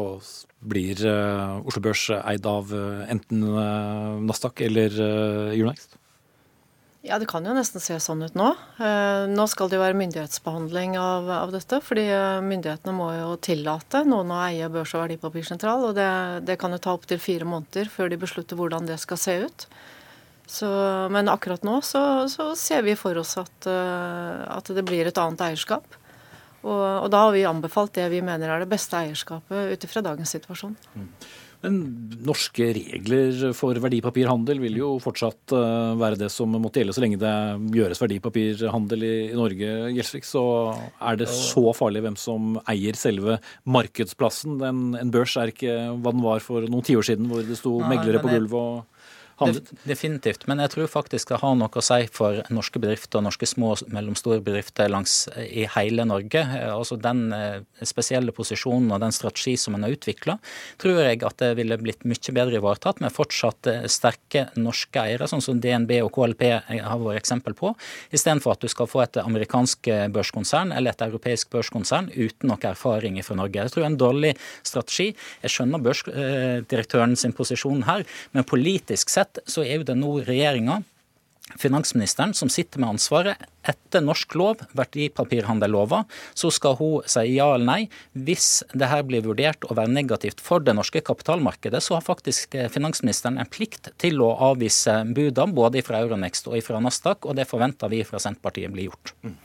blir 0.66 1.02
uh, 1.06 1.62
Oslo 1.68 1.84
Børs 1.86 2.08
eid 2.22 2.48
av 2.50 2.74
uh, 2.74 3.04
enten 3.12 3.46
Nasdaq 4.26 4.64
eller 4.66 4.98
Euronext? 5.52 6.00
Ja, 7.06 7.20
det 7.22 7.28
kan 7.30 7.46
jo 7.46 7.54
nesten 7.54 7.84
se 7.84 8.00
sånn 8.02 8.24
ut 8.26 8.38
nå. 8.38 8.48
Eh, 8.82 9.26
nå 9.30 9.44
skal 9.52 9.70
det 9.70 9.78
jo 9.78 9.84
være 9.84 9.98
myndighetsbehandling 10.00 10.96
av, 10.98 11.28
av 11.30 11.52
dette. 11.54 11.78
Fordi 11.86 12.06
eh, 12.10 12.42
myndighetene 12.42 12.96
må 12.98 13.12
jo 13.14 13.36
tillate 13.46 14.02
noen 14.10 14.34
å 14.34 14.40
eie 14.48 14.70
børs- 14.74 14.96
og 14.98 15.04
verdipapirsentral. 15.04 15.86
Og 15.92 15.94
det, 15.98 16.08
det 16.48 16.58
kan 16.62 16.74
jo 16.74 16.82
ta 16.82 16.96
opptil 16.98 17.22
fire 17.22 17.46
måneder 17.46 17.92
før 17.94 18.10
de 18.10 18.18
beslutter 18.22 18.58
hvordan 18.58 18.90
det 18.90 18.98
skal 19.04 19.22
se 19.22 19.38
ut. 19.46 19.68
Så, 20.50 20.70
men 21.14 21.30
akkurat 21.30 21.64
nå 21.66 21.78
så, 21.86 22.26
så, 22.30 22.52
ser 22.58 22.82
vi 22.86 22.98
for 22.98 23.18
oss 23.22 23.36
at, 23.42 23.70
eh, 23.70 24.42
at, 24.58 24.74
det 24.74 24.86
blir 24.86 25.06
et 25.06 25.22
annet 25.22 25.46
eierskap. 25.46 25.86
Og, 26.66 26.74
og, 26.74 27.10
da 27.14 27.28
har 27.28 27.34
vi 27.38 27.46
anbefalt 27.46 27.94
det 27.98 28.10
vi 28.14 28.26
mener 28.26 28.50
er 28.50 28.66
det 28.66 28.72
beste 28.72 28.98
eierskapet 28.98 29.76
ut 29.76 29.86
ifra 29.86 30.02
dagens 30.06 30.34
situasjon. 30.34 30.74
Mm. 30.98 31.10
Men 31.66 31.78
norske 32.26 32.68
regler 32.78 33.52
for 33.58 33.78
verdipapirhandel 33.82 34.62
vil 34.62 34.78
jo 34.78 34.90
fortsatt 35.02 35.54
eh, 35.56 35.96
være 35.98 36.20
det 36.20 36.30
som 36.34 36.54
måtte 36.62 36.82
gjelde 36.82 36.96
så 36.96 37.04
lenge 37.04 37.20
det 37.22 37.34
gjøres 37.74 38.02
verdipapirhandel 38.04 39.06
i, 39.08 39.16
Norge. 39.36 39.72
Gjelsvik, 39.96 40.28
så 40.30 40.46
er 41.02 41.20
det 41.20 41.30
så 41.32 41.66
farlig 41.78 42.04
hvem 42.06 42.18
som 42.20 42.60
eier 42.70 42.98
selve 43.00 43.40
markedsplassen. 43.66 44.60
En, 44.66 44.84
en 45.00 45.14
børs 45.14 45.36
er 45.42 45.54
ikke 45.54 45.78
hva 45.98 46.14
den 46.14 46.26
var 46.26 46.46
for 46.46 46.68
noen 46.70 46.86
tiår 46.86 47.10
siden, 47.10 47.30
hvor 47.32 47.46
det 47.46 47.58
sto 47.60 47.80
meglere 47.90 48.22
på 48.22 48.32
gulvet 48.32 48.62
og? 48.62 48.84
Definitivt, 49.36 50.46
men 50.48 50.62
jeg 50.64 50.72
tror 50.72 50.88
faktisk 50.88 51.34
det 51.34 51.42
har 51.42 51.56
noe 51.60 51.68
å 51.68 51.84
si 51.84 52.06
for 52.14 52.38
norske 52.56 52.80
bedrifter 52.80 53.20
og 53.20 53.26
norske 53.26 53.48
små 53.50 53.74
og 53.74 53.82
mellomstore 53.92 54.40
bedrifter 54.44 54.88
langs 54.92 55.26
i 55.36 55.66
hele 55.74 56.06
Norge. 56.08 56.40
Altså 56.70 56.96
Den 56.96 57.34
eh, 57.36 57.58
spesielle 57.84 58.32
posisjonen 58.36 58.94
og 58.96 59.02
den 59.04 59.12
strategi 59.16 59.58
som 59.60 59.76
en 59.76 59.84
har 59.84 59.92
utvikla, 59.92 60.38
tror 60.80 61.02
jeg 61.04 61.20
at 61.28 61.36
det 61.44 61.52
ville 61.60 61.78
blitt 61.82 62.06
mye 62.08 62.36
bedre 62.38 62.62
ivaretatt 62.62 63.02
med 63.04 63.12
fortsatt 63.12 63.68
eh, 63.72 63.82
sterke 63.92 64.46
norske 64.56 65.04
eiere, 65.04 65.28
sånn 65.28 65.44
som 65.44 65.60
DNB 65.60 65.98
og 66.06 66.14
KLP 66.16 66.46
har 66.72 67.04
vært 67.04 67.20
eksempel 67.20 67.58
på, 67.60 67.74
istedenfor 68.16 68.56
at 68.56 68.64
du 68.64 68.72
skal 68.72 68.88
få 68.88 69.04
et 69.04 69.20
amerikansk 69.20 69.92
eh, 69.92 70.06
børskonsern 70.16 70.72
eller 70.72 70.96
et 70.96 71.06
europeisk 71.10 71.52
børskonsern 71.52 72.08
uten 72.16 72.54
noe 72.54 72.72
erfaring 72.72 73.20
fra 73.20 73.36
Norge. 73.42 73.68
Jeg 73.68 73.76
tror 73.76 73.84
det 73.84 73.90
er 73.90 73.94
en 73.94 74.02
dårlig 74.06 74.34
strategi. 74.64 75.12
Jeg 75.44 75.58
skjønner 75.58 75.84
børsdirektøren 75.84 77.20
sin 77.20 77.36
posisjon 77.36 77.84
her, 77.90 78.08
men 78.32 78.48
politisk 78.48 79.12
sett 79.12 79.25
sett 79.26 79.46
så 79.50 79.66
er 79.66 79.80
jo 79.80 79.88
det 79.88 79.98
nå 80.00 80.20
regjeringa 80.26 80.84
finansministeren 81.62 82.34
som 82.34 82.50
sitter 82.50 82.82
med 82.82 82.96
ansvaret. 82.96 83.38
Etter 83.66 84.02
norsk 84.02 84.34
lov, 84.38 84.64
verdipapirhandellova, 84.78 86.04
så 86.34 86.50
skal 86.54 86.78
hun 86.80 87.06
si 87.10 87.36
ja 87.36 87.52
eller 87.54 87.68
nei. 87.68 87.78
Hvis 88.14 88.64
det 88.74 88.90
her 88.90 89.06
blir 89.06 89.26
vurdert 89.26 89.68
å 89.70 89.78
være 89.78 89.94
negativt 89.94 90.42
for 90.44 90.64
det 90.66 90.74
norske 90.78 91.04
kapitalmarkedet, 91.06 91.84
så 91.84 91.98
har 91.98 92.06
faktisk 92.06 92.58
finansministeren 92.74 93.38
en 93.42 93.50
plikt 93.50 93.92
til 94.02 94.22
å 94.26 94.34
avvise 94.52 95.04
budene 95.14 95.56
både 95.56 95.86
fra 95.86 96.02
Euronext 96.02 96.50
og 96.50 96.58
fra 96.66 96.82
Nasdaq, 96.82 97.30
og 97.30 97.38
det 97.38 97.48
forventer 97.50 97.94
vi 97.94 98.04
fra 98.08 98.22
Senterpartiet 98.22 98.74
blir 98.74 98.90
gjort. 98.90 99.14
Mm. 99.22 99.38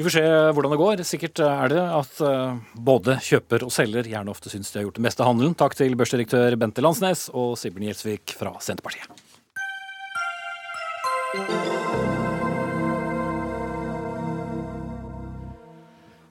Vi 0.00 0.04
får 0.06 0.14
se 0.14 0.28
hvordan 0.56 0.72
det 0.72 0.80
går. 0.80 1.00
Sikkert 1.04 1.42
er 1.44 1.72
det 1.74 1.80
at 1.82 2.22
eh, 2.24 2.60
både 2.88 3.18
kjøper 3.20 3.66
og 3.66 3.74
selger 3.74 4.08
gjerne 4.08 4.32
ofte 4.32 4.48
syns 4.48 4.72
de 4.72 4.80
har 4.80 4.86
gjort 4.86 4.96
den 4.96 5.04
beste 5.10 5.26
handelen. 5.26 5.52
Takk 5.60 5.76
til 5.76 5.98
børsdirektør 6.00 6.56
Bente 6.62 6.80
Landsnes 6.80 7.26
og 7.34 7.58
Sigbjørn 7.60 7.90
Gjelsvik 7.90 8.38
fra 8.38 8.54
Senterpartiet. 8.64 9.19
Música 11.32 12.09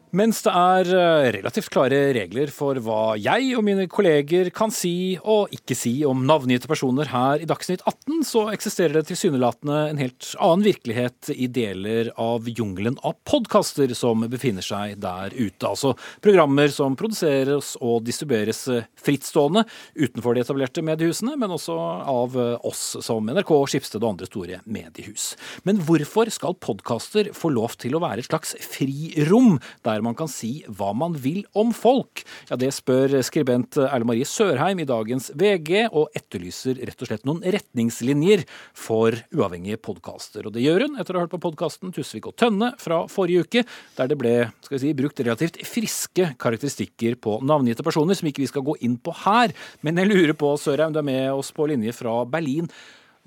Mens 0.10 0.40
det 0.42 0.50
er 0.50 0.88
eh, 0.90 1.28
relativt 1.36 1.70
klare 1.70 1.98
regler 2.18 2.50
for 2.50 2.80
hva 2.82 3.14
jeg 3.22 3.52
og 3.54 3.62
mine 3.68 3.84
kolleger 3.86 4.48
kan 4.50 4.72
si 4.74 5.20
og 5.22 5.52
ikke 5.54 5.76
si 5.78 5.92
om 6.08 6.24
navngitte 6.26 6.66
personer 6.72 7.12
her 7.12 7.44
i 7.44 7.46
Dagsnytt 7.50 7.84
18, 7.86 8.24
så 8.26 8.42
eksisterer 8.50 8.96
det 8.98 9.04
tilsynelatende 9.12 9.78
en 9.92 10.02
helt 10.02 10.32
annen 10.42 10.66
virkelighet 10.66 11.30
i 11.36 11.46
deler 11.54 12.10
av 12.18 12.50
jungelen 12.50 12.98
av 13.06 13.20
podkaster 13.30 13.94
som 13.94 14.26
befinner 14.34 14.66
seg 14.66 14.96
der 15.04 15.36
ute. 15.36 15.70
Altså 15.70 15.94
programmer 16.26 16.74
som 16.74 16.98
produseres 16.98 17.76
og 17.78 18.02
distribueres 18.10 18.64
frittstående 18.98 19.68
utenfor 19.94 20.34
de 20.34 20.42
etablerte 20.42 20.86
mediehusene, 20.90 21.38
men 21.38 21.54
også 21.54 21.78
av 22.10 22.40
oss 22.66 22.98
som 23.06 23.30
NRK, 23.30 23.54
Skipsted 23.70 24.02
og 24.02 24.16
andre 24.16 24.32
store 24.32 24.64
mediehus. 24.66 25.36
Men 25.70 25.86
hvorfor 25.86 26.34
skal 26.34 26.58
podkaster 26.58 27.30
få 27.38 27.54
lov 27.54 27.78
til 27.78 27.94
å 27.94 28.02
være 28.02 28.26
et 28.26 28.32
slags 28.32 28.58
frirom 28.74 29.60
der 29.86 29.99
der 30.00 30.08
man 30.08 30.18
kan 30.18 30.32
si 30.32 30.64
hva 30.66 30.94
man 30.96 31.18
vil 31.20 31.44
om 31.58 31.74
folk? 31.76 32.24
Ja, 32.50 32.58
Det 32.60 32.72
spør 32.76 33.20
skribent 33.26 33.78
Erle 33.78 34.08
Marie 34.08 34.28
Sørheim 34.28 34.80
i 34.80 34.88
dagens 34.88 35.30
VG, 35.36 35.90
og 35.92 36.16
etterlyser 36.16 36.80
rett 36.80 37.04
og 37.04 37.10
slett 37.10 37.28
noen 37.28 37.44
retningslinjer 37.44 38.46
for 38.78 39.18
uavhengige 39.36 39.80
podkaster. 39.84 40.48
Og 40.48 40.56
det 40.56 40.64
gjør 40.64 40.88
hun 40.88 41.00
etter 41.00 41.16
å 41.16 41.22
ha 41.22 41.26
hørt 41.28 41.36
på 41.36 41.42
podkasten 41.50 41.94
Tusvik 41.96 42.30
og 42.32 42.38
Tønne 42.40 42.72
fra 42.80 43.04
forrige 43.12 43.46
uke, 43.46 43.66
der 43.98 44.12
det 44.12 44.20
ble 44.20 44.36
skal 44.64 44.78
vi 44.78 44.84
si, 44.84 44.94
brukt 44.98 45.20
relativt 45.24 45.60
friske 45.68 46.32
karakteristikker 46.40 47.20
på 47.20 47.40
navngitte 47.46 47.86
personer, 47.86 48.18
som 48.18 48.30
ikke 48.30 48.44
vi 48.46 48.52
skal 48.52 48.66
gå 48.66 48.78
inn 48.86 48.96
på 49.02 49.14
her. 49.26 49.56
Men 49.86 50.00
jeg 50.00 50.12
lurer 50.12 50.38
på, 50.38 50.54
Sørheim, 50.62 50.96
du 50.96 51.02
er 51.02 51.10
med 51.10 51.28
oss 51.34 51.52
på 51.56 51.68
linje 51.70 51.96
fra 51.98 52.22
Berlin. 52.30 52.70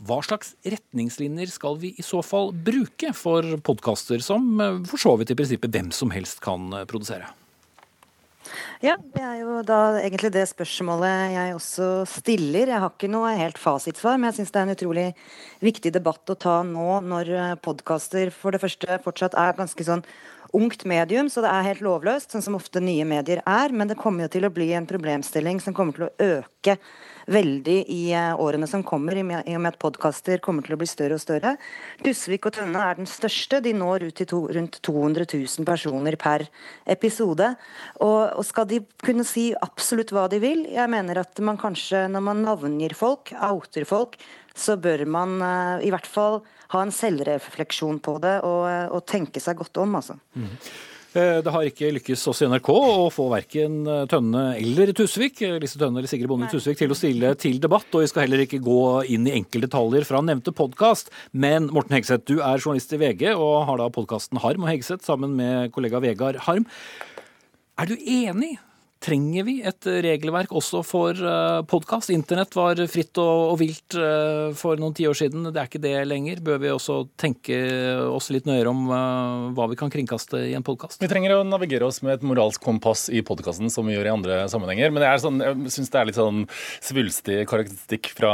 Hva 0.02 0.18
slags 0.26 0.56
retningslinjer 0.66 1.50
skal 1.52 1.76
vi 1.78 1.92
i 1.94 2.02
så 2.02 2.24
fall 2.26 2.50
bruke 2.50 3.12
for 3.14 3.46
podkaster 3.62 4.22
som 4.24 4.48
eh, 4.58 4.80
for 4.90 4.98
så 4.98 5.14
vidt 5.20 5.30
i 5.30 5.38
prinsippet 5.38 5.70
hvem 5.70 5.92
som 5.94 6.10
helst 6.14 6.42
kan 6.42 6.72
eh, 6.74 6.88
produsere? 6.90 7.30
Ja, 8.82 8.96
det 8.98 9.22
er 9.22 9.36
jo 9.44 9.60
da 9.62 10.00
egentlig 10.00 10.32
det 10.34 10.42
spørsmålet 10.50 11.36
jeg 11.36 11.54
også 11.54 11.86
stiller. 12.10 12.72
Jeg 12.72 12.82
har 12.82 12.90
ikke 12.90 13.10
noe 13.12 13.30
helt 13.38 13.60
fasitsvar, 13.62 14.18
men 14.18 14.32
jeg 14.32 14.40
syns 14.40 14.50
det 14.50 14.58
er 14.58 14.66
en 14.66 14.74
utrolig 14.74 15.06
viktig 15.62 15.92
debatt 15.94 16.34
å 16.34 16.38
ta 16.48 16.58
nå 16.66 16.98
når 17.06 17.30
eh, 17.36 17.54
podkaster 17.62 18.34
for 18.34 18.54
det 18.54 18.62
første 18.64 18.98
fortsatt 19.06 19.38
er 19.38 19.54
ganske 19.60 19.86
sånn 19.86 20.02
ungt 20.56 20.84
medium, 20.84 21.30
så 21.32 21.44
det 21.44 21.52
er 21.52 21.70
helt 21.70 21.84
lovløst, 21.84 22.32
sånn 22.32 22.44
som 22.44 22.58
ofte 22.58 22.82
nye 22.82 23.06
medier 23.08 23.42
er. 23.48 23.72
Men 23.72 23.90
det 23.90 24.00
kommer 24.00 24.26
jo 24.26 24.34
til 24.36 24.46
å 24.48 24.52
bli 24.52 24.70
en 24.76 24.88
problemstilling 24.88 25.62
som 25.64 25.76
kommer 25.76 25.96
til 25.96 26.08
å 26.08 26.12
øke 26.38 26.76
veldig 27.30 27.76
i 27.92 28.00
eh, 28.16 28.32
årene 28.40 28.66
som 28.66 28.82
kommer, 28.86 29.16
i 29.16 29.22
og 29.22 29.62
med 29.62 29.70
at 29.70 29.78
podkaster 29.82 30.42
kommer 30.42 30.66
til 30.66 30.74
å 30.76 30.80
bli 30.80 30.88
større 30.90 31.18
og 31.18 31.22
større. 31.22 31.54
Dusvik 32.02 32.48
og 32.48 32.56
Tønne 32.56 32.82
er 32.82 32.98
den 32.98 33.08
største. 33.10 33.62
De 33.64 33.74
når 33.76 34.08
ut 34.08 34.16
til 34.18 34.28
to, 34.32 34.42
rundt 34.56 34.80
200 34.82 35.28
000 35.30 35.68
personer 35.68 36.18
per 36.20 36.46
episode. 36.90 37.52
Og, 38.00 38.20
og, 38.26 38.44
skal 38.46 38.68
de 38.70 38.82
kunne 39.04 39.26
si 39.28 39.50
absolutt 39.54 40.12
hva 40.14 40.28
de 40.32 40.42
vil? 40.42 40.66
Jeg 40.72 40.90
mener 40.92 41.22
at 41.22 41.42
man 41.44 41.60
kanskje, 41.60 42.08
når 42.12 42.26
man 42.28 42.44
navngir 42.46 42.96
folk, 42.98 43.34
outer 43.38 43.86
folk, 43.88 44.18
så 44.54 44.78
bør 44.80 45.04
man 45.10 45.36
uh, 45.42 45.82
i 45.84 45.92
hvert 45.92 46.08
fall 46.08 46.40
ha 46.72 46.80
en 46.82 46.94
selvrefleksjon 46.94 48.00
på 48.04 48.16
det 48.22 48.38
og, 48.48 48.64
og 48.96 49.04
tenke 49.08 49.42
seg 49.42 49.58
godt 49.60 49.82
om, 49.82 50.00
altså. 50.00 50.16
Mm. 50.32 50.56
Eh, 51.12 51.38
det 51.44 51.52
har 51.52 51.66
ikke 51.68 51.90
lykkes 51.98 52.22
oss 52.30 52.40
i 52.40 52.46
NRK 52.48 52.68
å 52.72 53.08
få 53.12 53.26
verken 53.28 53.82
eh, 53.84 54.04
Tønne 54.08 54.44
eller 54.56 54.94
Tusvik 54.96 55.42
Lise 55.60 55.76
Tønne 55.76 56.00
eller 56.00 56.08
Sigrid 56.08 56.30
Bonde 56.30 56.48
Tusvik 56.48 56.78
til 56.80 56.94
å 56.94 56.96
stille 56.96 57.34
til 57.36 57.58
debatt. 57.60 57.90
Og 57.92 58.04
vi 58.04 58.08
skal 58.08 58.24
heller 58.24 58.46
ikke 58.46 58.62
gå 58.64 58.80
inn 59.12 59.28
i 59.28 59.34
enkeltdetaljer 59.36 60.08
fra 60.08 60.22
nevnte 60.24 60.54
podkast. 60.56 61.12
Men 61.36 61.68
Morten 61.68 61.98
Hegseth, 61.98 62.24
du 62.30 62.40
er 62.40 62.56
journalist 62.56 62.96
i 62.96 63.00
VG 63.02 63.28
og 63.34 63.66
har 63.68 63.82
da 63.82 63.90
podkasten 63.92 64.40
Harm 64.40 64.64
og 64.64 64.72
Hegseth 64.72 65.04
sammen 65.04 65.36
med 65.36 65.74
kollega 65.76 66.00
Vegard 66.00 66.40
Harm. 66.48 66.64
Er 67.76 67.92
du 67.92 67.98
enig 68.00 68.54
Trenger 69.02 69.42
vi 69.42 69.56
et 69.66 69.86
regelverk 70.04 70.52
også 70.54 70.78
for 70.86 71.18
uh, 71.26 71.64
podkast? 71.66 72.12
Internett 72.14 72.54
var 72.54 72.78
fritt 72.86 73.18
og, 73.18 73.56
vilt 73.58 73.96
uh, 73.98 74.54
for 74.54 74.78
noen 74.78 74.94
tiår 74.94 75.16
siden. 75.18 75.48
Det 75.48 75.58
er 75.58 75.66
ikke 75.66 75.80
det 75.82 75.94
lenger. 76.06 76.42
Bør 76.46 76.60
vi 76.62 76.70
også 76.70 77.00
tenke 77.18 77.56
oss 78.06 78.30
litt 78.30 78.46
nøyere 78.46 78.70
om 78.70 78.84
uh, 78.92 79.48
hva 79.56 79.66
vi 79.72 79.78
kan 79.80 79.90
kringkaste 79.90 80.44
i 80.46 80.52
en 80.54 80.62
podkast? 80.62 81.00
Vi 81.02 81.08
trenger 81.10 81.34
å 81.34 81.40
navigere 81.42 81.88
oss 81.88 81.98
med 82.06 82.14
et 82.14 82.26
moralsk 82.26 82.62
kompass 82.62 83.08
i 83.10 83.24
podkasten, 83.26 83.72
som 83.74 83.90
vi 83.90 83.96
gjør 83.96 84.06
i 84.06 84.12
andre 84.12 84.36
sammenhenger. 84.52 84.94
Men 84.94 85.08
sånn, 85.18 85.42
jeg 85.42 85.74
syns 85.74 85.90
det 85.90 85.98
er 85.98 86.10
litt 86.12 86.20
sånn 86.20 86.46
svulstig 86.78 87.40
karakteristikk 87.50 88.12
fra 88.20 88.32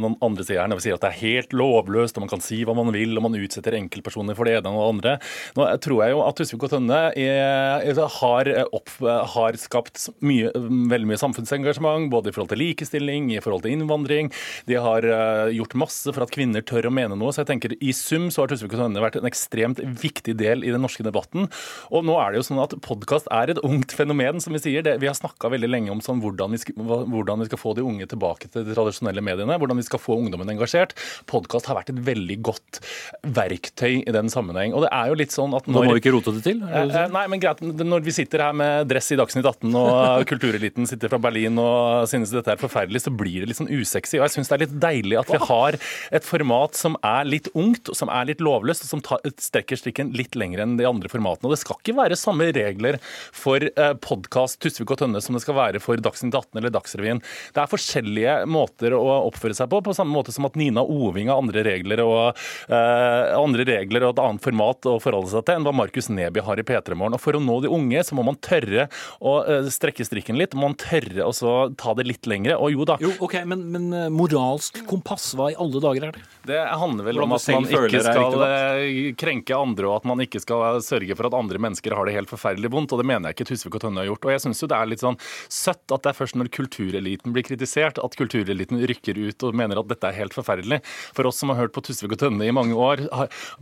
noen 0.00 0.16
andre 0.24 0.48
sider 0.48 0.62
her, 0.62 0.72
når 0.72 0.80
vi 0.80 0.86
sier 0.86 0.96
at 0.96 1.04
det 1.04 1.12
er 1.12 1.20
helt 1.20 1.52
lovløst, 1.52 2.16
og 2.16 2.24
man 2.24 2.32
kan 2.32 2.44
si 2.44 2.62
hva 2.64 2.78
man 2.80 2.94
vil, 2.96 3.12
og 3.18 3.28
man 3.28 3.36
utsetter 3.42 3.76
enkeltpersoner 3.76 4.40
for 4.40 4.48
det 4.48 4.56
ene 4.62 4.72
og 4.72 4.80
det 4.80 4.88
andre. 4.96 5.14
Nå 5.60 5.68
tror 5.84 6.06
jeg 6.06 6.16
jo 6.16 6.24
at 6.24 6.40
Tusvik 6.40 6.64
og 6.70 6.74
Tønne 6.78 7.04
er, 7.12 8.02
har, 8.16 8.54
opp, 8.72 8.96
har 9.36 9.60
skapt 9.60 9.81
skapt 9.82 10.22
mye, 10.24 10.50
veldig 10.90 11.08
mye 11.10 11.20
samfunnsengasjement, 11.20 12.10
både 12.12 12.30
i 12.30 12.34
forhold 12.34 12.52
til 12.52 12.62
likestilling, 12.62 13.30
i 13.34 13.40
forhold 13.42 13.64
til 13.64 13.74
innvandring. 13.76 14.30
De 14.68 14.78
har 14.80 15.06
uh, 15.06 15.50
gjort 15.52 15.76
masse 15.78 16.12
for 16.12 16.24
at 16.24 16.32
kvinner 16.34 16.62
tør 16.62 16.88
å 16.88 16.94
mene 16.94 17.16
noe. 17.18 17.32
Så 17.32 17.42
jeg 17.42 17.52
tenker 17.52 17.76
i 17.80 17.92
sum 17.96 18.30
så 18.32 18.44
har 18.44 18.52
Tusvik 18.52 18.74
og 18.76 18.82
Tønne 18.82 19.02
vært 19.02 19.18
en 19.20 19.28
ekstremt 19.28 19.82
viktig 20.02 20.36
del 20.40 20.64
i 20.66 20.72
den 20.72 20.82
norske 20.84 21.04
debatten. 21.06 21.48
Og 21.90 22.06
nå 22.06 22.16
er 22.20 22.32
det 22.32 22.42
jo 22.42 22.48
sånn 22.50 22.62
at 22.62 22.76
podkast 22.84 23.30
er 23.34 23.54
et 23.54 23.62
ungt 23.66 23.94
fenomen, 23.96 24.40
som 24.42 24.54
vi 24.54 24.62
sier. 24.62 24.84
Det, 24.86 24.98
vi 25.02 25.10
har 25.10 25.18
snakka 25.18 25.50
veldig 25.52 25.70
lenge 25.70 25.92
om 25.94 26.02
sånn 26.04 26.22
hvordan, 26.22 26.54
vi 26.54 26.62
skal, 26.62 26.78
hvordan 26.82 27.42
vi 27.42 27.50
skal 27.50 27.60
få 27.60 27.74
de 27.78 27.86
unge 27.86 28.08
tilbake 28.10 28.50
til 28.52 28.66
de 28.66 28.76
tradisjonelle 28.76 29.24
mediene, 29.24 29.58
hvordan 29.60 29.80
vi 29.80 29.86
skal 29.86 30.02
få 30.02 30.18
ungdommen 30.20 30.50
engasjert. 30.52 30.94
Podkast 31.30 31.70
har 31.70 31.80
vært 31.80 31.92
et 31.94 32.02
veldig 32.06 32.38
godt 32.44 32.82
verktøy 33.22 34.02
i 34.02 34.14
den 34.14 34.30
sammenheng. 34.32 34.76
Og 34.76 34.86
det 34.86 34.92
er 34.94 35.10
jo 35.10 35.18
litt 35.18 35.34
sånn 35.34 35.56
at 35.56 35.68
når, 35.68 35.78
Nå 35.78 35.90
må 35.90 35.98
vi 35.98 36.04
ikke 36.04 36.14
rote 36.14 36.34
det 36.36 36.44
til? 36.46 36.62
Eh, 36.66 36.86
eh, 36.86 37.08
nei, 37.12 37.26
men 37.30 37.42
greit. 37.42 37.62
Når 37.62 38.04
vi 38.06 38.14
sitter 38.14 38.46
her 38.46 38.56
med 38.56 38.88
dress 38.90 39.12
i 39.14 39.18
Dagsnytt 39.18 39.46
18 39.46 39.71
og 39.78 40.24
kultureliten 40.30 40.88
sitter 40.88 41.12
fra 41.12 41.20
Berlin 41.22 41.58
og 41.60 42.08
synes 42.10 42.32
dette 42.34 42.54
er 42.54 42.60
forferdelig, 42.60 43.04
så 43.04 43.12
blir 43.14 43.42
det 43.42 43.50
litt 43.50 43.60
sånn 43.60 43.70
usexy. 43.72 44.18
Og 44.18 44.26
jeg 44.26 44.36
syns 44.36 44.52
det 44.52 44.56
er 44.56 44.64
litt 44.66 44.76
deilig 44.82 45.20
at 45.20 45.32
vi 45.32 45.40
har 45.42 45.78
et 46.18 46.26
format 46.26 46.78
som 46.78 46.96
er 47.06 47.28
litt 47.28 47.50
ungt, 47.58 47.92
og 47.92 47.98
som 47.98 48.12
er 48.12 48.28
litt 48.30 48.42
lovløst, 48.44 48.86
og 48.86 48.92
som 48.94 49.04
tar, 49.04 49.22
strekker 49.40 49.80
strikken 49.80 50.12
litt 50.16 50.36
lenger 50.38 50.64
enn 50.64 50.76
de 50.80 50.88
andre 50.88 51.10
formatene. 51.12 51.48
Og 51.48 51.56
det 51.56 51.62
skal 51.62 51.80
ikke 51.80 51.96
være 51.98 52.18
samme 52.18 52.48
regler 52.54 52.98
for 53.02 53.64
eh, 53.64 53.94
podkast 54.04 54.60
Tusvik 54.62 54.94
og 54.94 55.02
Tønne 55.02 55.22
som 55.24 55.36
det 55.36 55.42
skal 55.44 55.58
være 55.58 55.82
for 55.82 56.00
Dagsnytt 56.02 56.34
18 56.34 56.60
eller 56.60 56.72
Dagsrevyen. 56.74 57.22
Det 57.54 57.62
er 57.62 57.70
forskjellige 57.70 58.36
måter 58.50 58.96
å 58.96 59.02
oppføre 59.28 59.56
seg 59.56 59.70
på, 59.72 59.82
på 59.84 59.96
samme 59.96 60.14
måte 60.14 60.34
som 60.34 60.46
at 60.48 60.58
Nina 60.58 60.84
Oving 60.84 61.30
har 61.32 61.40
andre 61.42 61.64
regler 61.66 62.02
og, 62.04 62.38
uh, 62.70 63.32
andre 63.38 63.66
regler 63.68 64.06
og 64.06 64.14
et 64.14 64.22
annet 64.24 64.44
format 64.44 64.90
å 64.90 64.98
forholde 65.02 65.32
seg 65.32 65.46
til 65.46 65.58
enn 65.58 65.66
hva 65.66 65.74
Markus 65.76 66.10
Neby 66.12 66.44
har 66.46 66.60
i 66.60 66.66
P3 66.66 66.98
Morgen. 66.98 67.16
Og 67.16 67.22
for 67.22 67.38
å 67.38 67.42
nå 67.42 67.60
de 67.64 67.72
unge 67.72 68.04
så 68.06 68.18
må 68.18 68.26
man 68.26 68.38
tørre 68.42 68.88
å 69.20 69.36
uh, 69.46 69.61
strekke 69.70 70.04
strikken 70.06 70.38
litt. 70.40 70.56
Man 70.58 70.74
tørre 70.80 71.28
å 71.28 71.54
ta 71.78 71.94
det 71.98 72.06
litt 72.08 72.26
lengre. 72.30 72.56
Og 72.58 72.74
jo 72.74 72.86
da. 72.88 72.96
Jo, 73.02 73.12
ok, 73.22 73.38
Men, 73.48 73.64
men 73.72 73.88
eh, 73.96 74.08
moralsk 74.12 74.82
kompass, 74.88 75.32
hva 75.38 75.50
i 75.52 75.58
alle 75.60 75.82
dager 75.82 76.08
er 76.08 76.16
det? 76.16 76.24
Det 76.48 76.58
handler 76.80 77.06
vel 77.06 77.22
om 77.22 77.34
at 77.36 77.46
man 77.54 77.68
ikke 77.68 78.02
skal 78.02 78.44
eh, 78.48 79.12
krenke 79.18 79.56
andre, 79.56 79.88
og 79.90 80.00
at 80.00 80.08
man 80.10 80.24
ikke 80.24 80.42
skal 80.42 80.80
sørge 80.84 81.16
for 81.18 81.28
at 81.28 81.36
andre 81.38 81.60
mennesker 81.62 81.94
har 81.94 82.08
det 82.08 82.16
helt 82.16 82.32
forferdelig 82.32 82.72
vondt. 82.72 82.94
Og 82.94 83.02
det 83.02 83.08
mener 83.08 83.30
jeg 83.30 83.38
ikke 83.38 83.48
Tusvik 83.52 83.78
og 83.78 83.84
Tønne 83.86 84.02
har 84.02 84.10
gjort. 84.10 84.26
Og 84.26 84.34
jeg 84.34 84.44
syns 84.46 84.62
jo 84.64 84.70
det 84.72 84.78
er 84.78 84.90
litt 84.90 85.04
sånn 85.04 85.20
søtt 85.52 85.94
at 85.94 86.04
det 86.04 86.12
er 86.12 86.18
først 86.18 86.38
når 86.40 86.50
kultureliten 86.54 87.34
blir 87.36 87.46
kritisert, 87.46 88.00
at 88.02 88.18
kultureliten 88.18 88.82
rykker 88.90 89.20
ut 89.20 89.46
og 89.46 89.58
mener 89.58 89.80
at 89.80 89.90
dette 89.92 90.10
er 90.10 90.18
helt 90.18 90.36
forferdelig. 90.36 90.80
For 91.14 91.28
oss 91.28 91.40
som 91.42 91.52
har 91.52 91.62
hørt 91.62 91.76
på 91.76 91.84
Tusvik 91.84 92.16
og 92.16 92.22
Tønne 92.24 92.48
i 92.48 92.54
mange 92.54 92.76
år, 92.78 93.04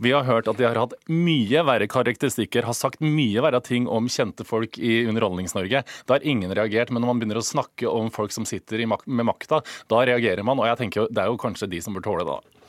vi 0.01 0.13
har 0.15 0.25
hørt 0.27 0.49
at 0.51 0.59
de 0.59 0.67
har 0.67 0.79
hatt 0.79 0.95
mye 1.11 1.63
verre 1.67 1.87
karakteristikker, 1.91 2.65
har 2.67 2.77
sagt 2.77 3.03
mye 3.03 3.43
verre 3.43 3.61
ting 3.65 3.87
om 3.91 4.09
kjente 4.11 4.45
folk 4.47 4.79
i 4.79 5.01
Underholdnings-Norge. 5.09 5.83
Da 6.05 6.17
har 6.17 6.27
ingen 6.27 6.53
reagert. 6.55 6.91
Men 6.91 7.03
når 7.03 7.13
man 7.13 7.21
begynner 7.21 7.41
å 7.41 7.45
snakke 7.45 7.89
om 7.91 8.11
folk 8.13 8.33
som 8.35 8.47
sitter 8.47 8.83
med 8.87 9.27
makta, 9.27 9.61
da 9.91 10.05
reagerer 10.07 10.45
man. 10.47 10.61
Og 10.61 10.69
jeg 10.69 10.83
tenker 10.85 11.11
det 11.11 11.23
er 11.23 11.31
jo 11.31 11.41
kanskje 11.41 11.69
de 11.71 11.81
som 11.83 11.97
bør 11.97 12.07
tåle 12.09 12.27
det, 12.27 12.37
da. 12.37 12.60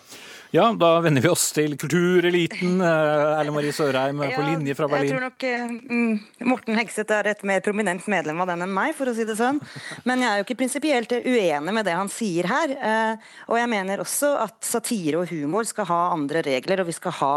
Ja, 0.52 0.66
da 0.76 0.98
vender 1.00 1.22
vi 1.24 1.30
oss 1.32 1.46
til 1.56 1.78
kultureliten. 1.80 2.74
Eh, 2.84 3.38
Erle 3.38 3.54
Marie 3.54 3.72
Sørheim 3.72 4.18
ja, 4.20 4.34
på 4.36 4.42
linje 4.44 4.74
fra 4.76 4.84
Berlin. 4.90 5.08
Jeg 5.08 5.14
tror 5.14 5.22
nok 5.24 5.46
uh, 5.48 6.48
Morten 6.50 6.76
Hegseth 6.76 7.14
er 7.16 7.30
et 7.30 7.44
mer 7.48 7.62
prominent 7.64 8.04
medlem 8.12 8.42
av 8.44 8.50
den 8.50 8.66
enn 8.66 8.74
meg, 8.76 8.92
for 8.98 9.08
å 9.08 9.14
si 9.16 9.24
det 9.24 9.38
sånn. 9.38 9.62
Men 10.04 10.20
jeg 10.20 10.28
er 10.28 10.42
jo 10.42 10.44
ikke 10.44 10.58
prinsipielt 10.60 11.14
uenig 11.16 11.72
med 11.72 11.88
det 11.88 11.94
han 11.96 12.12
sier 12.12 12.50
her. 12.52 12.74
Uh, 12.84 13.30
og 13.48 13.62
jeg 13.62 13.70
mener 13.72 14.02
også 14.04 14.34
at 14.42 14.58
satire 14.68 15.22
og 15.22 15.32
humor 15.32 15.64
skal 15.64 15.88
ha 15.88 16.02
andre 16.18 16.44
regler, 16.44 16.84
og 16.84 16.90
vi 16.90 16.96
skal 16.98 17.16
ha 17.22 17.32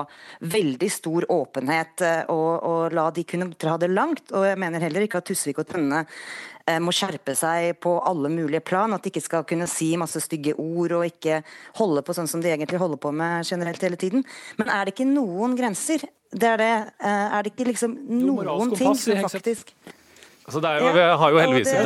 veldig 0.58 0.90
stor 0.92 1.30
åpenhet 1.38 2.04
uh, 2.04 2.34
og, 2.36 2.52
og 2.68 2.98
la 3.00 3.08
de 3.16 3.24
kunne 3.32 3.48
dra 3.56 3.78
det 3.80 3.94
langt. 3.96 4.28
Og 4.36 4.44
jeg 4.50 4.60
mener 4.60 4.84
heller 4.84 5.08
ikke 5.08 5.24
at 5.24 5.32
Tusvik 5.32 5.64
og 5.64 5.72
Tønne 5.72 6.04
Eh, 6.04 6.55
må 6.82 6.90
skjerpe 6.96 7.36
seg 7.38 7.76
på 7.84 7.92
alle 8.10 8.32
mulige 8.34 8.64
plan. 8.66 8.94
At 8.96 9.06
de 9.06 9.12
ikke 9.12 9.22
skal 9.22 9.44
kunne 9.46 9.68
si 9.70 9.92
masse 10.02 10.22
stygge 10.24 10.56
ord 10.58 10.96
og 10.98 11.06
ikke 11.06 11.42
holde 11.78 12.02
på 12.06 12.16
sånn 12.18 12.30
som 12.32 12.42
de 12.42 12.50
egentlig 12.50 12.82
holder 12.82 13.02
på 13.02 13.12
med 13.14 13.46
generelt 13.46 13.86
hele 13.86 14.00
tiden. 14.02 14.26
Men 14.58 14.72
er 14.74 14.86
det 14.86 14.96
ikke 14.96 15.10
noen 15.10 15.54
grenser? 15.60 16.08
Det 16.36 16.50
er, 16.56 16.58
det, 16.58 16.72
eh, 17.06 17.38
er 17.38 17.46
det 17.46 17.54
ikke 17.54 17.70
liksom 17.70 17.94
noen 18.10 18.74
ting 18.76 18.98
som 18.98 19.22
faktisk 19.24 19.76
Altså 20.46 20.60
det 20.62 20.70
er 20.70 20.84
jo, 20.84 20.90
ja, 20.94 21.06
har 21.18 21.32
jo 21.34 21.38
heldigvis 21.42 21.72
det, 21.74 21.80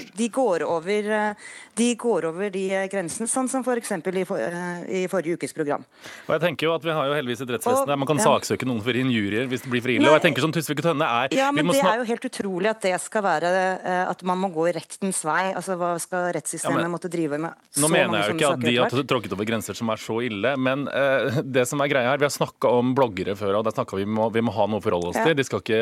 de, 0.00 0.04
de, 0.16 0.28
går 0.32 0.62
over, 0.64 1.08
eh, 1.12 1.50
de 1.80 1.88
går 1.98 2.26
over 2.28 2.52
de 2.52 2.64
grensene, 2.92 3.28
sånn 3.30 3.48
som 3.50 3.64
f.eks. 3.64 3.92
I, 3.96 4.24
for, 4.28 4.40
eh, 4.40 4.82
i 5.00 5.02
forrige 5.10 5.38
ukes 5.40 5.54
program. 5.56 5.84
Og 6.28 6.34
jeg 6.36 6.42
tenker 6.44 6.68
jo 6.68 6.74
at 6.76 6.84
Vi 6.84 6.92
har 6.94 7.08
jo 7.08 7.16
heldigvis 7.16 7.44
et 7.44 7.52
rettsvesen 7.56 7.88
der 7.88 8.00
man 8.00 8.08
kan 8.08 8.20
ja. 8.20 8.26
saksøke 8.28 8.68
noen 8.68 8.82
for 8.84 8.96
injurier 8.96 9.48
hvis 9.50 9.64
det 9.64 9.72
blir 9.72 9.94
ille. 9.96 10.08
og 10.08 10.18
jeg 10.18 10.24
tenker 10.28 10.44
sånn 10.44 10.54
Tusvik 10.54 10.82
og 10.82 10.88
Tønne 10.90 11.08
er 11.24 11.36
Ja, 11.36 11.50
men 11.54 11.70
Det 11.70 11.80
er 11.80 12.02
jo 12.02 12.06
helt 12.10 12.26
utrolig 12.28 12.70
at 12.72 12.82
det 12.84 12.94
skal 13.02 13.24
være 13.24 13.52
eh, 13.78 14.02
at 14.10 14.24
man 14.26 14.40
må 14.42 14.50
gå 14.54 14.68
i 14.70 14.74
rettens 14.76 15.22
vei. 15.26 15.52
altså 15.54 15.78
Hva 15.80 15.94
skal 16.02 16.30
rettssystemet 16.36 16.82
ja, 16.82 16.86
men, 16.86 16.94
måtte 16.94 17.10
drive 17.12 17.40
med? 17.40 17.56
Nå 17.80 17.90
mener 17.92 18.18
jeg 18.20 18.32
jo 18.32 18.36
ikke 18.38 18.52
at 18.54 18.64
de 18.66 18.76
har 18.76 19.06
tråkket 19.14 19.36
over 19.36 19.48
grenser 19.48 19.78
som 19.78 19.92
er 19.92 20.00
så 20.00 20.20
ille, 20.26 20.54
men 20.60 20.86
uh, 20.90 21.40
det 21.44 21.66
som 21.70 21.80
er 21.82 21.90
greia 21.92 22.12
her, 22.12 22.20
vi 22.20 22.26
har 22.26 22.34
snakka 22.34 22.70
om 22.80 22.92
bloggere 22.96 23.36
før, 23.38 23.60
og 23.60 23.66
der 23.66 23.74
snakka 23.76 23.98
vi 23.98 24.06
om 24.08 24.20
vi 24.34 24.42
må 24.44 24.54
ha 24.54 24.66
noe 24.70 24.82
å 24.82 24.84
forholde 24.84 25.12
oss 25.12 25.20
til. 25.20 25.34
De 25.36 25.46
skal 25.46 25.62
ikke 25.62 25.80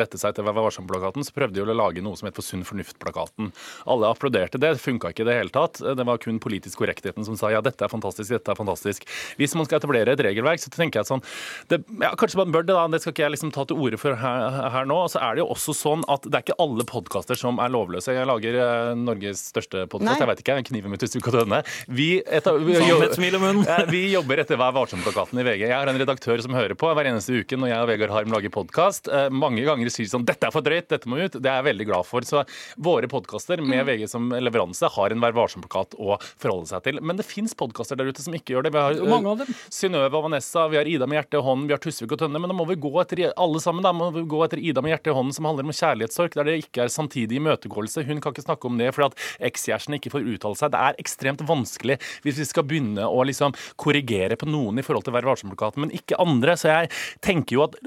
rette 0.00 0.20
seg 0.20 0.36
til 0.36 0.46
var 0.46 0.56
varsom-plakaten, 0.56 1.24
så 1.26 1.34
prøvde 1.36 1.58
de 1.58 1.64
å 1.64 1.76
lage 1.76 2.04
noe 2.04 2.18
som 2.18 2.28
het 2.28 2.36
For 2.36 2.44
sunn 2.44 2.66
fornuft-plakaten. 2.68 3.52
Alle 3.88 4.10
applauderte 4.12 4.60
det, 4.60 4.74
det 4.76 4.82
funka 4.82 5.12
ikke 5.12 5.24
i 5.24 5.28
det 5.36 5.44
hele 5.44 5.54
tatt. 5.54 5.80
Det 5.96 6.06
var 6.08 6.20
kun 6.22 6.40
politisk 6.42 6.80
korrektheten 6.82 7.26
som 7.26 7.36
sa 7.38 7.52
ja, 7.52 7.62
dette 7.64 7.84
er 7.84 7.92
fantastisk, 7.92 8.32
dette 8.32 8.52
er 8.52 8.58
fantastisk. 8.58 9.06
Hvis 9.40 9.54
man 9.58 9.68
skal 9.68 9.80
etablere 9.80 10.16
et 10.16 10.24
regelverk, 10.24 10.62
så 10.62 10.72
tenker 10.72 11.02
jeg 11.02 11.10
sånn 11.10 11.22
det, 11.70 11.82
ja, 12.00 12.12
Kanskje 12.16 12.40
man 12.40 12.54
bør 12.54 12.64
det, 12.66 12.74
da, 12.74 12.86
det 12.90 13.02
skal 13.02 13.14
ikke 13.14 13.24
jeg 13.26 13.34
liksom 13.36 13.52
ta 13.54 13.66
til 13.68 13.80
orde 13.82 14.00
for 14.00 14.16
her, 14.18 14.58
her 14.72 14.88
nå. 14.88 14.98
Så 15.12 15.20
er 15.22 15.36
det 15.36 15.44
jo 15.44 15.48
også 15.54 15.74
sånn 15.76 16.04
at 16.12 16.26
det 16.26 16.38
er 16.38 16.46
ikke 16.46 16.58
alle 16.62 16.86
podkaster 16.88 17.38
som 17.38 17.60
er 17.62 17.72
lovløse. 17.72 18.14
Jeg 18.16 18.28
lager 18.28 18.58
uh, 18.58 18.92
Norges 18.98 19.42
største 19.52 19.86
podkast, 19.92 20.22
jeg 20.22 20.30
vet 20.30 20.42
ikke, 20.42 20.58
Kniven 20.70 20.94
med 20.94 21.02
Tusvik 21.02 21.26
kan 21.26 21.36
denne. 21.40 21.60
Vi, 21.86 22.08
etter, 22.24 22.58
vi, 22.64 22.76
vi 23.94 24.02
jobber 24.12 24.42
etter 24.42 24.60
Vær 24.60 24.74
varsom-plakaten 24.76 25.40
i 25.42 25.46
VG. 25.46 25.66
Jeg 25.66 25.76
har 25.76 25.90
en 25.90 26.00
redaktør 26.00 26.40
som 26.42 26.56
hører 26.56 26.76
på 26.78 26.90
hver 26.96 27.10
eneste 27.10 27.42
uke 27.42 27.58
når 27.60 27.72
jeg 27.72 27.84
og 27.84 27.90
Vegard 27.92 28.14
Harm 28.14 28.34
lager 28.34 28.54
podkast. 28.54 29.10
Uh, 29.12 29.28
mange 29.32 29.64
ganger 29.66 29.92
sier 29.92 30.08
sånn 30.10 30.26
Dette 30.26 30.48
er 30.48 30.54
for 30.54 30.64
drøyt, 30.64 30.88
dette 30.92 31.10
må 31.10 31.20
ut. 31.20 31.36
Det 31.36 31.50
er 31.50 31.60
jeg 31.60 31.68
veldig 31.70 31.88
glad 31.88 32.08
for. 32.08 32.26
Så 32.26 32.42
våre 32.76 33.10
podkaster 33.10 33.62
med 33.62 33.82
mm. 33.82 33.90
VG 33.90 34.06
som 34.10 34.30
leveranse 34.32 34.90
har 34.96 35.14
en 35.14 35.15
Vær 35.22 35.36
varsom-plakat 35.36 35.96
å 35.98 36.16
forholde 36.22 36.70
seg 36.70 36.84
til. 36.86 37.00
Men 37.02 37.18
det 37.18 37.26
fins 37.28 37.54
podkaster 37.58 37.98
der 37.98 38.10
ute 38.10 38.24
som 38.24 38.34
ikke 38.36 38.54
gjør 38.54 38.66
det. 38.66 38.72
Vi 38.76 38.82
har 38.82 39.00
uh, 39.00 39.08
mange 39.10 39.32
av 39.32 39.42
dem? 39.42 39.52
Synnøve 39.72 40.18
og 40.18 40.26
Vanessa, 40.28 40.66
vi 40.72 40.80
har 40.80 40.90
Ida 40.90 41.08
med 41.08 41.20
hjertet 41.20 41.38
i 41.40 41.44
hånden, 41.46 41.66
vi 41.70 41.76
har 41.76 41.82
Tusvik 41.82 42.14
og 42.16 42.22
Tønne. 42.22 42.42
Men 42.42 42.52
da 42.52 42.56
må 42.58 42.68
vi 42.68 42.78
gå 42.80 42.92
etter 43.02 43.24
alle 43.32 43.62
sammen 43.62 43.86
da, 43.86 43.94
må 43.96 44.10
vi 44.14 44.24
gå 44.28 44.42
etter 44.46 44.62
Ida 44.62 44.84
med 44.84 44.94
hjertet 44.94 45.12
i 45.12 45.16
hånden, 45.16 45.36
som 45.36 45.48
handler 45.48 45.68
om 45.68 45.76
kjærlighetssorg, 45.76 46.36
der 46.36 46.50
det 46.50 46.56
ikke 46.64 46.86
er 46.86 46.92
samtidig 46.92 47.40
imøtegåelse. 47.40 48.06
Hun 48.08 48.22
kan 48.22 48.34
ikke 48.34 48.46
snakke 48.46 48.70
om 48.70 48.80
det 48.80 48.92
fordi 48.96 49.10
at 49.10 49.50
ekskjæresten 49.50 49.98
ikke 49.98 50.14
får 50.14 50.26
uttale 50.34 50.60
seg. 50.60 50.74
Det 50.74 50.82
er 50.88 51.00
ekstremt 51.02 51.44
vanskelig 51.46 51.98
hvis 52.24 52.40
vi 52.42 52.48
skal 52.48 52.66
begynne 52.68 53.06
å 53.06 53.24
liksom 53.26 53.54
korrigere 53.80 54.38
på 54.38 54.48
noen 54.50 54.80
i 54.80 54.86
forhold 54.86 55.06
til 55.06 55.16
Vær 55.16 55.28
varsom-plakaten, 55.28 55.86
men 55.86 55.94
ikke 55.96 56.18
andre. 56.22 56.56
Så 56.60 56.72
jeg 56.72 56.92
tenker 57.24 57.58
jo 57.58 57.66
at 57.68 57.78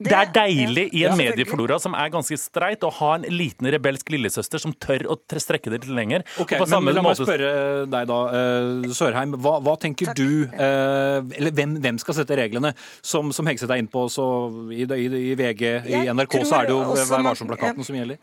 det 0.00 0.14
er 0.16 0.30
deilig 0.32 0.86
i 0.96 1.02
en 1.04 1.16
medieflora 1.18 1.76
som 1.82 1.94
er 1.98 2.08
ganske 2.12 2.36
streit, 2.40 2.84
å 2.86 2.90
ha 3.00 3.10
en 3.18 3.26
liten 3.28 3.68
rebelsk 3.74 4.08
lillesøster 4.14 4.62
som 4.62 4.72
tør 4.72 5.04
å 5.12 5.16
strekke 5.36 5.72
det 5.72 5.82
litt 5.82 5.92
lenger. 5.92 6.24
Ok, 6.40 6.56
men 6.56 6.94
La 6.96 7.04
meg 7.04 7.20
spørre 7.20 7.52
deg 7.90 8.08
da, 8.08 8.18
uh, 8.32 8.88
Sørheim. 8.96 9.36
Hva, 9.44 9.58
hva 9.64 9.76
tenker 9.80 10.10
Takk. 10.10 10.20
du 10.20 10.48
uh, 10.48 11.20
Eller 11.36 11.54
hvem, 11.54 11.76
hvem, 11.84 12.00
skal 12.00 12.16
sette 12.16 12.38
reglene? 12.40 12.72
Som, 13.04 13.34
som 13.36 13.48
Hegseth 13.48 13.72
er 13.74 13.82
inne 13.82 13.92
på, 13.92 14.06
så 14.12 14.24
i, 14.72 14.84
i, 14.84 15.06
i 15.32 15.36
VG, 15.38 15.64
i 15.90 16.02
NRK, 16.08 16.40
så 16.48 16.62
er 16.62 16.70
det 16.70 16.76
jo 16.76 16.82
Vær 16.96 17.26
varsom-plakaten 17.30 17.86
som 17.86 17.96
gjelder. 17.98 18.20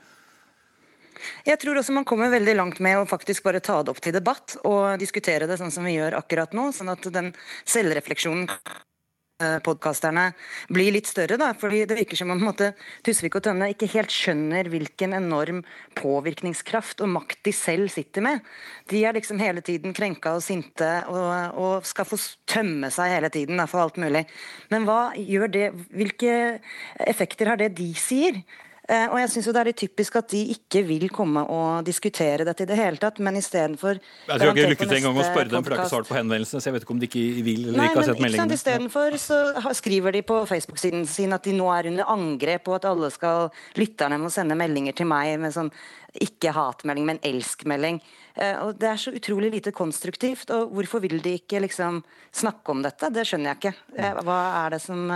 Jeg 1.48 1.60
tror 1.62 1.80
også 1.80 1.94
man 1.96 2.06
kommer 2.08 2.32
veldig 2.32 2.58
langt 2.58 2.82
med 2.84 3.00
å 3.00 3.08
faktisk 3.10 3.46
bare 3.46 3.62
ta 3.64 3.80
det 3.84 3.94
opp 3.94 4.02
til 4.04 4.16
debatt 4.16 4.58
og 4.68 4.98
diskutere 5.02 5.48
det 5.50 5.58
sånn 5.60 5.74
som 5.74 5.88
vi 5.88 5.96
gjør 5.96 6.18
akkurat 6.20 6.54
nå, 6.58 6.70
sånn 6.76 6.92
at 6.94 7.08
den 7.14 7.32
selvrefleksjonen 7.68 8.48
Eh, 8.48 8.97
podkasterne 9.38 10.32
blir 10.74 10.92
litt 10.96 11.10
større. 11.10 11.38
Da, 11.38 11.52
fordi 11.58 11.86
Det 11.86 11.98
virker 12.00 12.18
som 12.18 12.32
om 12.34 12.42
måte, 12.42 12.72
Tusvik 13.06 13.38
og 13.38 13.44
Tønne 13.46 13.70
ikke 13.74 13.90
helt 13.94 14.14
skjønner 14.14 14.70
hvilken 14.72 15.14
enorm 15.14 15.64
påvirkningskraft 16.00 17.02
og 17.06 17.12
makt 17.14 17.44
de 17.46 17.54
selv 17.54 17.92
sitter 17.94 18.26
med. 18.26 18.40
De 18.90 19.04
er 19.06 19.14
liksom 19.14 19.40
hele 19.40 19.62
tiden 19.62 19.94
krenka 19.94 20.34
og 20.38 20.46
sinte 20.46 20.90
og, 21.08 21.58
og 21.58 21.86
skal 21.86 22.10
få 22.10 22.20
tømme 22.50 22.90
seg 22.94 23.14
hele 23.14 23.30
tiden 23.34 23.62
da, 23.62 23.68
for 23.70 23.86
alt 23.86 24.02
mulig. 24.02 24.26
Men 24.74 24.88
hva 24.90 25.14
gjør 25.18 25.52
det, 25.54 25.68
hvilke 25.94 26.60
effekter 27.06 27.54
har 27.54 27.62
det 27.62 27.76
de 27.78 27.92
sier? 27.94 28.42
Eh, 28.88 29.10
og 29.12 29.18
jeg 29.20 29.32
syns 29.34 29.50
det 29.52 29.60
er 29.60 29.68
litt 29.68 29.82
typisk 29.82 30.16
at 30.16 30.30
de 30.32 30.42
ikke 30.54 30.80
vil 30.88 31.10
komme 31.12 31.42
og 31.52 31.84
diskutere 31.84 32.46
dette 32.48 32.64
i 32.64 32.70
det 32.70 32.78
hele 32.80 33.00
tatt, 33.02 33.18
men 33.20 33.36
istedenfor 33.36 33.98
Jeg 34.00 34.40
har 34.40 34.54
ikke 34.54 34.70
lykket 34.72 34.94
engang 35.02 35.20
å 35.20 35.26
spørre 35.28 35.52
dem, 35.52 35.66
for 35.66 35.74
det 35.74 35.80
har 35.80 35.84
ikke 35.84 35.92
svart 35.92 36.08
på 36.08 36.16
henvendelsene, 36.16 36.64
så 36.64 36.70
jeg 36.70 36.78
vet 36.78 36.86
ikke 36.86 36.96
om 36.96 37.02
de 37.02 37.10
ikke 37.10 37.26
vil 37.44 37.66
eller 37.66 37.82
Nei, 37.82 37.90
ikke 37.90 38.00
har 38.00 38.08
sett 38.08 38.24
meldingene. 38.24 38.48
Nei, 38.48 38.60
Istedenfor 38.62 39.20
så 39.20 39.74
skriver 39.82 40.16
de 40.16 40.24
på 40.32 40.40
Facebook-siden 40.54 41.04
sin 41.12 41.36
at 41.36 41.44
de 41.44 41.58
nå 41.60 41.68
er 41.76 41.92
under 41.92 42.16
angrep, 42.16 42.72
og 42.72 42.80
at 42.80 42.90
alle 42.94 43.12
skal 43.12 43.52
lytterne 43.76 44.24
må 44.24 44.32
sende 44.32 44.56
meldinger 44.56 44.96
til 44.96 45.12
meg 45.12 45.36
med 45.44 45.56
sånn 45.58 45.74
ikke 46.24 46.56
hatmelding, 46.56 47.12
men 47.12 47.24
elskmelding. 47.28 48.00
Eh, 48.40 48.56
og 48.64 48.80
Det 48.80 48.88
er 48.88 49.04
så 49.04 49.12
utrolig 49.12 49.52
lite 49.52 49.76
konstruktivt. 49.76 50.50
og 50.50 50.72
Hvorfor 50.72 51.04
vil 51.04 51.20
de 51.20 51.36
ikke 51.42 51.60
liksom 51.60 52.06
snakke 52.32 52.72
om 52.72 52.82
dette? 52.88 53.12
Det 53.12 53.28
skjønner 53.28 53.52
jeg 53.52 53.58
ikke. 53.60 53.76
Eh, 53.98 54.24
hva 54.24 54.66
er 54.66 54.78
det 54.78 54.82
som 54.82 55.12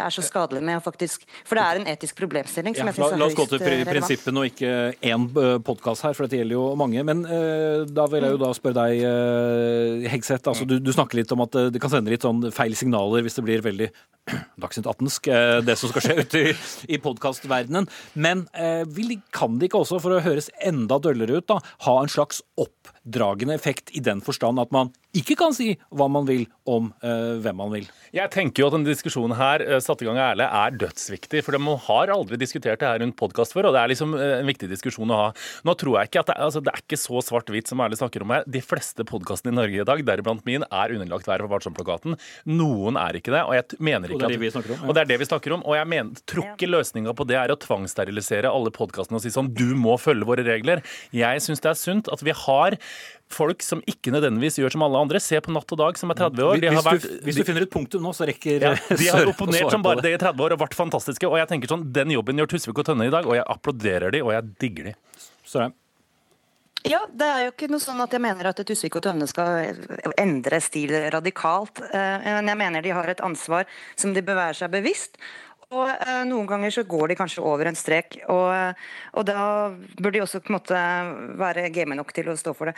er 0.00 0.14
så 0.14 0.24
skadelig 0.24 0.62
med 0.64 0.78
å 0.78 0.82
faktisk 0.84 1.26
For 1.44 1.58
det 1.58 1.64
er 1.64 1.80
en 1.80 1.88
etisk 1.92 2.16
problemstilling 2.20 2.76
som 2.76 2.86
ja, 2.88 2.92
jeg 2.92 2.96
syns 2.96 3.04
er 3.04 3.12
høyst 3.12 3.16
relevant. 3.16 3.22
La 3.22 3.28
oss 3.28 3.38
gå 3.38 3.46
til 3.50 3.74
eh, 3.76 3.84
prinsippene 3.88 4.42
og 4.42 4.48
ikke 4.48 4.70
én 5.12 5.26
eh, 5.42 5.56
podkast 5.66 6.06
her, 6.06 6.16
for 6.16 6.26
dette 6.26 6.40
gjelder 6.40 6.56
jo 6.56 6.64
mange. 6.80 7.04
Men 7.06 7.24
uh, 7.28 7.82
da 7.88 8.06
vil 8.12 8.24
jeg 8.24 8.36
jo 8.36 8.40
da 8.40 8.52
spørre 8.56 8.86
deg, 8.86 9.02
uh, 9.04 10.08
Hegseth. 10.12 10.48
Altså, 10.48 10.68
du, 10.68 10.78
du, 10.80 10.92
snakker 10.94 11.20
litt 11.20 11.34
om 11.34 11.44
at 11.44 11.58
det 11.74 11.82
kan 11.82 11.92
sende 11.92 12.12
litt 12.12 12.24
sånn 12.24 12.46
feil 12.54 12.76
signaler 12.78 13.26
hvis 13.26 13.36
det 13.38 13.46
blir 13.46 13.64
veldig 13.64 13.90
Dagsnytt 14.62 14.86
18-sk, 14.86 15.28
det 15.66 15.76
som 15.80 15.90
skal 15.90 16.04
skje 16.06 16.18
ute 16.22 16.42
i, 16.42 16.56
i 16.94 17.00
podkastverdenen. 17.02 17.88
Men 18.14 18.44
vil, 18.94 19.16
kan 19.34 19.58
de 19.58 19.66
ikke 19.66 19.82
også, 19.82 19.98
for 20.02 20.14
å 20.14 20.22
høres 20.22 20.52
enda 20.62 21.00
døllere 21.02 21.40
ut, 21.40 21.48
da, 21.50 21.58
ha 21.88 21.96
en 21.98 22.12
slags 22.12 22.38
oppdragende 23.02 23.54
effekt 23.54 23.90
i 23.96 24.00
den 24.00 24.20
forstand 24.22 24.60
at 24.62 24.72
man 24.72 24.92
ikke 25.12 25.36
kan 25.36 25.52
si 25.52 25.74
hva 25.92 26.06
man 26.08 26.24
vil 26.24 26.46
om 26.64 26.88
hvem 27.02 27.56
man 27.58 27.72
vil? 27.74 27.88
Jeg 28.14 28.30
tenker 28.32 28.62
jo 28.62 28.68
at 28.70 28.76
denne 28.76 28.88
diskusjonen 28.88 29.34
her 29.36 29.64
satt 29.84 30.02
i 30.02 30.06
gang 30.06 30.16
av 30.16 30.32
Erle, 30.32 30.46
er 30.46 30.76
dødsviktig. 30.80 31.42
For 31.44 31.58
man 31.60 31.80
har 31.84 32.12
aldri 32.14 32.38
diskutert 32.40 32.80
det 32.80 32.88
her 32.88 33.00
rundt 33.02 33.16
podkast 33.18 33.52
før, 33.52 33.68
og 33.68 33.76
det 33.76 33.82
er 33.82 33.92
liksom 33.92 34.14
eh, 34.16 34.38
en 34.38 34.48
viktig 34.48 34.70
diskusjon 34.70 35.12
å 35.12 35.18
ha. 35.18 35.26
Nå 35.68 35.74
tror 35.80 35.98
jeg 35.98 36.10
ikke 36.10 36.22
at 36.22 36.30
det, 36.32 36.36
altså, 36.46 36.62
det 36.64 36.72
er 36.72 36.82
ikke 36.84 37.00
så 37.00 37.22
svart-hvitt 37.26 37.68
som 37.68 37.82
Erle 37.84 37.98
snakker 37.98 38.24
om 38.24 38.32
her. 38.32 38.46
De 38.48 38.62
fleste 38.64 39.04
podkastene 39.08 39.52
i 39.52 39.58
Norge 39.58 39.82
i 39.82 39.88
dag, 39.88 40.04
deriblant 40.12 40.44
min, 40.48 40.66
er 40.68 40.96
underlagt 40.96 41.28
Vær 41.28 41.44
varsom-plakaten. 41.50 42.16
Noen 42.50 42.98
er 43.00 43.18
ikke 43.18 43.34
det. 43.34 43.42
Og 43.48 43.56
jeg 43.58 43.80
mener 43.84 44.12
ikke 44.12 44.22
og 44.22 44.24
det 44.24 44.30
er 44.30 44.36
det 44.36 44.42
vi 44.44 44.52
snakker 44.54 44.76
om. 44.76 44.80
Ja. 44.80 44.88
Og 44.88 44.96
det 44.96 45.04
er 45.04 45.10
det 45.12 45.20
vi 45.20 45.28
snakker 45.28 45.56
om. 45.58 45.66
Og 45.68 45.78
jeg 45.78 45.90
mener, 45.92 46.24
tror 46.32 46.48
ikke 46.54 46.70
løsninga 46.70 47.16
på 47.18 47.28
det 47.28 47.38
er 47.40 47.52
å 47.52 47.58
tvangssterilisere 47.60 48.52
alle 48.52 48.72
podkastene 48.74 49.20
og 49.20 49.24
si 49.24 49.32
sånn 49.34 49.52
du 49.56 49.72
må 49.78 49.98
følge 50.00 50.28
våre 50.28 50.46
regler. 50.46 50.84
Jeg 51.16 51.44
syns 51.44 51.62
det 51.64 51.72
er 51.72 51.80
sunt 51.80 52.12
at 52.12 52.24
vi 52.24 52.36
har 52.36 52.78
folk 53.32 53.64
som 53.64 53.82
ikke 53.88 54.12
nødvendigvis 54.14 54.58
gjør 54.60 54.74
som 54.74 54.84
alle 54.86 55.02
andre. 55.06 55.20
Se 55.22 55.40
på 55.42 55.52
Natt 55.54 55.74
og 55.74 55.80
Dag, 55.80 55.98
som 56.00 56.12
er 56.12 56.20
30 56.20 56.46
år. 56.46 56.62
Hvis, 56.62 56.86
vært, 56.86 57.04
du, 57.04 57.20
hvis, 57.26 57.38
du, 57.40 57.44
finner 57.48 57.66
et 57.66 57.72
punktum 57.72 58.04
nå, 58.04 58.14
så 58.16 58.28
rekker 58.28 58.66
ja, 58.68 58.72
De 59.00 59.08
har 59.08 59.28
opponert 59.30 59.72
som 59.72 59.84
bare 59.84 60.04
det 60.04 60.14
i 60.16 60.20
30 60.20 60.46
år 60.46 60.56
og 60.56 60.64
vært 60.64 60.76
fantastiske. 60.78 61.28
Og 61.28 61.38
jeg 61.40 61.50
tenker 61.50 61.72
sånn, 61.72 61.86
Den 61.94 62.12
jobben 62.14 62.42
gjør 62.42 62.52
Tusvik 62.54 62.82
og 62.82 62.88
Tønne 62.88 63.08
i 63.08 63.14
dag, 63.14 63.28
og 63.28 63.38
jeg 63.38 63.46
applauderer 63.56 64.14
de, 64.14 64.24
og 64.24 64.34
jeg 64.36 64.50
digger 64.62 64.90
de. 64.90 64.98
Sørheim. 65.48 65.78
Ja, 66.82 66.98
det 67.14 67.26
er 67.30 67.44
jo 67.44 67.50
ikke 67.52 67.68
noe 67.70 67.82
sånn 67.82 68.00
at 68.02 68.10
jeg 68.10 68.22
mener 68.24 68.48
at 68.50 68.58
Tusvik 68.66 68.96
og 68.98 69.04
Tønne 69.04 69.28
skal 69.30 69.70
endre 70.18 70.58
stil 70.64 70.90
radikalt. 71.14 71.78
Eh, 71.92 72.26
men 72.26 72.50
jeg 72.50 72.58
mener 72.58 72.82
de 72.82 72.94
har 72.96 73.12
et 73.12 73.22
ansvar 73.22 73.70
som 73.94 74.14
de 74.16 74.24
bør 74.26 74.40
være 74.40 74.58
seg 74.64 74.72
bevisst. 74.72 75.20
Og 75.72 75.88
eh, 75.88 76.22
Noen 76.28 76.48
ganger 76.48 76.72
så 76.74 76.84
går 76.88 77.12
de 77.12 77.16
kanskje 77.16 77.44
over 77.46 77.68
en 77.68 77.78
strek, 77.78 78.18
og, 78.30 78.48
eh, 78.52 78.90
og 79.16 79.26
da 79.28 79.44
bør 80.02 80.14
de 80.14 80.22
også 80.24 80.42
på 80.42 80.52
en 80.52 80.56
måte 80.58 80.80
være 81.40 81.68
game 81.72 81.96
nok 81.96 82.12
til 82.14 82.28
å 82.28 82.36
stå 82.38 82.52
for 82.56 82.70
det. 82.70 82.74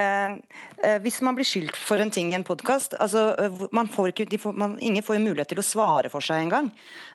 Eh, 0.00 0.38
eh, 0.82 0.96
hvis 1.04 1.20
man 1.26 1.36
blir 1.36 1.48
skyldt 1.48 1.76
for 1.76 2.00
en 2.00 2.12
ting 2.14 2.32
i 2.32 2.38
en 2.38 2.46
podkast 2.46 2.96
altså, 2.98 3.30
eh, 3.36 3.64
Ingen 4.78 5.04
får 5.04 5.18
jo 5.18 5.24
mulighet 5.24 5.50
til 5.52 5.60
å 5.60 5.66
svare 5.66 6.10
for 6.12 6.24
seg 6.24 6.46
engang. 6.46 6.70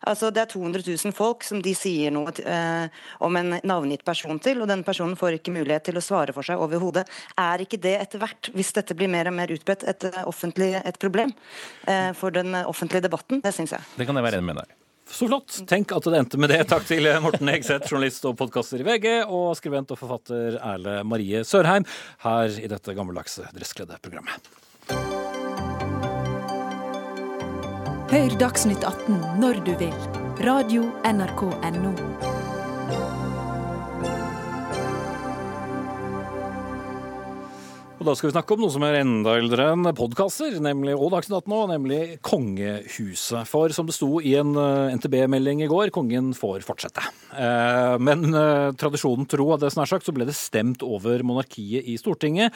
Altså, 0.05 0.29
det 0.33 0.43
er 0.43 0.51
200 0.51 0.83
000 0.85 1.15
folk 1.15 1.45
som 1.47 1.61
de 1.63 1.73
sier 1.77 2.13
noe 2.13 2.33
eh, 2.43 3.01
om 3.23 3.39
en 3.39 3.57
navngitt 3.63 4.05
person 4.05 4.39
til, 4.43 4.61
og 4.61 4.69
den 4.69 4.83
personen 4.85 5.17
får 5.19 5.39
ikke 5.39 5.55
mulighet 5.55 5.87
til 5.89 5.97
å 5.97 6.03
svare 6.03 6.35
for 6.35 6.45
seg 6.45 6.61
overhodet. 6.61 7.07
Er 7.39 7.63
ikke 7.63 7.81
det 7.81 7.95
etter 8.01 8.21
hvert, 8.21 8.51
hvis 8.53 8.73
dette 8.75 8.97
blir 8.97 9.11
mer 9.11 9.31
og 9.31 9.37
mer 9.37 9.53
utbredt, 9.53 9.87
et, 9.87 10.07
et 10.13 11.01
problem 11.01 11.33
for 12.19 12.35
den 12.35 12.55
offentlige 12.63 13.07
debatten? 13.07 13.41
Det 13.43 13.55
syns 13.55 13.75
jeg. 13.75 13.91
Det 13.97 14.09
kan 14.09 14.19
jeg 14.19 14.29
være 14.29 14.41
enig 14.41 14.51
med 14.51 14.63
deg 14.63 14.82
så 15.09 15.27
flott. 15.27 15.59
Tenk 15.69 15.91
at 15.95 16.07
det 16.07 16.19
endte 16.19 16.39
med 16.41 16.53
det. 16.53 16.61
Takk 16.71 16.85
til 16.89 17.07
Morten 17.23 17.51
Hegseth, 17.51 17.91
journalist 17.91 18.25
og 18.29 18.37
podkaster 18.39 18.81
i 18.81 18.87
VG, 18.87 19.07
og 19.27 19.53
skribent 19.59 19.93
og 19.93 19.99
forfatter 20.01 20.59
Erle 20.61 20.99
Marie 21.07 21.43
Sørheim 21.47 21.87
her 22.25 22.59
i 22.59 22.69
dette 22.71 22.95
gammeldagse 22.97 23.47
dresskledde 23.55 23.99
programmet. 24.03 24.51
Hør 28.13 28.35
Dagsnytt 28.37 28.83
18 28.85 29.41
når 29.41 29.63
du 29.65 29.73
vil. 29.79 29.95
Radio 30.43 30.89
NRK 31.07 31.43
Radio.nrk.no. 31.49 32.42
Og 38.03 38.09
da 38.09 38.17
skal 38.19 38.27
vi 38.27 38.33
snakke 38.33 38.55
om 38.57 38.59
noe 38.65 38.71
som 38.73 38.83
er 38.83 38.97
enda 38.99 39.37
eldre 39.39 39.65
enn 39.71 39.87
podkaster, 39.95 40.57
nemlig, 40.59 40.91
og 40.91 41.13
Dagsnytt 41.13 41.37
18 41.37 41.51
nå, 41.53 41.59
nemlig 41.71 41.99
kongehuset. 42.27 43.47
For 43.47 43.71
som 43.71 43.87
det 43.87 43.95
sto 43.95 44.17
i 44.19 44.33
en 44.41 44.51
eh, 44.59 44.95
NTB-melding 44.97 45.61
i 45.63 45.69
går, 45.71 45.87
kongen 45.95 46.33
får 46.35 46.65
fortsette. 46.67 46.99
Eh, 47.31 47.95
men 48.03 48.27
eh, 48.35 48.73
tradisjonen 48.75 49.29
tro 49.31 49.47
at 49.55 49.63
det 49.63 49.71
snart 49.71 49.93
sagt, 49.93 50.03
så 50.03 50.11
ble 50.17 50.27
det 50.27 50.35
stemt 50.35 50.83
over 50.83 51.23
monarkiet 51.23 51.87
i 51.87 51.95
Stortinget. 52.01 52.51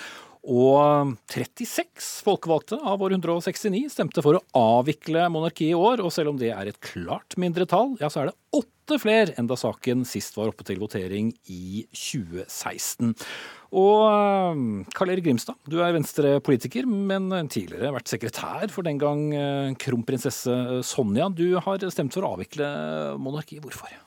Og 0.48 1.18
36 1.28 2.24
folkevalgte 2.24 2.78
av 2.80 3.02
våre 3.02 3.18
169 3.18 3.90
stemte 3.92 4.24
for 4.24 4.40
å 4.40 4.44
avvikle 4.56 5.26
monarkiet 5.34 5.74
i 5.74 5.78
år. 5.78 6.00
Og 6.06 6.14
selv 6.16 6.32
om 6.32 6.40
det 6.40 6.54
er 6.56 6.72
et 6.72 6.80
klart 6.80 7.36
mindretall, 7.40 7.98
ja, 8.00 8.08
så 8.12 8.24
er 8.24 8.32
det 8.32 8.38
åtte 8.56 9.00
flere 9.04 9.36
enn 9.36 9.50
da 9.50 9.58
saken 9.60 10.06
sist 10.08 10.40
var 10.40 10.54
oppe 10.54 10.64
til 10.68 10.80
votering 10.80 11.34
i 11.52 11.84
2016. 11.92 13.12
Og 13.76 14.02
um, 14.56 14.66
Karl 14.96 15.12
Erik 15.12 15.28
Grimstad, 15.28 15.60
du 15.68 15.82
er 15.84 15.92
venstrepolitiker, 15.98 16.88
men 16.88 17.28
tidligere 17.52 17.92
vært 17.98 18.16
sekretær 18.16 18.72
for 18.72 18.88
den 18.88 19.04
gang 19.04 19.28
uh, 19.36 19.76
kronprinsesse 19.84 20.80
Sonja. 20.88 21.28
Du 21.28 21.60
har 21.60 21.90
stemt 21.92 22.16
for 22.16 22.24
å 22.24 22.38
avvikle 22.38 22.70
monarkiet. 23.20 23.60
Hvorfor? 23.68 24.07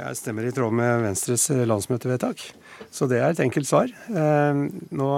Jeg 0.00 0.16
stemmer 0.16 0.46
i 0.48 0.52
tråd 0.54 0.72
med 0.72 1.02
Venstres 1.04 1.46
landsmøtevedtak. 1.68 2.42
Så 2.90 3.06
det 3.10 3.18
er 3.20 3.34
et 3.34 3.42
enkelt 3.44 3.68
svar. 3.68 3.90
Uh, 4.08 4.66
nå, 4.96 5.10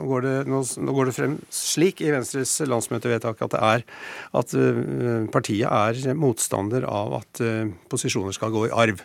går 0.00 0.24
det, 0.24 0.34
nå, 0.48 0.62
går 0.96 1.10
det 1.10 1.16
frem 1.16 1.36
slik 1.52 2.00
i 2.00 2.12
Venstres 2.14 2.54
landsmøtevedtak 2.64 3.44
at 3.44 3.52
det 3.52 3.60
er 3.68 3.84
at 4.40 4.56
uh, 4.56 5.28
partiet 5.34 5.68
er 5.68 6.16
motstander 6.16 6.88
av 6.88 7.18
at 7.20 7.44
posisjoner 7.92 8.34
skal 8.36 8.54
gå 8.54 8.66
i 8.68 8.74
arv. 8.74 9.04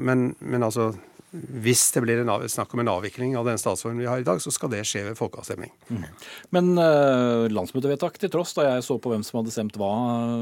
Men, 0.00 0.30
men 0.40 0.64
altså 0.64 0.94
hvis 1.34 1.82
det 1.94 2.00
blir 2.04 2.20
en 2.22 2.30
av, 2.30 2.44
snakk 2.48 2.74
om 2.74 2.80
en 2.80 2.90
avvikling 2.90 3.34
av 3.36 3.46
den 3.48 3.58
statsformen 3.58 3.98
vi 3.98 4.06
har 4.06 4.20
i 4.22 4.26
dag, 4.26 4.38
så 4.42 4.52
skal 4.54 4.70
det 4.72 4.82
skje 4.86 5.02
ved 5.08 5.18
folkeavstemning. 5.18 5.72
Mm. 5.90 6.04
Men 6.54 6.70
uh, 6.78 7.46
landsmøtevedtak 7.52 8.18
til 8.22 8.30
tross, 8.32 8.54
da 8.56 8.68
jeg 8.68 8.84
så 8.86 8.98
på 9.02 9.12
hvem 9.12 9.24
som 9.26 9.40
hadde 9.40 9.54
stemt 9.54 9.78
hva 9.80 9.90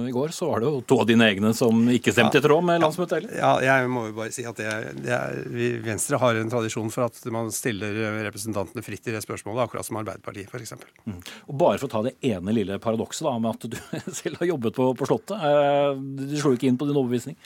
i 0.09 0.15
går, 0.15 0.35
så 0.37 0.51
var 0.51 0.63
det 0.63 0.71
jo 0.71 0.83
to 0.89 1.01
av 1.03 1.09
dine 1.09 1.29
egne 1.31 1.55
som 1.57 1.87
ikke 1.93 2.15
stemte 2.15 2.41
i 2.41 2.45
tråd 2.45 2.67
med 2.69 2.85
landsmøtet 2.85 3.17
heller? 3.19 3.35
Ja, 3.39 3.53
jeg 3.65 3.91
må 3.93 4.07
jo 4.11 4.17
bare 4.19 4.35
si 4.35 4.47
at 4.49 4.61
det, 4.61 4.71
det 5.01 5.15
er, 5.17 5.41
vi, 5.55 5.71
Venstre 5.85 6.21
har 6.21 6.41
en 6.41 6.53
tradisjon 6.53 6.93
for 6.95 7.09
at 7.09 7.21
man 7.35 7.53
stiller 7.55 8.21
representantene 8.29 8.85
fritt 8.85 9.09
i 9.09 9.17
det 9.17 9.25
spørsmålet, 9.25 9.65
akkurat 9.67 9.89
som 9.89 10.01
Arbeiderpartiet 10.03 10.53
f.eks. 10.53 10.77
Mm. 11.09 11.21
Og 11.49 11.61
bare 11.65 11.81
for 11.81 11.89
å 11.89 11.95
ta 11.97 12.05
det 12.11 12.17
ene 12.29 12.55
lille 12.57 12.81
paradokset 12.83 13.27
da, 13.27 13.37
med 13.41 13.57
at 13.57 13.71
du 13.73 13.79
selv 14.21 14.43
har 14.43 14.53
jobbet 14.53 14.77
på, 14.77 14.91
på 14.99 15.09
Slottet. 15.09 15.41
Uh, 15.41 15.97
du 15.97 16.37
slo 16.37 16.55
ikke 16.55 16.69
inn 16.69 16.81
på 16.81 16.91
din 16.91 16.99
overbevisning? 16.99 17.41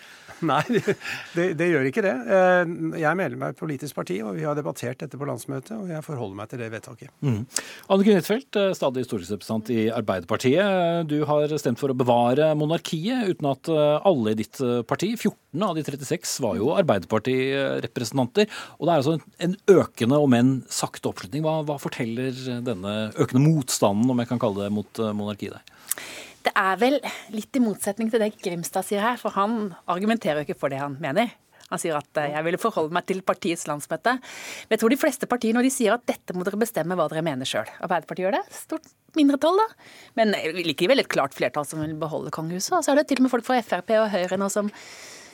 Nei, 0.47 0.63
det, 1.37 1.53
det, 1.59 1.67
gjør 1.67 1.89
ikke 1.89 2.03
det. 2.05 2.15
Jeg 2.99 3.09
jeg 3.09 3.17
melder 3.29 3.41
meg 3.43 3.55
et 3.55 3.61
politisk 3.61 3.99
parti, 3.99 4.19
og 4.25 4.37
vi 4.39 4.47
har 4.47 4.57
debattert 4.57 5.03
dette 5.03 5.19
på 5.21 5.27
landsmøtet, 5.29 5.75
og 5.77 5.91
jeg 5.93 6.05
forholder 6.07 6.39
meg 6.39 6.51
til 6.51 6.63
det 6.63 6.71
vedtaket. 6.73 7.13
Mm. 7.21 7.43
Anniken 7.93 8.19
Huitfeldt, 8.19 8.57
eh, 8.57 8.75
stadig 8.77 9.05
stortingsrepresentant 9.05 9.73
i 9.75 9.89
Arbeiderpartiet. 9.93 11.09
Du 11.11 11.19
har 11.29 11.53
stemt 11.61 11.81
for 11.81 11.93
å 11.93 11.99
bevare 11.99 12.51
monarkiet, 12.59 13.29
uten 13.29 13.51
at 13.53 13.69
eh, 13.69 14.09
alle 14.09 14.33
i 14.33 14.39
ditt 14.41 14.61
parti, 14.89 15.13
14 15.17 15.67
av 15.69 15.77
de 15.77 15.85
36, 15.85 16.39
var 16.45 16.57
jo 16.57 16.73
Arbeiderparti-representanter. 16.77 18.49
Og 18.79 18.89
det 18.89 18.95
er 18.95 19.03
altså 19.03 19.19
en 19.45 19.59
økende, 19.69 20.23
om 20.23 20.39
enn 20.39 20.55
sakte 20.73 21.11
oppslutning. 21.13 21.45
Hva, 21.45 21.61
hva 21.69 21.79
forteller 21.83 22.33
denne 22.65 22.97
økende 23.19 23.45
motstanden, 23.45 24.09
om 24.11 24.25
jeg 24.25 24.33
kan 24.33 24.41
kalle 24.43 24.65
det, 24.65 24.73
mot 24.75 25.05
monarkiet 25.13 25.59
deg? 25.59 25.77
Det 26.49 26.55
er 26.57 26.79
vel 26.81 26.97
litt 27.35 27.57
i 27.59 27.61
motsetning 27.61 28.09
til 28.13 28.23
det 28.23 28.31
Grimstad 28.41 28.87
sier 28.87 29.03
her, 29.05 29.19
for 29.21 29.35
han 29.37 29.75
argumenterer 29.91 30.41
jo 30.41 30.49
ikke 30.49 30.61
for 30.63 30.73
det 30.73 30.81
han 30.81 30.97
mener. 31.03 31.35
Han 31.73 31.81
sier 31.83 31.99
at 31.99 32.21
eh, 32.21 32.31
jeg 32.35 32.47
ville 32.47 32.61
forholde 32.61 32.95
meg 32.97 33.07
til 33.09 33.21
partiets 33.27 33.67
landsmøte. 33.69 34.17
Men 34.19 34.77
jeg 34.77 34.83
tror 34.83 34.95
de 34.95 35.01
fleste 35.01 35.29
partier 35.31 35.57
når 35.57 35.69
de 35.69 35.75
sier 35.75 35.97
at 35.97 36.07
dette 36.09 36.37
må 36.37 36.47
dere 36.47 36.61
bestemme 36.61 36.97
hva 36.99 37.09
dere 37.13 37.25
mener 37.27 37.49
sjøl. 37.49 37.69
Arbeiderpartiet 37.85 38.27
gjør 38.27 38.39
det. 38.39 38.45
Stort 38.57 38.89
mindretall, 39.19 39.61
da. 39.61 39.69
Men 40.21 40.35
likevel 40.63 41.03
et 41.03 41.13
klart 41.13 41.37
flertall 41.37 41.67
som 41.69 41.83
vil 41.85 41.97
beholde 41.99 42.33
kongehuset. 42.35 42.77
Og 42.79 42.85
så 42.87 42.95
er 42.95 43.03
det 43.03 43.09
til 43.11 43.21
og 43.23 43.29
med 43.29 43.35
folk 43.35 43.47
fra 43.49 43.61
Frp 43.65 43.95
og 44.01 44.11
Høyre 44.15 44.41
nå 44.41 44.51
som 44.53 44.73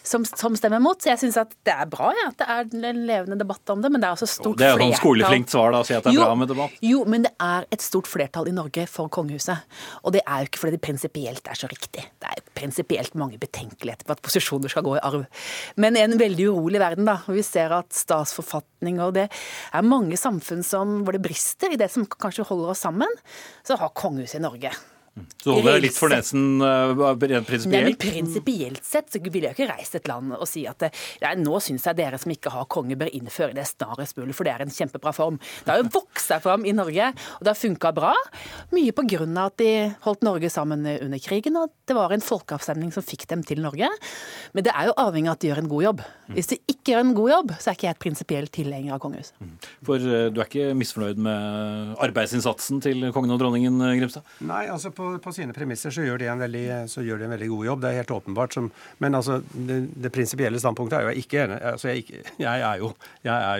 som, 0.04 0.24
som 0.24 0.56
stemmer 0.56 0.82
mot. 0.84 1.00
Så 1.00 1.10
jeg 1.12 1.20
syns 1.22 1.38
at 1.40 1.54
det 1.66 1.72
er 1.74 1.88
bra 1.90 2.10
ja, 2.14 2.28
at 2.30 2.40
det 2.40 2.48
er 2.84 2.90
en 2.90 3.02
levende 3.08 3.38
debatt 3.40 3.72
om 3.72 3.82
det, 3.82 3.90
men 3.92 4.02
det 4.02 4.08
er 4.08 4.18
også 4.18 4.28
stort 4.28 4.58
flertall. 4.58 4.60
Det 4.60 4.68
er 4.68 4.74
jo 4.74 4.90
sånn 4.92 5.00
skoleflinkt 5.00 5.54
svar 5.54 5.74
da, 5.74 5.80
å 5.80 5.88
si 5.88 5.96
at 5.96 6.04
det 6.04 6.12
er 6.12 6.18
jo, 6.18 6.26
bra 6.26 6.38
med 6.38 6.50
debatt. 6.52 6.78
Jo, 6.84 7.02
men 7.08 7.26
det 7.26 7.32
er 7.42 7.68
et 7.74 7.84
stort 7.84 8.10
flertall 8.10 8.50
i 8.50 8.54
Norge 8.56 8.86
for 8.90 9.12
kongehuset. 9.12 9.80
Og 10.04 10.16
det 10.16 10.22
er 10.22 10.44
jo 10.44 10.50
ikke 10.50 10.62
fordi 10.62 10.76
det 10.76 10.82
prinsipielt 10.84 11.50
er 11.50 11.60
så 11.60 11.70
riktig. 11.72 12.06
Det 12.20 12.30
er 12.30 12.44
prinsipielt 12.54 13.18
mange 13.18 13.40
betenkeligheter 13.40 14.08
på 14.08 14.16
at 14.16 14.24
posisjoner 14.24 14.72
skal 14.72 14.86
gå 14.86 14.96
i 14.98 15.04
arv. 15.04 15.26
Men 15.80 15.98
i 15.98 16.04
en 16.04 16.18
veldig 16.20 16.50
urolig 16.52 16.82
verden, 16.82 17.08
da, 17.08 17.18
vi 17.28 17.44
ser 17.46 17.74
at 17.76 17.92
statsforfatning 17.96 19.00
og 19.04 19.14
det 19.16 19.28
er 19.30 19.86
mange 19.86 20.18
samfunn 20.20 20.64
som, 20.66 21.00
hvor 21.04 21.16
det 21.16 21.24
brister 21.24 21.72
i 21.72 21.80
det 21.80 21.88
som 21.92 22.04
kanskje 22.06 22.46
holder 22.50 22.74
oss 22.74 22.84
sammen, 22.84 23.22
så 23.64 23.80
har 23.80 23.96
kongehuset 23.96 24.42
i 24.42 24.44
Norge 24.44 24.74
så 25.14 25.52
holder 25.54 25.76
det 25.76 25.82
litt 25.84 25.98
for 25.98 26.10
nesen 26.10 26.58
uh, 26.58 26.90
rent 27.14 27.46
prinsipielt? 27.46 27.98
Prinsipielt 28.02 28.86
sett 28.86 29.12
så 29.12 29.20
ville 29.22 29.50
jeg 29.50 29.54
ikke 29.54 29.68
reist 29.70 29.94
et 29.94 30.08
land 30.10 30.32
og 30.34 30.46
si 30.50 30.64
at 30.66 30.86
nei, 31.22 31.34
nå 31.38 31.60
syns 31.62 31.84
jeg 31.86 31.98
dere 32.00 32.18
som 32.18 32.32
ikke 32.34 32.50
har 32.50 32.66
konge, 32.72 32.96
bør 32.98 33.12
innføre 33.14 33.54
det 33.54 33.66
snarest 33.68 34.18
mulig, 34.18 34.34
for 34.34 34.48
det 34.48 34.54
er 34.56 34.64
en 34.64 34.74
kjempebra 34.74 35.12
form. 35.14 35.38
Det 35.62 35.70
har 35.70 35.82
jo 35.82 35.92
vokst 35.94 36.32
seg 36.32 36.42
fram 36.42 36.66
i 36.66 36.74
Norge, 36.74 37.10
og 37.38 37.46
det 37.46 37.52
har 37.52 37.60
funka 37.60 37.92
bra. 37.94 38.14
Mye 38.74 38.94
på 38.96 39.04
grunn 39.14 39.38
av 39.38 39.52
at 39.52 39.60
de 39.62 39.70
holdt 40.06 40.26
Norge 40.26 40.50
sammen 40.50 40.82
under 40.90 41.22
krigen, 41.22 41.60
og 41.60 41.70
det 41.86 41.98
var 41.98 42.14
en 42.16 42.24
folkeavstemning 42.24 42.90
som 42.94 43.06
fikk 43.06 43.28
dem 43.30 43.46
til 43.46 43.62
Norge. 43.62 43.92
Men 44.56 44.66
det 44.66 44.74
er 44.74 44.90
jo 44.90 44.96
avhengig 45.04 45.30
av 45.30 45.38
at 45.38 45.44
de 45.44 45.52
gjør 45.52 45.62
en 45.62 45.70
god 45.76 45.86
jobb. 45.86 46.04
Hvis 46.34 46.50
de 46.50 46.60
ikke 46.64 46.94
gjør 46.94 47.04
en 47.04 47.14
god 47.20 47.32
jobb, 47.34 47.54
så 47.60 47.70
er 47.70 47.78
ikke 47.78 47.88
jeg 47.90 47.98
et 47.98 48.02
prinsipielt 48.02 48.54
tilhenger 48.56 48.96
av 48.96 49.02
kongehuset. 49.04 49.36
Mm. 49.38 49.54
For 49.86 50.10
uh, 50.10 50.26
du 50.32 50.40
er 50.42 50.50
ikke 50.50 50.74
misfornøyd 50.80 51.22
med 51.28 51.94
arbeidsinnsatsen 52.08 52.82
til 52.82 53.10
kongen 53.14 53.36
og 53.36 53.42
dronningen, 53.44 53.78
Grimstad? 54.00 54.26
Nei, 54.42 54.64
altså 54.72 54.90
på 54.94 55.03
på, 55.04 55.12
på, 55.24 55.32
sine 55.34 55.54
premisser 55.56 55.92
så 55.94 56.04
gjør, 56.04 56.20
de 56.22 56.28
en 56.32 56.40
veldig, 56.40 56.64
gjør 56.88 57.20
de 57.20 57.26
en 57.26 57.34
veldig 57.34 57.48
god 57.52 57.66
jobb. 57.68 57.82
Det 57.82 57.90
er 57.90 57.98
helt 58.00 58.12
åpenbart. 58.16 58.56
Som, 58.56 58.70
men 59.02 59.18
altså, 59.18 59.40
det, 59.52 59.78
det 60.04 60.12
prinsipielle 60.14 60.60
standpunktet 60.62 60.98
er 60.98 61.06
jo 61.06 61.12
jeg 61.12 61.24
ikke 61.24 61.42
enig 61.44 61.58
altså, 61.70 61.90
jeg, 61.90 62.22
jeg, 62.40 62.64
er 62.68 62.80
jo, 62.80 62.90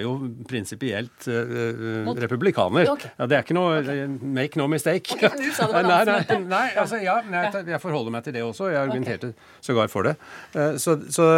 jo 0.05 0.14
prinsipielt 0.49 1.28
uh, 1.28 2.12
republikaner. 2.24 2.90
Okay. 2.95 3.12
Ja, 3.18 3.28
det 3.30 3.38
er 3.38 3.47
ikke 3.47 3.57
noe 3.59 3.80
okay. 3.80 4.07
Make 4.38 4.61
no 4.61 4.68
mistake. 4.70 5.18
Okay, 5.18 5.51
nei, 5.74 6.01
nei, 6.09 6.38
nei, 6.49 6.64
altså, 6.80 7.01
ja, 7.03 7.18
jeg, 7.22 7.64
jeg 7.74 7.80
forholder 7.82 8.14
meg 8.14 8.26
til 8.26 8.36
det 8.36 8.45
også. 8.47 8.70
Jeg 8.72 8.80
argumenterte 8.82 9.32
sågar 9.64 9.92
for 9.92 10.09
det. 10.09 10.16
Uh, 10.57 10.76
så, 10.80 10.97
så, 11.12 11.28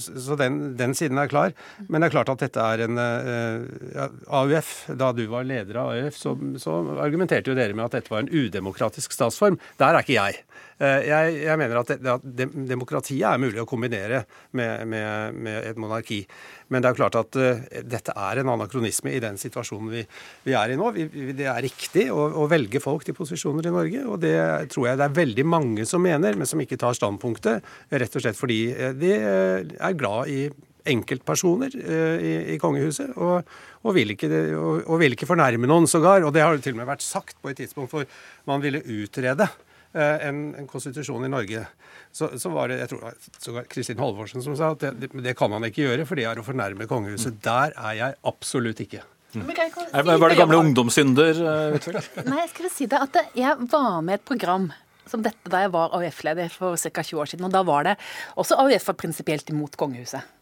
så 0.00 0.38
den, 0.40 0.60
den, 0.78 0.96
siden 0.96 1.20
er 1.20 1.30
klar. 1.30 1.54
Men 1.88 2.00
det 2.00 2.10
er 2.10 2.16
klart 2.16 2.32
at 2.32 2.46
dette 2.46 2.70
er 2.74 2.86
en 2.86 3.00
uh, 3.00 4.06
AUF. 4.40 4.72
Da 5.00 5.12
du 5.16 5.24
var 5.30 5.46
leder 5.48 5.82
av 5.82 5.94
AUF, 5.94 6.18
så, 6.18 6.36
så 6.60 6.80
argumenterte 7.00 7.52
jo 7.52 7.58
dere 7.58 7.76
med 7.76 7.88
at 7.88 7.98
dette 7.98 8.12
var 8.12 8.24
en 8.24 8.32
udemokratisk 8.32 9.14
statsform 9.14 9.49
reform. 9.50 9.76
Der 9.78 9.94
er 9.94 10.04
ikke 10.04 10.16
jeg. 10.16 10.44
Eh, 10.80 11.08
jeg, 11.08 11.34
jeg 11.44 11.58
mener 11.60 11.80
at, 11.80 11.90
det, 11.92 12.08
at, 12.08 12.22
demokratiet 12.68 13.26
er 13.28 13.40
mulig 13.40 13.60
å 13.60 13.68
kombinere 13.68 14.24
med, 14.56 14.86
med, 14.88 15.34
med, 15.34 15.58
et 15.68 15.76
monarki. 15.76 16.22
Men 16.68 16.82
det 16.82 16.90
er 16.90 16.96
klart 16.96 17.18
at 17.18 17.36
uh, 17.36 17.60
dette 17.82 18.14
er 18.14 18.40
en 18.40 18.52
anakronisme 18.54 19.10
i 19.12 19.20
den 19.20 19.36
situasjonen 19.40 19.90
vi, 19.90 20.04
vi 20.46 20.54
er 20.54 20.70
i 20.70 20.78
nå. 20.78 20.92
Vi, 20.94 21.34
det 21.36 21.48
er 21.50 21.60
riktig 21.66 22.06
å, 22.14 22.28
å, 22.30 22.46
velge 22.50 22.80
folk 22.80 23.04
til 23.04 23.16
posisjoner 23.18 23.66
i 23.66 23.74
Norge, 23.74 24.04
og 24.06 24.22
det 24.22 24.36
tror 24.70 24.88
jeg 24.88 25.00
det 25.00 25.08
er 25.08 25.18
veldig 25.18 25.46
mange 25.50 25.86
som 25.88 26.02
mener, 26.04 26.38
men 26.38 26.48
som 26.48 26.62
ikke 26.62 26.78
tar 26.80 26.96
standpunktet, 26.96 27.66
rett 27.90 28.16
og 28.16 28.24
slett 28.24 28.38
fordi 28.38 28.62
eh, 28.70 28.94
de 28.96 29.14
er 29.18 29.98
glad 29.98 30.30
i 30.30 30.44
enkeltpersoner 30.88 31.74
i, 31.76 32.32
i 32.54 32.58
kongehuset. 32.62 33.16
og 33.16 33.44
og 33.80 33.96
vil, 33.96 34.12
ikke, 34.12 34.28
og, 34.58 34.82
og 34.92 35.00
vil 35.00 35.16
ikke 35.16 35.28
fornærme 35.28 35.68
noen 35.68 35.88
sågar. 35.88 36.24
Og 36.26 36.34
det 36.36 36.44
har 36.44 36.56
jo 36.56 36.62
til 36.64 36.76
og 36.76 36.82
med 36.82 36.90
vært 36.90 37.04
sagt 37.04 37.38
på 37.40 37.52
et 37.52 37.60
tidspunkt 37.62 37.94
hvor 37.94 38.06
man 38.50 38.62
ville 38.64 38.82
utrede 38.84 39.46
eh, 39.46 40.26
en, 40.28 40.50
en, 40.58 40.66
konstitusjon 40.68 41.24
i 41.24 41.30
Norge. 41.32 41.64
Så, 42.12 42.32
så, 42.40 42.52
var 42.52 42.68
det 42.68 42.80
jeg 42.82 42.92
tror 42.92 43.16
sågar 43.38 43.70
Kristin 43.70 44.02
Halvorsen 44.02 44.44
som 44.44 44.56
sa 44.58 44.74
at 44.74 44.84
det, 44.84 44.92
det, 45.00 45.24
det, 45.24 45.36
kan 45.38 45.52
man 45.52 45.64
ikke 45.68 45.86
gjøre, 45.86 46.04
for 46.08 46.20
det 46.20 46.28
er 46.28 46.40
å 46.40 46.44
fornærme 46.44 46.88
kongehuset. 46.90 47.38
Mm. 47.38 47.40
Der 47.46 47.74
er 47.78 47.96
jeg 48.02 48.20
absolutt 48.28 48.84
ikke. 48.84 49.02
Mm. 49.30 49.46
Var 49.46 50.28
det 50.28 50.36
gamle 50.36 50.60
ungdomssynder? 50.60 51.40
Eh, 51.40 51.90
Nei, 52.28 52.42
jeg 52.42 52.52
skulle 52.52 52.72
si 52.74 52.90
det 52.90 53.00
at 53.00 53.20
jeg 53.38 53.70
var 53.70 54.00
med 54.04 54.18
et 54.18 54.26
program 54.28 54.68
som 55.10 55.24
dette 55.24 55.50
da 55.50 55.64
jeg 55.64 55.72
var 55.72 55.94
AUF-leder 55.96 56.52
for 56.52 56.76
ca. 56.78 57.02
20 57.02 57.22
år 57.22 57.30
siden. 57.32 57.48
Og 57.48 57.54
da 57.54 57.64
var 57.66 57.88
det 57.88 57.96
også 58.38 58.60
AUF 58.60 58.90
var 58.92 58.98
prinsipielt 59.00 59.48
imot 59.50 59.80
kongehuset. 59.80 60.36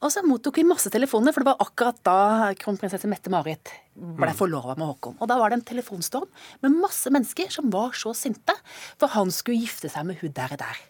Og 0.00 0.08
så 0.12 0.22
mottok 0.24 0.56
vi 0.56 0.64
masse 0.64 0.88
telefoner, 0.92 1.34
for 1.34 1.44
det 1.44 1.50
var 1.50 1.60
akkurat 1.60 1.98
da 2.06 2.20
kronprinsesse 2.56 3.08
Mette-Marit 3.10 3.72
ble 4.00 4.32
mm. 4.32 4.38
forlova 4.38 4.76
med 4.78 4.88
Håkon. 4.88 5.18
Og 5.20 5.30
da 5.30 5.38
var 5.40 5.52
det 5.52 5.60
en 5.60 5.68
telefonstorm 5.72 6.28
med 6.64 6.78
masse 6.80 7.12
mennesker 7.12 7.52
som 7.52 7.70
var 7.72 7.96
så 7.98 8.14
sinte, 8.16 8.56
for 9.00 9.12
han 9.14 9.32
skulle 9.34 9.60
gifte 9.60 9.90
seg 9.92 10.08
med 10.08 10.20
hun 10.22 10.34
der 10.36 10.56
og 10.56 10.62
der. 10.62 10.80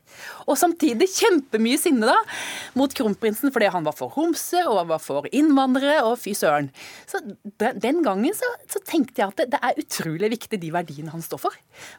Og 0.51 0.59
samtidig 0.59 1.09
kjempemye 1.13 1.79
sinne 1.81 2.09
da, 2.09 2.17
mot 2.79 2.93
kronprinsen 2.97 3.53
fordi 3.55 3.71
han 3.73 3.87
var 3.87 3.97
for 3.97 4.13
homse 4.17 4.63
og 4.67 4.81
han 4.81 4.91
var 4.91 5.03
for 5.03 5.29
innvandrere 5.37 6.01
og 6.07 6.19
fy 6.23 6.35
søren. 6.37 6.71
Så 7.09 7.23
Den 7.81 8.03
gangen 8.05 8.35
så, 8.37 8.49
så 8.71 8.83
tenkte 8.87 9.23
jeg 9.23 9.33
at 9.33 9.41
det, 9.41 9.49
det, 9.55 9.61
er 9.63 9.81
utrolig 9.81 10.33
viktig 10.35 10.61
de 10.61 10.73
verdiene 10.75 11.13
han 11.13 11.25
står 11.25 11.43
for. 11.47 11.57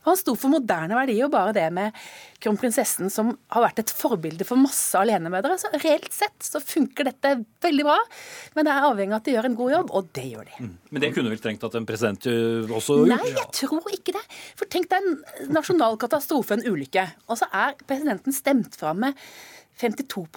Han 0.07 0.19
sto 0.19 0.35
for 0.39 0.53
moderne 0.53 0.97
verdier, 0.97 1.25
og 1.27 1.33
bare 1.33 1.55
det 1.55 1.67
med 1.73 1.95
kronprinsessen 2.41 3.11
som 3.13 3.33
har 3.53 3.65
vært 3.65 3.83
et 3.83 3.93
forbilde 3.95 4.45
for 4.47 4.59
masse 4.59 4.97
alenemødre. 4.97 5.57
Så 5.61 5.71
reelt 5.77 6.11
sett 6.15 6.45
så 6.45 6.61
funker 6.63 7.07
dette 7.07 7.35
veldig 7.63 7.87
bra, 7.87 7.97
men 8.55 8.67
det 8.67 8.73
er 8.73 8.89
avhengig 8.89 9.15
av 9.15 9.21
at 9.21 9.29
de 9.29 9.35
gjør 9.35 9.49
en 9.49 9.59
god 9.59 9.75
jobb, 9.75 9.93
og 9.97 10.11
det 10.17 10.27
gjør 10.31 10.49
de. 10.49 10.57
Mm. 10.59 10.73
Men 10.91 11.00
det 11.01 11.11
kunne 11.15 11.31
vel 11.33 11.41
trengt 11.41 11.63
at 11.67 11.75
en 11.77 11.87
president 11.89 12.27
eh, 12.29 12.69
også 12.69 13.01
gjorde? 13.01 13.17
Nei, 13.17 13.33
jeg 13.33 13.47
tror 13.57 13.89
ikke 13.95 14.15
det. 14.17 14.23
For 14.59 14.69
tenk 14.71 14.89
deg 14.91 15.07
en 15.07 15.51
nasjonal 15.55 15.97
katastrofe, 16.01 16.57
en 16.57 16.65
ulykke. 16.67 17.07
Og 17.27 17.41
så 17.41 17.49
er 17.51 17.75
presidenten 17.87 18.35
stemt 18.35 18.77
fram 18.79 19.03
med 19.07 19.19
52 19.81 20.27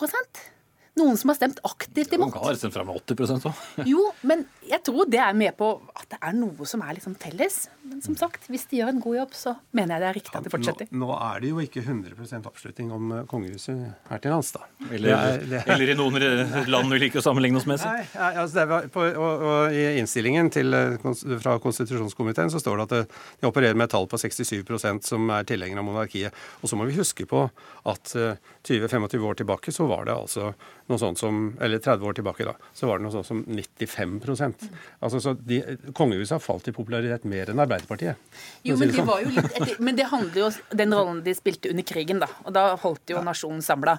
noen 0.98 1.16
som 1.18 1.32
har 1.32 1.38
stemt 1.38 1.58
aktivt 1.66 2.12
imot. 2.14 2.30
Noen 2.34 2.48
har 2.48 2.58
stemt 2.58 2.74
fram 2.74 2.86
med 2.86 3.00
80 3.02 3.32
også. 3.36 3.52
jo, 3.92 4.02
men 4.22 4.44
jeg 4.64 4.80
tror 4.86 5.08
det 5.10 5.20
er 5.20 5.34
med 5.36 5.56
på 5.58 5.70
at 5.94 6.06
det 6.14 6.20
er 6.22 6.36
noe 6.36 6.68
som 6.68 6.84
er 6.86 6.94
liksom 6.96 7.16
felles. 7.20 7.64
Men 7.84 8.00
som 8.04 8.16
sagt, 8.18 8.46
hvis 8.52 8.66
de 8.70 8.78
gjør 8.80 8.92
en 8.94 9.00
god 9.02 9.16
jobb, 9.18 9.34
så 9.36 9.54
mener 9.76 9.96
jeg 9.96 10.04
det 10.04 10.08
er 10.08 10.16
riktig 10.18 10.38
at 10.38 10.46
de 10.46 10.52
fortsetter. 10.52 10.88
Nå, 10.92 11.08
nå 11.08 11.16
er 11.18 11.42
det 11.42 11.50
jo 11.50 11.60
ikke 11.64 11.82
100% 11.82 12.48
oppslutning 12.48 12.92
om 12.94 13.10
eh, 13.12 13.24
kongehuset 13.30 13.82
her 14.10 14.22
til 14.22 14.34
lands, 14.34 14.52
da. 14.54 14.62
Eller, 14.90 15.08
det 15.08 15.16
er, 15.16 15.44
det 15.50 15.58
er... 15.60 15.72
eller, 15.74 15.92
i 15.92 15.98
noen 15.98 16.70
land 16.70 16.94
vi 16.94 17.00
liker 17.02 17.20
å 17.20 17.24
sammenligne 17.26 17.60
oss 17.60 17.68
med. 17.68 17.82
Nei, 17.84 18.30
altså 18.44 18.64
på, 18.94 19.04
og, 19.10 19.44
og, 19.50 19.74
I 19.74 19.98
innstillingen 20.00 20.52
til, 20.54 20.72
eh, 20.78 21.10
fra 21.42 21.58
konstitusjonskomiteen 21.62 22.54
så 22.54 22.62
står 22.62 22.80
det 22.80 22.86
at 22.86 23.18
de 23.42 23.50
opererer 23.50 23.76
med 23.76 23.88
et 23.88 23.96
tall 23.96 24.08
på 24.10 24.20
67% 24.20 25.10
som 25.10 25.34
er 25.34 25.50
tilhengere 25.50 25.82
av 25.82 25.90
monarkiet. 25.90 26.44
Og 26.62 26.70
så 26.70 26.78
må 26.78 26.86
vi 26.88 26.96
huske 26.96 27.26
på 27.28 27.44
at 27.90 28.14
20-25 28.14 29.04
eh, 29.18 29.28
år 29.28 29.42
tilbake 29.42 29.74
så 29.74 29.90
var 29.90 30.06
det 30.08 30.14
altså 30.16 30.54
noe 30.90 31.00
sånt 31.00 31.20
som 31.20 31.36
Eller 31.64 31.80
30 31.82 32.04
år 32.08 32.16
tilbake, 32.18 32.46
da. 32.48 32.54
Så 32.76 32.88
var 32.88 32.98
det 32.98 33.06
noe 33.06 33.14
sånt 33.14 33.28
som 33.28 33.42
95% 33.44 34.66
Altså, 35.00 35.20
så 35.20 35.34
de, 35.38 35.60
Kongehuset 35.96 36.36
har 36.36 36.44
falt 36.44 36.68
i 36.68 36.74
popularitet 36.76 37.24
mer 37.28 37.52
enn 37.52 37.62
Arbeiderpartiet. 37.64 38.20
Jo, 38.66 38.76
men, 38.76 38.90
det 38.90 38.98
sånn. 38.98 39.08
var 39.08 39.22
jo 39.24 39.32
litt 39.32 39.52
etter, 39.52 39.76
men 39.84 39.96
det 39.98 40.08
handler 40.10 40.40
jo 40.42 40.50
om 40.50 40.78
den 40.82 40.96
rollen 40.96 41.22
de 41.24 41.36
spilte 41.36 41.72
under 41.72 41.86
krigen, 41.86 42.20
da. 42.22 42.28
Og 42.44 42.54
da 42.56 42.66
holdt 42.80 43.12
jo 43.14 43.22
nasjonen 43.24 43.64
samla. 43.64 43.98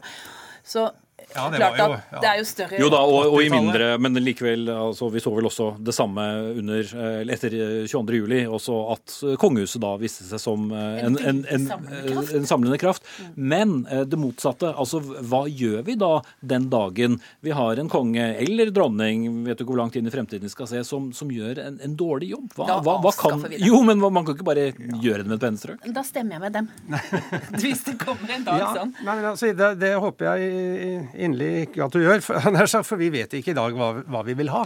Så 0.65 0.87
Ja, 1.35 1.49
det 1.49 1.57
klart 1.59 1.77
var 1.79 1.87
jo- 1.89 1.99
ja. 2.11 2.19
det 2.21 2.29
er 2.29 2.37
jo 2.41 2.45
større 2.49 2.79
Jo 2.79 2.89
da, 2.93 2.99
og, 3.01 3.33
og 3.33 3.39
i 3.43 3.49
mindre, 3.49 3.87
men 3.99 4.13
likevel, 4.21 4.67
altså, 4.69 5.09
vi 5.11 5.19
så 5.23 5.33
vel 5.35 5.47
også 5.49 5.67
det 5.83 5.95
samme 5.95 6.25
under, 6.59 6.81
eh, 6.83 7.33
etter 7.33 7.55
eh, 7.55 7.87
22. 7.87 8.19
juli, 8.21 8.41
også 8.45 8.75
at 8.93 9.15
eh, 9.31 9.35
kongehuset 9.41 9.81
da 9.83 9.95
viste 10.01 10.23
seg 10.27 10.39
som 10.43 10.67
eh, 10.71 11.01
en, 11.05 11.17
en, 11.19 11.41
en, 11.49 11.65
en 12.39 12.45
samlende 12.47 12.77
kraft. 12.81 13.03
Men 13.35 13.85
eh, 13.91 14.03
det 14.05 14.19
motsatte, 14.21 14.73
altså 14.75 15.01
hva 15.05 15.43
gjør 15.49 15.83
vi 15.87 15.95
da 15.99 16.11
den 16.41 16.69
dagen 16.69 17.19
vi 17.45 17.51
har 17.55 17.79
en 17.81 17.89
konge 17.89 18.27
eller 18.45 18.71
dronning, 18.75 19.27
vet 19.45 19.57
du 19.59 19.65
hvor 19.65 19.77
langt 19.81 19.95
inn 19.99 20.07
i 20.07 20.13
fremtiden 20.13 20.45
vi 20.45 20.53
skal 20.53 20.67
se, 20.71 20.83
som, 20.87 21.11
som 21.15 21.29
gjør 21.31 21.59
en, 21.65 21.79
en 21.83 21.95
dårlig 21.99 22.31
jobb? 22.35 22.51
Hva, 22.55 22.67
Da 22.69 22.79
hva, 22.85 22.97
hva 23.03 23.11
kan, 23.17 23.41
vi 23.47 23.55
det. 23.57 23.63
jo, 23.65 23.81
men 23.87 23.99
hva- 24.03 24.11
man 24.13 24.25
kan 24.27 24.35
ikke 24.37 24.47
bare 24.47 24.69
gjøre 24.75 25.23
det 25.23 25.27
med 25.31 25.37
et 25.39 25.43
pennestrøk. 25.47 25.85
Da 25.95 26.03
stemmer 26.05 26.37
jeg 26.37 26.43
med 26.45 26.53
dem. 26.59 26.69
Hvis 27.61 27.83
det 27.87 27.97
kommer 28.01 28.31
en 28.35 28.43
dag 28.47 28.59
Ja, 28.61 28.71
sånn. 28.77 28.93
nei, 29.05 29.15
men 29.19 29.25
altså, 29.31 29.51
det, 29.55 29.69
det 29.81 29.93
håper 30.01 30.31
jeg 30.35 31.03
inderlig 31.17 31.67
ikke 31.67 31.85
at 31.87 31.95
du 31.95 32.03
gjør, 32.03 32.23
for, 32.25 32.83
for 32.91 33.01
vi 33.01 33.11
vet 33.13 33.33
ikke 33.37 33.53
i 33.53 33.57
dag 33.57 33.75
hva, 33.77 33.91
hva 34.03 34.23
vi 34.27 34.37
vil 34.37 34.53
ha. 34.53 34.65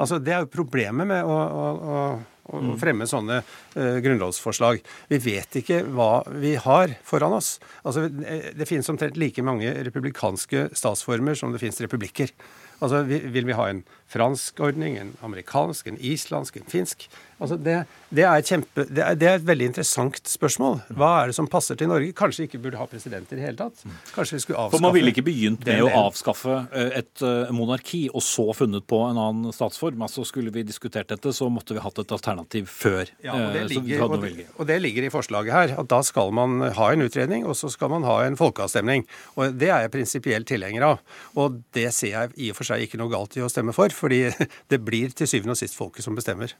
Altså, 0.00 0.18
Det 0.22 0.32
er 0.32 0.44
jo 0.44 0.52
problemet 0.52 1.08
med 1.08 1.24
å, 1.24 1.36
å, 1.36 1.66
å, 1.66 2.00
å 2.46 2.60
Mm. 2.62 2.76
fremme 2.78 3.06
sånne 3.10 3.40
uh, 3.42 3.96
grunnlovsforslag. 4.04 4.78
Vi 5.10 5.18
vet 5.18 5.56
ikke 5.60 5.80
hva 5.90 6.22
vi 6.30 6.54
har 6.62 6.92
foran 7.02 7.34
oss. 7.34 7.56
Altså, 7.82 8.06
Det, 8.08 8.54
det 8.54 8.68
finnes 8.70 8.88
omtrent 8.92 9.18
like 9.18 9.42
mange 9.42 9.72
republikanske 9.88 10.68
statsformer 10.78 11.34
som 11.34 11.50
det 11.52 11.60
finnes 11.64 11.82
republikker. 11.82 12.30
Altså, 12.78 13.02
vi, 13.08 13.18
Vil 13.34 13.48
vi 13.48 13.56
ha 13.58 13.66
en 13.72 13.82
fransk 14.08 14.60
ordning, 14.60 14.96
en 15.00 15.14
amerikansk, 15.26 15.86
en 15.86 15.98
islandsk, 16.00 16.56
en 16.60 16.70
finsk? 16.70 17.08
Altså, 17.36 17.58
det, 17.60 17.74
det, 18.16 18.22
er 18.24 18.40
kjempe, 18.40 18.86
det, 18.88 19.02
er, 19.04 19.16
det 19.20 19.26
er 19.28 19.34
et 19.36 19.44
veldig 19.44 19.66
interessant 19.68 20.30
spørsmål. 20.30 20.78
Hva 20.96 21.10
er 21.20 21.30
det 21.30 21.36
som 21.36 21.48
passer 21.52 21.76
til 21.76 21.90
Norge? 21.90 22.14
Kanskje 22.16 22.42
vi 22.42 22.46
ikke 22.48 22.60
burde 22.64 22.78
ha 22.80 22.86
presidenter 22.88 23.36
i 23.36 23.44
hele 23.44 23.58
tatt? 23.58 23.82
Kanskje 24.14 24.38
vi 24.38 24.44
skulle 24.46 24.62
avskaffe 24.62 24.78
For 24.78 24.84
man 24.86 24.94
ville 24.96 25.12
ikke 25.12 25.24
begynt 25.26 25.66
med 25.68 25.82
å 25.84 25.90
avskaffe 26.06 26.54
eh, 26.70 26.94
et 27.02 27.24
eh, 27.26 27.52
monarki 27.52 28.06
og 28.08 28.24
så 28.24 28.46
funnet 28.56 28.86
på 28.88 29.02
en 29.10 29.20
annen 29.20 29.52
statsform. 29.52 30.00
Altså 30.06 30.24
Skulle 30.24 30.54
vi 30.54 30.64
diskutert 30.64 31.12
dette, 31.12 31.34
så 31.36 31.50
måtte 31.52 31.76
vi 31.76 31.82
hatt 31.84 32.00
et 32.00 32.14
alternativ 32.16 32.70
før. 32.72 33.12
Ja, 33.20 33.36
og 33.36 33.52
det, 33.52 33.66
eh, 33.66 33.68
ligger, 33.74 34.06
og, 34.06 34.16
det, 34.24 34.48
og 34.56 34.70
det 34.72 34.80
ligger 34.86 35.10
i 35.10 35.12
forslaget 35.12 35.56
her. 35.58 35.76
at 35.82 35.92
Da 35.92 36.00
skal 36.08 36.32
man 36.32 36.64
ha 36.78 36.88
en 36.94 37.04
utredning, 37.04 37.44
og 37.44 37.58
så 37.60 37.68
skal 37.74 37.92
man 37.92 38.08
ha 38.08 38.22
en 38.24 38.40
folkeavstemning. 38.40 39.04
Og 39.36 39.60
Det 39.60 39.68
er 39.68 39.84
jeg 39.84 39.92
prinsipielt 39.98 40.48
tilhenger 40.48 40.88
av. 40.88 41.04
Og 41.36 41.60
det 41.76 41.90
ser 41.92 42.14
jeg 42.14 42.34
i 42.40 42.50
og 42.54 42.62
for 42.62 42.72
seg 42.72 42.88
ikke 42.88 43.02
noe 43.02 43.12
galt 43.12 43.36
i 43.36 43.44
å 43.44 43.52
stemme 43.52 43.76
for, 43.76 43.92
fordi 43.96 44.26
det 44.72 44.80
blir 44.84 45.14
til 45.16 45.30
syvende 45.30 45.56
og 45.56 45.60
sist 45.60 45.78
folket 45.78 46.06
som 46.06 46.18
bestemmer. 46.18 46.54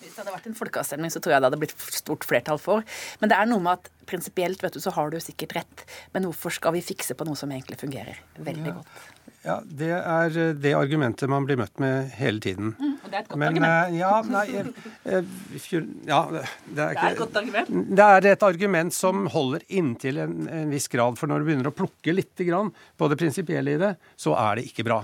Hvis 0.00 0.14
det 0.14 0.22
hadde 0.22 0.34
vært 0.34 0.48
en 0.50 0.58
folkeavstemning, 0.58 1.12
så 1.12 1.20
tror 1.20 1.36
jeg 1.36 1.44
det 1.44 1.50
hadde 1.50 1.60
blitt 1.60 1.86
stort 1.94 2.24
flertall 2.24 2.60
for. 2.62 2.86
Men 3.20 3.32
det 3.32 3.38
er 3.38 3.50
noe 3.50 3.62
med 3.62 3.78
at 3.78 3.92
prinsipielt 4.06 4.62
vet 4.64 4.78
du, 4.78 4.80
så 4.80 4.92
har 4.96 5.10
du 5.12 5.18
sikkert 5.22 5.56
rett. 5.58 5.84
Men 6.14 6.28
hvorfor 6.28 6.54
skal 6.54 6.72
vi 6.76 6.84
fikse 6.86 7.14
på 7.18 7.26
noe 7.28 7.36
som 7.38 7.50
egentlig 7.52 7.78
fungerer 7.82 8.18
veldig 8.38 8.66
Ja. 8.72 8.78
godt? 8.80 9.12
Ja, 9.46 9.60
Det 9.62 9.88
er 9.94 10.36
eh, 10.42 10.52
det 10.58 10.72
argumentet 10.74 11.28
man 11.30 11.44
blir 11.46 11.56
møtt 11.60 11.78
med 11.78 12.08
hele 12.18 12.40
tiden. 12.42 12.72
Mm, 12.80 12.94
og 13.04 13.10
det 13.12 13.14
er 13.14 13.20
et 13.22 13.28
godt 13.28 13.38
Men 13.38 13.48
argument. 13.52 13.94
eh, 13.94 13.98
ja, 14.00 14.22
nei 14.26 14.46
eh, 14.56 15.22
Ja, 16.06 16.20
det 16.32 16.40
er 16.42 16.48
Det 16.74 16.86
er 16.96 17.12
et 17.12 17.20
godt 17.20 17.36
argument. 17.38 17.70
Det 17.96 18.06
er 18.06 18.26
et 18.32 18.42
argument 18.48 18.96
som 18.96 19.26
holder 19.30 19.62
inntil 19.68 20.18
en, 20.24 20.34
en 20.50 20.70
viss 20.74 20.88
grad. 20.90 21.18
For 21.20 21.30
når 21.30 21.44
du 21.44 21.48
begynner 21.50 21.70
å 21.70 21.76
plukke 21.78 22.14
litt 22.14 22.42
grann 22.46 22.72
på 22.98 23.08
det 23.12 23.18
prinsipielle 23.22 23.76
i 23.76 23.80
det, 23.84 23.92
så 24.18 24.34
er 24.34 24.58
det 24.60 24.66
ikke 24.70 24.86
bra. 24.88 25.00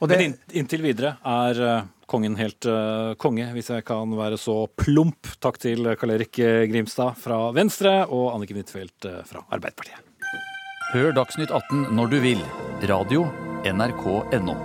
Og 0.00 0.08
det, 0.08 0.16
Men 0.16 0.24
inn, 0.30 0.36
inntil 0.62 0.84
videre 0.84 1.16
er 1.28 1.60
kongen 2.08 2.38
helt 2.40 2.64
uh, 2.64 3.12
konge, 3.20 3.50
hvis 3.52 3.68
jeg 3.68 3.84
kan 3.84 4.08
være 4.16 4.38
så 4.40 4.62
plump. 4.80 5.28
Takk 5.44 5.58
til 5.60 5.90
Karl 6.00 6.14
Erik 6.14 6.38
Grimstad 6.70 7.18
fra 7.20 7.50
Venstre 7.56 7.98
og 8.08 8.17
Anniken 8.32 8.60
Huitfeldt 8.60 9.08
eh, 9.08 9.20
fra 9.28 9.44
Arbeiderpartiet. 9.48 10.02
Hør 10.94 11.12
Dagsnytt 11.16 11.52
18 11.52 11.92
når 11.96 12.14
du 12.14 12.18
vil. 12.24 12.42
Radio 12.88 13.26
NRK.no. 13.66 14.56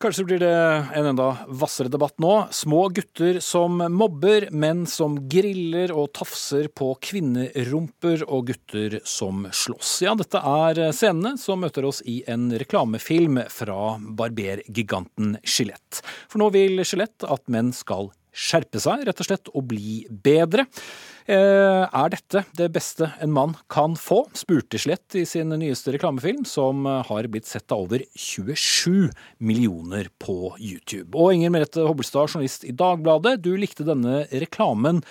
Kanskje 0.00 0.24
blir 0.24 0.38
det 0.40 0.52
en 0.96 1.10
enda 1.10 1.26
hvassere 1.44 1.90
debatt 1.92 2.14
nå. 2.24 2.46
Små 2.56 2.86
gutter 2.88 3.36
som 3.44 3.82
mobber, 3.92 4.46
menn 4.48 4.86
som 4.88 5.18
griller 5.28 5.92
og 5.92 6.14
tafser 6.16 6.70
på 6.72 6.94
kvinnerumper, 7.04 8.24
og 8.24 8.48
gutter 8.48 8.96
som 9.04 9.44
slåss. 9.52 9.98
Ja, 10.06 10.14
dette 10.16 10.40
er 10.40 10.80
scenene 10.96 11.34
som 11.36 11.60
møter 11.60 11.84
oss 11.84 12.00
i 12.08 12.22
en 12.32 12.48
reklamefilm 12.48 13.42
fra 13.52 13.98
barbergiganten 14.00 15.36
Skjelett. 15.44 16.00
For 16.32 16.40
nå 16.40 16.48
vil 16.56 16.80
Skjelett 16.80 17.28
at 17.28 17.44
menn 17.52 17.74
skal 17.76 18.08
skjerpe 18.32 18.80
seg, 18.82 19.04
rett 19.06 19.22
og 19.22 19.26
slett, 19.28 19.50
og 19.54 19.66
bli 19.70 20.04
bedre. 20.10 20.66
Eh, 21.30 21.84
Er 21.90 22.08
dette 22.10 22.44
det 22.56 22.70
beste 22.74 23.12
en 23.20 23.32
mann 23.32 23.56
kan 23.68 23.94
få? 23.94 24.24
spurte 24.34 24.78
Slett 24.80 25.14
i 25.14 25.24
sin 25.28 25.48
nyeste 25.48 25.92
reklamefilm, 25.94 26.44
som 26.46 26.84
har 26.86 27.28
blitt 27.28 27.46
sett 27.46 27.70
av 27.70 27.84
over 27.86 28.02
27 28.16 29.10
millioner 29.38 30.08
på 30.18 30.56
YouTube. 30.58 31.14
Og 31.14 31.34
Inger 31.34 31.50
Merete 31.54 31.86
Hobbelstad, 31.86 32.30
journalist 32.30 32.64
i 32.64 32.72
Dagbladet, 32.72 33.40
du 33.42 33.52
likte 33.56 33.86
denne 33.86 34.24
reklamen. 34.30 35.02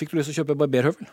Fikk 0.00 0.14
du 0.14 0.18
lyst 0.18 0.30
til 0.30 0.38
å 0.38 0.40
kjøpe 0.40 0.56
barberhøvel? 0.62 1.08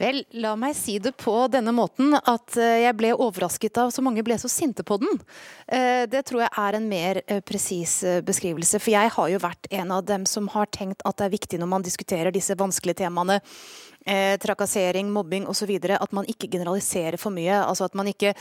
Vel, 0.00 0.22
la 0.42 0.52
meg 0.60 0.74
si 0.76 0.98
det 1.00 1.14
på 1.20 1.34
denne 1.52 1.72
måten 1.76 2.12
at 2.18 2.56
eh, 2.60 2.82
jeg 2.84 2.96
ble 2.98 3.14
overrasket 3.16 3.80
av 3.80 3.92
så 3.94 4.04
mange 4.04 4.24
ble 4.24 4.36
så 4.40 4.48
sinte 4.52 4.84
på 4.86 4.98
den. 5.00 5.20
Eh, 5.66 6.04
Det 6.10 6.22
tror 6.28 6.44
jeg 6.44 6.52
er 6.62 6.76
en 6.76 6.88
mer 6.88 7.22
eh, 7.26 7.40
presis 7.44 8.00
beskrivelse. 8.26 8.80
For 8.80 8.92
jeg 8.92 9.12
har 9.16 9.30
jo 9.32 9.40
vært 9.40 9.70
en 9.72 9.94
av 9.96 10.04
dem 10.08 10.26
som 10.28 10.48
har 10.52 10.68
tenkt 10.72 11.04
at 11.08 11.16
det 11.16 11.28
er 11.28 11.36
viktig 11.36 11.60
når 11.60 11.72
man 11.72 11.86
diskuterer 11.86 12.34
disse 12.34 12.56
vanskelige 12.58 13.02
temaene, 13.04 13.40
trakassering, 14.40 15.10
mobbing 15.12 15.44
osv., 15.50 15.70
at 15.92 16.12
man 16.16 16.24
ikke 16.24 16.48
generaliserer 16.48 17.20
for 17.20 17.34
mye. 17.36 17.58
Altså 17.60 17.84
at 17.84 17.96
man 17.98 18.08
ikke 18.08 18.32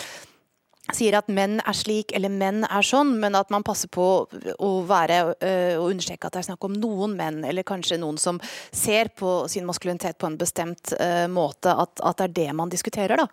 sier 0.96 1.18
at 1.20 1.30
menn 1.32 1.60
er 1.60 1.76
slik 1.78 2.14
eller 2.16 2.32
menn 2.34 2.64
er 2.66 2.86
sånn, 2.86 3.16
men 3.22 3.38
at 3.38 3.52
man 3.54 3.66
passer 3.66 3.90
på 3.92 4.06
å 4.26 4.70
være 4.90 5.20
øh, 5.36 5.76
og 5.80 5.90
understreke 5.92 6.28
at 6.28 6.36
det 6.36 6.42
er 6.42 6.48
snakk 6.50 6.66
om 6.66 6.76
noen 6.80 7.16
menn, 7.18 7.42
eller 7.48 7.68
kanskje 7.68 8.00
noen 8.02 8.18
som 8.22 8.40
ser 8.72 9.12
på 9.18 9.48
sin 9.52 9.68
maskulinitet 9.68 10.18
på 10.20 10.30
en 10.30 10.38
bestemt 10.40 10.94
uh, 11.00 11.28
måte, 11.32 11.72
at, 11.72 12.02
at 12.06 12.20
det 12.20 12.28
er 12.28 12.36
det 12.40 12.56
man 12.58 12.72
diskuterer. 12.72 13.20
da. 13.20 13.28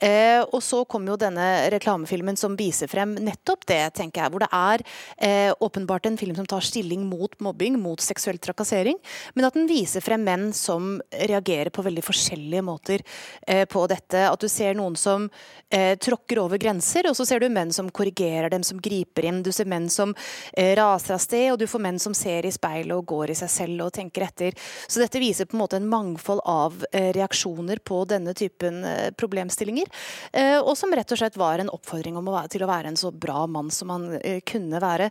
Uh, 0.00 0.42
og 0.56 0.62
så 0.64 0.82
kommer 0.88 1.12
jo 1.12 1.20
denne 1.20 1.46
reklamefilmen 1.72 2.38
som 2.38 2.56
viser 2.58 2.90
frem 2.90 3.14
nettopp 3.20 3.66
det, 3.68 3.82
tenker 3.98 4.24
jeg, 4.24 4.34
hvor 4.34 4.44
det 4.44 4.50
er 4.50 4.84
uh, 4.86 5.52
åpenbart 5.66 6.08
en 6.10 6.18
film 6.20 6.36
som 6.38 6.48
tar 6.48 6.64
stilling 6.66 7.06
mot 7.08 7.32
mobbing, 7.42 7.78
mot 7.80 8.02
seksuell 8.02 8.40
trakassering, 8.42 8.98
men 9.34 9.48
at 9.48 9.56
den 9.56 9.68
viser 9.70 10.04
frem 10.04 10.24
menn 10.26 10.48
som 10.56 10.96
reagerer 11.12 11.72
på 11.74 11.84
veldig 11.86 12.02
forskjellige 12.04 12.64
måter 12.64 13.02
eh, 13.46 13.64
på 13.68 13.84
dette. 13.90 14.22
At 14.28 14.42
du 14.42 14.48
ser 14.50 14.76
noen 14.78 14.96
som 14.98 15.28
tråkker 16.02 16.38
over 16.40 16.60
grenser, 16.60 16.95
og 17.04 17.16
så 17.18 17.26
ser 17.28 17.42
du 17.42 17.48
menn 17.52 17.72
som 17.74 17.90
korrigerer 17.92 18.48
dem, 18.52 18.64
som 18.64 18.80
griper 18.82 19.26
inn. 19.28 19.42
Du 19.44 19.52
ser 19.52 19.68
menn 19.68 19.88
som 19.92 20.14
eh, 20.52 20.72
raser 20.78 21.16
av 21.16 21.22
sted, 21.22 21.50
og 21.52 21.58
du 21.60 21.66
får 21.68 21.82
menn 21.84 22.00
som 22.02 22.14
ser 22.16 22.46
i 22.48 22.52
speilet 22.54 22.96
og 22.96 23.04
går 23.12 23.34
i 23.34 23.38
seg 23.38 23.52
selv 23.52 23.86
og 23.86 23.92
tenker 23.96 24.26
etter. 24.26 24.56
Så 24.86 25.02
dette 25.02 25.20
viser 25.22 25.48
på 25.48 25.58
en 25.58 25.64
måte 25.64 25.80
en 25.80 25.90
mangfold 25.90 26.40
av 26.48 26.80
eh, 26.92 27.10
reaksjoner 27.16 27.82
på 27.84 28.02
denne 28.08 28.32
typen 28.36 28.82
eh, 28.88 29.10
problemstillinger, 29.16 29.92
og 30.66 30.72
som 30.78 30.92
rett 30.94 31.12
og 31.12 31.18
slett 31.18 31.36
var 31.38 31.60
en 31.60 31.70
oppfordring 31.72 32.16
om 32.18 32.28
å 32.30 32.34
være, 32.34 32.50
til 32.54 32.64
å 32.64 32.70
være 32.70 32.90
en 32.90 32.98
så 32.98 33.10
bra 33.12 33.44
mann 33.50 33.70
som 33.74 33.90
man 33.90 34.08
kunne 34.48 34.80
være. 34.82 35.10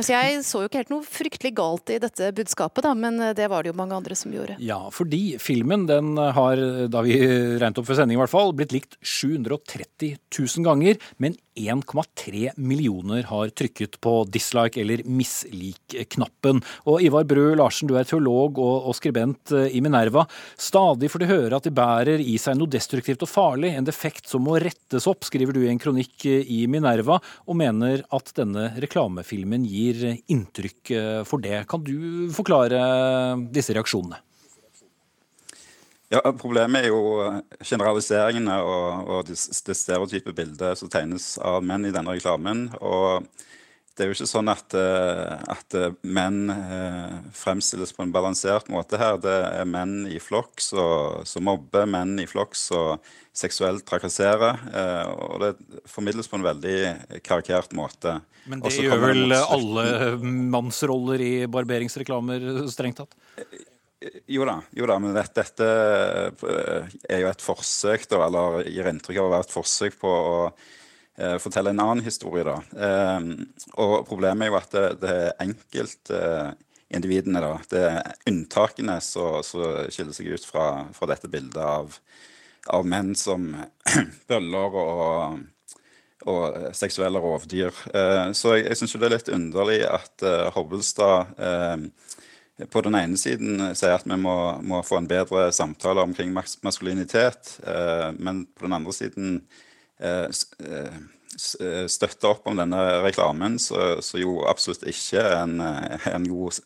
Så 0.00 0.14
jeg 0.14 0.40
så 0.46 0.62
jo 0.62 0.70
ikke 0.70 0.80
helt 0.80 0.92
noe 0.92 1.04
fryktelig 1.06 1.52
galt 1.58 1.92
i 1.92 1.98
dette 2.02 2.30
budskapet, 2.36 2.84
da, 2.86 2.94
men 2.96 3.20
eh, 3.20 3.34
det 3.36 3.50
var 3.52 3.64
det 3.64 3.72
jo 3.72 3.78
mange 3.78 3.96
andre 3.96 4.16
som 4.18 4.32
gjorde. 4.34 4.56
Ja, 4.64 4.80
fordi 4.94 5.36
filmen 5.42 5.86
den 5.90 6.14
har, 6.16 6.60
da 6.90 7.04
vi 7.06 7.18
regnet 7.20 7.80
opp 7.80 7.88
for 7.88 7.98
sending 7.98 8.18
i 8.18 8.22
hvert 8.22 8.32
fall, 8.32 8.54
blitt 8.56 8.74
likt 8.74 8.98
730 9.04 10.16
000 10.32 10.66
ganger, 10.66 11.00
men 11.22 11.36
1,3 11.60 12.50
millioner 12.56 13.22
har 13.22 13.48
trykket 13.48 13.98
på 14.00 14.12
dislike 14.32 14.80
eller 14.80 15.02
mislik-knappen. 15.04 16.62
Og 16.88 17.02
Ivar 17.04 17.26
Brø 17.28 17.54
Larsen, 17.58 17.90
du 17.90 17.96
er 17.98 18.06
teolog 18.08 18.58
og, 18.62 18.86
og 18.90 18.96
skribent 18.96 19.52
eh, 19.56 19.68
i 19.76 19.82
Minerva. 19.84 20.24
Stadig 20.60 21.10
får 21.10 21.22
du 21.22 21.28
høre 21.30 21.58
at 21.58 21.66
de 21.66 21.74
bærer 21.74 22.22
i 22.22 22.36
seg 22.40 22.58
noe 22.58 22.70
destruktivt 22.70 23.24
og 23.26 23.32
farlig, 23.32 23.74
en 23.74 23.88
defekt 23.88 24.30
som 24.30 24.44
må 24.46 24.58
rettes 24.62 25.08
opp, 25.10 25.26
skriver 25.26 25.56
du 25.56 25.64
i 25.64 25.70
en 25.72 25.80
kronikk 25.82 26.26
eh, 26.30 26.46
i 26.46 26.62
Minerva, 26.70 27.20
og 27.46 27.58
mener 27.60 28.04
at 28.14 28.32
denne 28.38 28.70
reklamefilmen 28.80 29.66
gir 29.68 29.89
inntrykk 30.30 30.90
eh, 30.96 31.20
for 31.28 31.42
det. 31.42 31.64
Kan 31.70 31.84
du 31.86 32.28
forklare 32.34 32.80
disse 33.54 33.74
reaksjonene? 33.76 34.20
Ja, 36.10 36.24
Problemet 36.34 36.88
er 36.88 36.90
jo 36.90 37.02
generaliseringene 37.62 38.56
og, 38.66 39.10
og 39.14 39.28
det 39.28 39.76
stereotype 39.78 40.34
bildet 40.34 40.80
som 40.80 40.90
tegnes 40.90 41.36
av 41.38 41.62
menn 41.62 41.86
i 41.86 41.94
denne 41.94 42.16
reklamen. 42.16 42.66
og 42.80 43.28
det 44.00 44.06
er 44.06 44.14
jo 44.14 44.16
ikke 44.16 44.30
sånn 44.30 44.48
at, 44.48 44.74
eh, 44.80 45.32
at 45.52 45.74
eh, 45.76 45.96
menn 46.08 46.48
eh, 46.48 47.16
fremstilles 47.36 47.90
på 47.92 48.06
en 48.06 48.14
balansert 48.14 48.70
måte 48.72 48.96
her. 48.96 49.18
Det 49.20 49.34
er 49.60 49.68
menn 49.68 50.06
i 50.08 50.16
flokk 50.24 50.62
som 50.64 51.44
mobber, 51.44 51.84
menn 51.84 52.14
i 52.22 52.24
flokk 52.28 52.56
som 52.56 53.02
seksuelt 53.36 53.84
trakasserer. 53.84 54.56
Og 55.12 55.36
det 55.44 55.50
formidles 55.88 56.32
på 56.32 56.40
en 56.40 56.46
veldig 56.48 57.20
karikert 57.26 57.76
måte. 57.76 58.16
Men 58.48 58.64
det 58.64 58.72
gjør 58.78 59.04
vel 59.04 59.22
mot 59.28 59.52
alle 59.58 59.84
mannsroller 60.24 61.20
i 61.20 61.34
barberingsreklamer, 61.52 62.48
strengt 62.72 63.02
tatt? 63.02 63.14
Jo 64.32 64.48
da, 64.48 64.56
jo 64.72 64.88
da 64.88 64.96
men 64.96 65.12
dette, 65.12 65.44
dette, 65.44 65.70
er 67.04 67.20
jo 67.20 67.28
et 67.28 67.44
forsøk, 67.44 68.08
da, 68.08 68.24
eller 68.30 68.62
gir 68.64 68.88
inntrykk 68.88 69.20
av 69.20 69.28
å 69.28 69.32
være 69.36 69.50
et 69.50 69.58
forsøk 69.60 70.00
på 70.00 70.18
å 70.20 70.36
eh, 71.20 71.36
fortelle 71.42 71.70
en 71.74 71.82
annen 71.84 72.04
historie. 72.04 72.44
da. 72.46 72.56
Eh, 72.86 73.20
og 73.82 74.06
Problemet 74.08 74.46
er 74.46 74.50
jo 74.50 74.58
at 74.58 74.72
det, 74.74 74.84
det 75.02 75.14
er 75.18 75.38
enkeltindividene, 75.44 77.38
eh, 77.40 77.46
da, 77.46 77.52
det 77.70 77.84
er 77.90 78.00
unntakene 78.32 78.96
som 79.04 79.40
skiller 79.44 80.14
seg 80.16 80.26
ut 80.34 80.44
fra, 80.48 80.66
fra 80.96 81.10
dette 81.12 81.30
bildet 81.30 81.62
av, 81.62 81.98
av 82.72 82.86
menn 82.88 83.14
som 83.18 83.52
bøller 84.30 84.70
og 84.84 85.40
og 86.28 86.74
seksuelle 86.76 87.16
rovdyr. 87.16 87.72
Så 88.36 88.50
jeg, 88.52 88.66
jeg 88.66 88.76
syns 88.76 88.92
det 88.92 89.06
er 89.06 89.14
litt 89.14 89.30
underlig 89.32 89.78
at 89.88 90.20
Hobbelstad 90.52 91.32
på 92.68 92.82
den 92.84 92.96
ene 92.98 93.18
siden 93.20 93.62
sier 93.78 93.96
at 93.96 94.06
vi 94.08 94.16
må, 94.20 94.34
må, 94.66 94.82
få 94.84 95.00
en 95.00 95.08
bedre 95.10 95.48
samtale 95.54 96.02
omkring 96.04 96.32
maskulinitet, 96.34 97.58
eh, 97.66 98.10
men 98.18 98.44
på 98.54 98.66
den 98.66 98.76
andre 98.76 98.94
siden 98.94 99.36
eh, 99.38 99.40
eh, 99.40 99.46
eh, 99.46 99.69
støtter 101.40 102.30
opp 102.30 102.48
om 102.50 102.56
denne 102.58 102.80
reklamen, 103.04 103.58
så, 103.62 104.00
så 104.04 104.20
jo 104.20 104.40
absolutt 104.50 104.82
ikke 104.88 105.22
en, 105.36 105.60
en 105.60 106.26
god, 106.28 106.58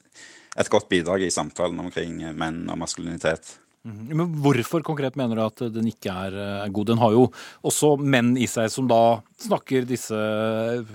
et 0.58 0.70
godt 0.72 0.88
bidrag 0.90 1.26
i 1.26 1.34
samtalen 1.34 1.82
omkring 1.84 2.22
menn 2.38 2.64
og 2.70 2.80
maskulinitet. 2.80 3.56
Mhm. 3.84 4.16
Men 4.16 4.32
Hvorfor 4.40 4.82
konkret 4.84 5.16
mener 5.20 5.36
du 5.36 5.42
at 5.44 5.62
den 5.74 5.90
ikke 5.90 6.12
er 6.12 6.36
eh, 6.40 6.68
god? 6.72 6.88
Den 6.88 7.00
har 7.02 7.12
jo 7.12 7.26
også 7.68 7.94
menn 8.00 8.32
i 8.40 8.48
seg 8.48 8.70
som 8.72 8.88
da 8.88 9.20
snakker 9.44 9.84
disse 9.88 10.16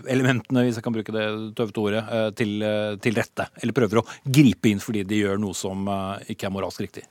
elementene, 0.09 0.65
hvis 0.65 0.79
jeg 0.79 0.85
kan 0.87 0.95
bruke 0.95 1.13
det 1.13 1.27
tøvete 1.57 1.83
ordet, 1.83 2.01
eh, 2.01 2.29
til, 2.39 2.55
eh, 2.65 2.95
til 3.03 3.19
rette. 3.19 3.45
Eller 3.61 3.77
prøver 3.77 4.01
å 4.01 4.07
gripe 4.25 4.71
inn 4.71 4.81
fordi 4.81 5.05
de 5.05 5.21
gjør 5.21 5.37
noe 5.41 5.57
som 5.57 5.85
ikke 6.25 6.49
er 6.49 6.55
moralsk 6.55 6.87
riktig. 6.87 7.05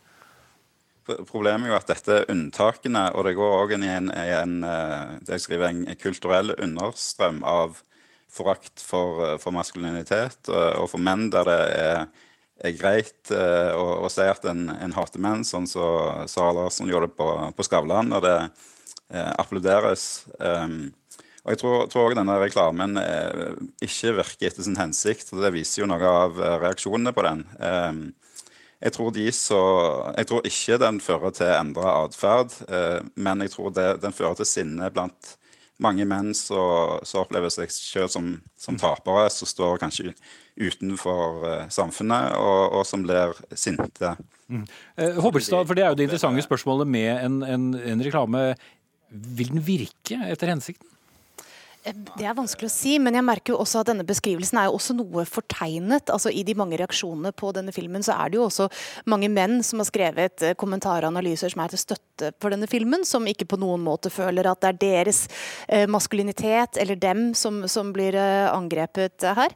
Problemet 1.28 1.68
er 1.68 1.72
jo 1.72 1.78
at 1.78 1.90
dette 1.90 2.14
er 2.20 2.30
unntakene, 2.32 3.06
og 3.16 3.24
det 3.26 3.36
går 3.38 3.56
òg 3.62 3.74
inn 3.76 3.86
i 3.86 3.92
en, 3.94 4.10
en, 4.12 4.56
jeg 5.28 5.44
skriver, 5.44 5.70
en 5.70 5.98
kulturell 6.00 6.52
understrøm 6.56 7.42
av 7.48 7.78
forakt 8.28 8.82
for, 8.84 9.38
for 9.40 9.56
maskulinitet 9.56 10.50
og 10.52 10.90
for 10.92 11.00
menn 11.00 11.30
der 11.32 11.48
det 11.48 11.60
er 11.78 12.02
er 12.64 12.74
greit 12.78 13.30
eh, 13.34 13.72
å, 13.76 13.84
å, 14.02 14.10
si 14.10 14.26
at 14.26 14.46
en, 14.50 14.66
en 14.72 14.94
hater 14.96 15.22
menn, 15.22 15.44
sånn 15.46 15.68
som 15.70 16.24
så 16.26 16.30
Sara 16.30 16.54
Larsson 16.56 16.90
gjorde 16.90 17.10
det 17.10 17.18
på, 17.18 17.28
på 17.54 17.66
Skavlan, 17.66 18.12
og 18.16 18.24
det 18.24 18.36
eh, 18.38 19.32
applauderes. 19.38 20.26
Um, 20.38 20.90
og 21.44 21.54
Jeg 21.54 21.60
tror 21.62 22.08
òg 22.08 22.16
denne 22.18 22.38
reklamen 22.42 22.98
eh, 23.00 23.52
ikke 23.84 24.16
virker 24.18 24.50
etter 24.50 24.66
sin 24.66 24.78
hensikt. 24.80 25.30
og 25.32 25.44
Det 25.46 25.54
viser 25.54 25.84
jo 25.84 25.90
noe 25.90 26.14
av 26.24 26.40
eh, 26.42 26.56
reaksjonene 26.64 27.14
på 27.16 27.24
den. 27.24 27.44
Um, 27.62 28.02
jeg, 28.78 28.94
tror 28.94 29.10
de 29.14 29.26
så, 29.34 29.60
jeg 30.16 30.30
tror 30.30 30.46
ikke 30.46 30.78
den 30.82 31.00
fører 31.02 31.34
til 31.34 31.52
endra 31.52 31.98
atferd, 32.04 32.54
eh, 32.68 33.00
men 33.16 33.44
jeg 33.44 33.54
tror 33.56 33.74
det, 33.74 33.90
den 34.04 34.14
fører 34.14 34.38
til 34.38 34.48
sinne 34.48 34.90
blant 34.94 35.36
mange 35.82 36.04
menn 36.08 36.32
som 36.34 36.98
opplever 37.20 37.52
seg 37.54 37.70
selv 37.70 38.10
som, 38.12 38.32
som 38.58 38.78
tapere, 38.80 39.28
som 39.30 39.48
står 39.48 39.78
kanskje 39.82 40.12
utenfor 40.58 41.44
uh, 41.44 41.68
samfunnet, 41.70 42.34
og, 42.34 42.62
og, 42.80 42.82
som 42.86 43.04
blir 43.06 43.36
sinte. 43.54 44.16
Mm. 44.50 44.64
Eh, 44.98 45.20
Hobbelstad, 45.22 45.68
for 45.68 45.78
Det 45.78 45.84
er 45.84 45.92
jo 45.92 46.00
det 46.00 46.08
interessante 46.08 46.42
spørsmålet 46.42 46.90
med 46.90 47.12
en, 47.14 47.42
en, 47.46 47.68
en 47.78 48.02
reklame. 48.02 48.42
Vil 49.08 49.52
den 49.54 49.62
virke 49.62 50.18
etter 50.26 50.50
hensikten? 50.50 50.90
Det 51.94 52.26
er 52.26 52.36
vanskelig 52.36 52.68
å 52.68 52.72
si, 52.72 52.96
men 53.00 53.16
jeg 53.16 53.24
merker 53.24 53.54
jo 53.54 53.60
også 53.62 53.82
at 53.82 53.90
denne 53.90 54.06
beskrivelsen 54.06 54.58
er 54.60 54.68
jo 54.68 54.76
også 54.76 54.96
noe 54.98 55.24
fortegnet. 55.28 56.10
altså 56.12 56.30
I 56.30 56.42
de 56.46 56.54
mange 56.58 56.78
reaksjonene 56.80 57.32
på 57.36 57.52
denne 57.56 57.72
filmen 57.74 58.04
så 58.04 58.16
er 58.18 58.32
det 58.32 58.38
jo 58.38 58.46
også 58.48 58.68
mange 59.08 59.30
menn 59.32 59.62
som 59.66 59.80
har 59.82 59.88
skrevet 59.88 60.44
eh, 60.44 60.56
kommentarer 60.58 61.06
og 61.06 61.14
analyser 61.14 61.52
som 61.52 61.62
er 61.64 61.72
til 61.72 61.82
støtte 61.82 62.32
for 62.42 62.52
denne 62.52 62.68
filmen, 62.70 63.04
som 63.08 63.26
ikke 63.30 63.46
på 63.48 63.60
noen 63.60 63.84
måte 63.84 64.10
føler 64.12 64.48
at 64.50 64.60
det 64.64 64.72
er 64.72 64.80
deres 64.82 65.22
eh, 65.68 65.86
maskulinitet 65.90 66.80
eller 66.82 66.98
dem 67.00 67.32
som, 67.38 67.62
som 67.70 67.92
blir 67.94 68.16
eh, 68.18 68.48
angrepet 68.50 69.24
her. 69.38 69.54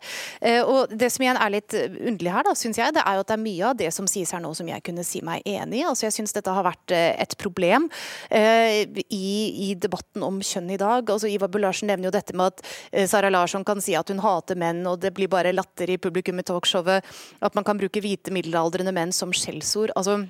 Og 0.66 0.90
Det 0.98 1.08
som 1.12 1.24
igjen 1.24 1.38
er 1.40 1.52
litt 1.52 1.74
underlig 1.74 2.32
her, 2.32 2.44
da, 2.46 2.54
syns 2.58 2.78
jeg, 2.78 2.94
det 2.94 3.02
er 3.04 3.16
jo 3.16 3.22
at 3.24 3.30
det 3.30 3.36
er 3.36 3.42
mye 3.42 3.68
av 3.68 3.78
det 3.78 3.90
som 3.94 4.08
sies 4.10 4.30
her 4.34 4.42
nå 4.42 4.52
som 4.56 4.68
jeg 4.68 4.82
kunne 4.84 5.04
si 5.06 5.22
meg 5.24 5.44
enig 5.48 5.82
i. 5.82 5.84
Altså 5.86 6.06
Jeg 6.06 6.16
syns 6.16 6.34
dette 6.34 6.52
har 6.54 6.64
vært 6.66 6.94
et 6.94 7.34
problem 7.40 7.88
i, 8.30 9.32
i 9.66 9.68
debatten 9.78 10.24
om 10.26 10.40
kjønn 10.44 10.70
i 10.74 10.80
dag. 10.80 11.10
Altså 11.10 11.30
Ivar 11.30 11.50
Bularsen 11.52 11.90
nevner 11.90 12.08
jo 12.08 12.14
dette 12.14 12.21
med 12.30 12.52
at 12.52 12.62
eh, 12.92 13.08
Sara 13.10 13.30
Larsson 13.32 13.64
kan 13.66 13.82
si 13.82 13.96
at 13.98 14.08
hun 14.12 14.22
hater 14.22 14.58
menn, 14.58 14.84
og 14.86 15.00
det 15.02 15.10
blir 15.16 15.30
bare 15.32 15.52
latter 15.52 15.90
i 15.90 15.98
publikum 15.98 16.38
i 16.38 16.46
talkshowet. 16.46 17.02
At 17.42 17.58
man 17.58 17.66
kan 17.66 17.80
bruke 17.80 18.00
hvite 18.00 18.30
middelaldrende 18.30 18.94
menn 18.94 19.12
som 19.12 19.34
skjellsord. 19.34 19.90
Altså, 19.96 20.22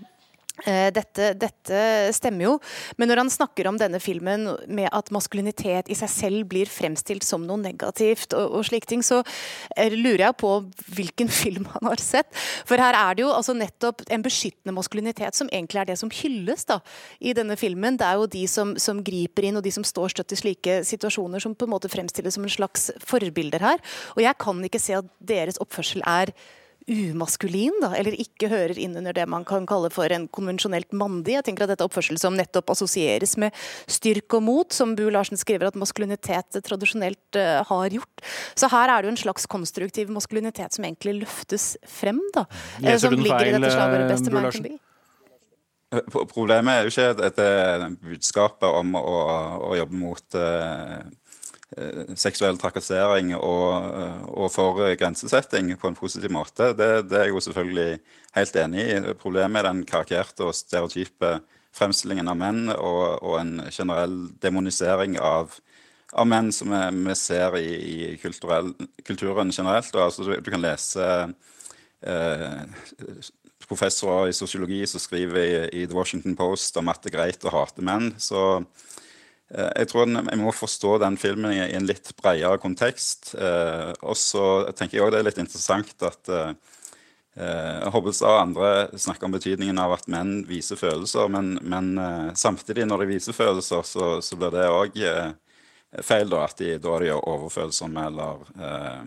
dette, 0.64 1.32
dette, 1.38 1.80
stemmer 2.14 2.46
jo, 2.46 2.52
men 3.00 3.10
når 3.10 3.22
han 3.24 3.30
snakker 3.32 3.66
om 3.66 3.78
denne 3.80 3.98
filmen 4.02 4.46
med 4.70 4.88
at 4.94 5.10
maskulinitet 5.14 5.88
i 5.90 5.96
seg 5.98 6.10
selv 6.12 6.48
blir 6.52 6.70
fremstilt 6.70 7.26
som 7.26 7.44
noe 7.46 7.60
negativt, 7.60 8.36
og, 8.36 8.58
og 8.58 8.66
slike 8.68 8.88
ting, 8.90 9.02
så 9.04 9.20
eh, 9.76 9.92
lurer 9.92 10.26
jeg 10.26 10.38
på 10.42 10.52
hvilken 10.96 11.32
film 11.42 11.66
han 11.74 11.90
har 11.90 12.02
sett. 12.02 12.30
For 12.68 12.80
her 12.80 12.96
er 12.98 13.18
det 13.18 13.24
jo 13.24 13.32
altså 13.34 13.56
nettopp 13.56 14.04
en 14.12 14.24
beskyttende 14.24 14.76
maskulinitet 14.76 15.38
som 15.38 15.50
egentlig 15.52 15.82
er 15.82 15.92
det 15.92 15.98
som 16.00 16.12
hylles 16.12 16.66
da, 16.68 16.80
i 17.20 17.34
denne 17.36 17.58
filmen. 17.60 17.98
Det 18.00 18.08
er 18.08 18.20
jo 18.20 18.30
de 18.30 18.46
som, 18.50 18.74
som, 18.80 19.02
griper 19.02 19.48
inn, 19.48 19.58
og 19.58 19.66
de 19.66 19.74
som 19.74 19.86
står 19.86 20.14
støtt 20.14 20.36
i 20.36 20.40
slike 20.40 20.80
situasjoner, 20.86 21.42
som 21.42 21.56
på 21.58 21.66
en 21.66 21.74
måte 21.74 21.90
fremstilles 21.92 22.38
som 22.38 22.46
en 22.46 22.56
slags 22.56 22.90
forbilder 23.06 23.64
her. 23.64 23.82
Og 24.16 24.22
jeg 24.24 24.38
kan 24.42 24.62
ikke 24.66 24.82
se 24.82 24.98
at 24.98 25.14
deres 25.32 25.60
oppførsel 25.62 26.04
er 26.06 26.34
umaskulin, 26.90 27.74
da, 27.82 27.92
eller 27.98 28.16
ikke 28.18 28.50
hører 28.50 28.78
inn 28.80 28.96
under 28.98 29.14
det 29.16 29.26
man 29.30 29.44
kan 29.48 29.66
kalle 29.68 29.90
for 29.92 30.10
en 30.12 30.26
konvensjonelt 30.34 30.92
mandig. 30.96 31.36
Jeg 31.36 31.46
tenker 31.46 31.66
at 31.66 31.72
dette 31.72 31.84
er 31.84 31.90
oppførsel 31.90 32.18
som 32.20 32.36
nettopp 32.38 32.72
assosieres 32.74 33.36
med 33.40 33.54
styrke 33.90 34.40
og 34.40 34.46
mot, 34.46 34.74
som 34.74 34.96
Bu 34.98 35.04
Larsen 35.12 35.40
skriver 35.40 35.70
at 35.70 35.78
maskulinitet 35.78 36.58
tradisjonelt 36.66 37.38
uh, 37.38 37.62
har 37.68 37.98
gjort. 37.98 38.24
Så 38.58 38.70
her 38.72 38.90
er 38.90 39.02
det 39.02 39.10
jo 39.10 39.16
en 39.16 39.22
slags 39.24 39.48
konstruktiv 39.50 40.12
maskulinitet 40.14 40.74
som 40.74 40.86
egentlig 40.88 41.20
løftes 41.22 41.74
frem, 41.88 42.20
da. 42.34 42.46
Eh, 42.80 42.90
Leser 42.90 43.12
du 43.12 43.20
den 43.20 43.30
feil, 43.30 43.58
eh, 43.58 44.32
Bu 44.32 44.40
Larsen? 44.40 44.80
Problemet 46.32 46.72
er 46.72 46.86
jo 46.86 46.92
ikke 46.92 47.08
dette 47.18 47.46
budskapet 48.00 48.64
om 48.64 48.94
å, 48.96 49.18
å 49.68 49.74
jobbe 49.76 49.98
mot 50.00 50.38
uh, 50.40 51.02
seksuell 52.18 52.58
trakassering 52.60 53.32
og, 53.38 53.86
eh, 53.96 54.22
og, 54.28 54.48
for 54.52 54.82
grensesetting 54.98 55.72
på 55.80 55.88
en 55.88 55.96
positiv 55.96 56.32
måte. 56.34 56.72
Det, 56.76 57.08
det, 57.08 57.18
er 57.18 57.28
jeg 57.28 57.34
jo 57.34 57.44
selvfølgelig 57.46 58.00
helt 58.36 58.56
enig 58.64 58.84
i. 58.84 59.00
Problemet 59.20 59.62
er 59.62 59.68
den 59.70 59.84
karikerte 59.88 60.48
og 60.48 60.56
stereotype 60.56 61.38
fremstillingen 61.72 62.28
av 62.28 62.36
menn 62.36 62.66
og, 62.74 63.22
og 63.24 63.38
en 63.40 63.54
generell 63.72 64.16
demonisering 64.42 65.16
av, 65.16 65.56
av 66.12 66.28
menn 66.28 66.52
som 66.52 66.74
vi, 66.74 67.16
ser 67.16 67.56
i, 67.56 67.68
i 68.12 68.16
kulturen 68.20 69.54
generelt. 69.54 69.94
Og, 69.96 70.02
altså, 70.04 70.28
du, 70.28 70.52
kan 70.52 70.64
lese 70.64 71.08
eh, 72.04 72.60
professorer 73.64 74.28
i 74.28 74.36
sosiologi 74.36 74.84
som 74.90 75.00
skriver 75.00 75.40
i, 75.40 75.52
i, 75.80 75.86
The 75.86 75.96
Washington 75.96 76.36
Post 76.36 76.76
om 76.76 76.92
at 76.92 77.00
det 77.00 77.14
er 77.14 77.20
greit 77.22 77.48
å 77.48 77.56
hate 77.56 77.84
menn. 77.84 78.12
så 78.20 78.60
Eh, 78.60 79.01
jeg 79.52 79.88
tror 79.90 80.08
Jeg 80.08 80.40
må 80.40 80.52
forstå 80.56 80.96
den 81.02 81.18
filmen 81.20 81.52
i 81.52 81.60
en 81.76 81.88
litt 81.88 82.12
bredere 82.16 82.60
kontekst. 82.62 83.34
Eh, 83.36 83.92
og 84.00 84.16
så 84.16 84.72
tenker 84.72 84.96
jeg 84.96 85.04
også 85.04 85.14
det 85.16 85.20
er 85.20 85.28
litt 85.28 85.42
interessant 85.42 86.06
at 86.08 86.32
eh, 86.32 86.54
Hobbelstad 87.92 88.28
og 88.28 88.40
andre 88.42 88.70
snakker 89.00 89.28
om 89.28 89.36
betydningen 89.36 89.78
av 89.80 89.94
at 89.96 90.08
menn 90.12 90.42
viser 90.44 90.76
følelser, 90.76 91.30
men, 91.32 91.54
men 91.64 91.94
samtidig, 92.36 92.84
når 92.84 93.00
de 93.00 93.06
viser 93.14 93.32
følelser, 93.32 93.86
så, 93.88 94.08
så 94.20 94.36
blir 94.36 94.52
det 94.52 94.66
òg 94.68 94.98
feil, 96.04 96.28
da, 96.28 96.42
at 96.44 96.60
de, 96.60 96.74
da 96.76 96.98
de 97.00 97.08
gjør 97.08 97.24
overfølelser 97.32 97.88
med 97.88 98.10
eller 98.10 98.44
eh, 98.68 99.00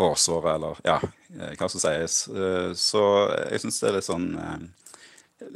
hårsår 0.00 0.50
eller 0.56 0.82
ja, 0.90 0.98
hva 1.54 1.70
som 1.70 1.84
sies. 1.84 2.18
så 2.82 3.04
jeg 3.52 3.62
syns 3.62 3.78
det 3.80 3.88
er 3.88 3.96
litt 4.00 4.08
sånn 4.10 4.26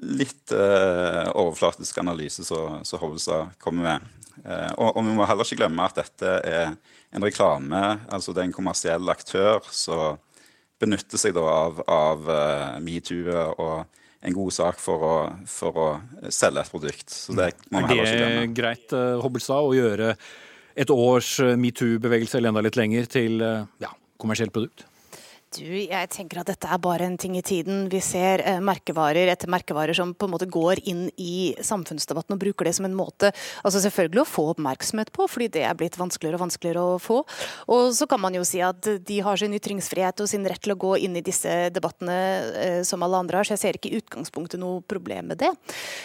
litt 0.03 0.53
eh, 0.53 1.29
overflatisk 1.35 1.99
analyse 2.03 2.45
som 2.45 3.01
Hovestad 3.01 3.55
kommer 3.59 3.87
med. 3.87 4.09
Eh, 4.45 4.73
og, 4.77 4.97
og, 4.97 5.05
vi 5.05 5.15
må 5.17 5.29
heller 5.29 5.47
ikke 5.47 5.63
glemme 5.63 5.87
at 5.87 6.01
dette 6.01 6.35
er 6.47 6.75
en 7.11 7.25
reklame, 7.25 7.81
altså 8.13 8.35
det 8.35 8.43
er 8.43 8.51
en 8.51 8.57
kommersiell 8.57 9.13
aktør 9.13 9.65
som 9.75 10.21
benytter 10.81 11.21
seg 11.21 11.35
da 11.37 11.43
av, 11.45 11.81
av 11.93 12.29
uh, 12.31 12.77
metoo 12.81 13.35
og 13.61 13.99
en 14.25 14.37
god 14.37 14.55
sak 14.55 14.79
for 14.81 15.05
å, 15.05 15.17
for 15.49 15.77
å, 15.77 15.89
selge 16.33 16.63
et 16.63 16.73
produkt. 16.73 17.13
Så 17.13 17.35
det 17.37 17.51
må 17.69 17.83
vi 17.83 17.91
heller 17.91 18.09
ikke 18.09 18.15
glemme. 18.17 18.39
Er 18.39 18.47
det 18.47 18.55
greit, 18.57 18.95
uh, 18.97 19.19
Hobbelstad, 19.21 19.61
å 19.61 19.75
gjøre 19.77 20.15
et 20.81 20.93
års 20.95 21.35
metoo-bevegelse 21.61 22.39
eller 22.39 22.55
enda 22.55 22.65
litt 22.65 22.81
lenger 22.81 23.11
til 23.13 23.45
uh, 23.45 23.69
ja, 23.83 23.93
kommersielt 24.23 24.55
produkt? 24.57 24.87
Du, 25.51 25.67
jeg 25.67 26.07
tenker 26.15 26.39
at 26.39 26.47
dette 26.47 26.69
er 26.71 26.79
bare 26.79 27.09
en 27.09 27.17
ting 27.19 27.33
i 27.35 27.43
tiden. 27.43 27.89
Vi 27.91 27.99
ser 28.05 28.39
eh, 28.47 28.61
merkevarer 28.63 29.33
etter 29.33 29.51
merkevarer 29.51 29.97
som 29.99 30.13
på 30.15 30.29
en 30.29 30.31
måte 30.31 30.47
går 30.47 30.79
inn 30.87 31.09
i 31.19 31.57
samfunnsdebatten 31.67 32.37
og 32.37 32.39
bruker 32.39 32.69
det 32.69 32.77
som 32.77 32.87
en 32.87 32.95
måte 32.95 33.33
altså 33.67 33.81
selvfølgelig 33.83 34.23
å 34.23 34.29
få 34.31 34.45
oppmerksomhet 34.53 35.11
på, 35.17 35.27
fordi 35.27 35.49
det 35.57 35.65
er 35.67 35.75
blitt 35.75 35.99
vanskeligere 35.99 36.39
og 36.39 36.45
vanskeligere 36.45 36.85
å 36.93 37.01
få. 37.03 37.19
Og 37.75 37.91
så 37.99 38.07
kan 38.07 38.23
man 38.23 38.39
jo 38.39 38.45
si 38.47 38.63
at 38.63 38.93
de 39.09 39.19
har 39.27 39.43
sin 39.43 39.59
ytringsfrihet 39.59 40.23
og 40.23 40.31
sin 40.31 40.47
rett 40.47 40.63
til 40.63 40.77
å 40.77 40.79
gå 40.87 40.95
inn 41.03 41.19
i 41.19 41.25
disse 41.27 41.59
debattene 41.75 42.23
eh, 42.55 42.81
som 42.87 43.03
alle 43.03 43.19
andre 43.27 43.43
har, 43.43 43.51
så 43.51 43.59
jeg 43.59 43.65
ser 43.67 43.83
ikke 43.83 43.91
i 43.91 43.99
utgangspunktet 43.99 44.63
noe 44.63 44.87
problem 44.87 45.35
med 45.35 45.43
det. 45.43 45.51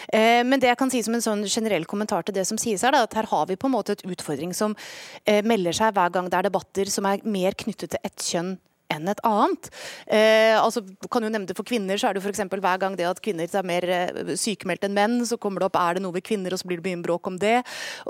Eh, 0.10 0.42
men 0.42 0.58
det 0.58 0.74
jeg 0.74 0.82
kan 0.82 0.90
si 0.90 1.06
som 1.06 1.22
en 1.22 1.28
sånn 1.30 1.46
generell 1.46 1.86
kommentar 1.86 2.26
til 2.26 2.34
det 2.42 2.50
som 2.50 2.58
sies 2.58 2.82
her, 2.82 2.98
da, 2.98 3.06
at 3.06 3.14
her 3.22 3.30
har 3.30 3.46
vi 3.54 3.62
på 3.62 3.70
en 3.70 3.78
måte 3.78 3.94
et 3.94 4.08
utfordring 4.10 4.58
som 4.58 4.74
eh, 5.22 5.46
melder 5.46 5.84
seg 5.86 5.94
hver 5.94 6.18
gang 6.18 6.34
det 6.34 6.42
er 6.42 6.50
debatter 6.50 6.90
som 6.90 7.06
er 7.14 7.22
mer 7.30 7.54
knyttet 7.54 7.94
til 7.94 8.10
ett 8.10 8.32
kjønn 8.34 8.56
enn 8.94 9.10
et 9.10 9.22
annet. 9.26 9.70
Eh, 10.08 10.54
altså, 10.58 10.84
kan 11.12 11.26
jo 11.26 11.32
nevne 11.32 11.50
det 11.50 11.58
For 11.58 11.68
kvinner 11.68 12.00
så 12.00 12.10
er 12.10 12.18
det 12.18 12.24
f.eks. 12.24 12.44
hver 12.52 12.82
gang 12.82 12.98
det 12.98 13.08
at 13.10 13.22
kvinner 13.24 13.50
er 13.50 13.68
mer 13.68 13.88
eh, 13.90 14.34
sykemeldt 14.40 14.86
enn 14.88 14.96
menn, 14.98 15.18
så 15.28 15.40
kommer 15.42 15.64
det 15.64 15.70
opp 15.70 15.80
er 15.82 15.98
det 15.98 16.06
noe 16.06 16.16
ved 16.16 16.26
kvinner, 16.28 16.54
og 16.54 16.62
så 16.62 16.70
blir 16.70 16.82
det 16.82 16.92
mye 16.92 17.04
bråk 17.06 17.30
om 17.32 17.40
det. 17.42 17.58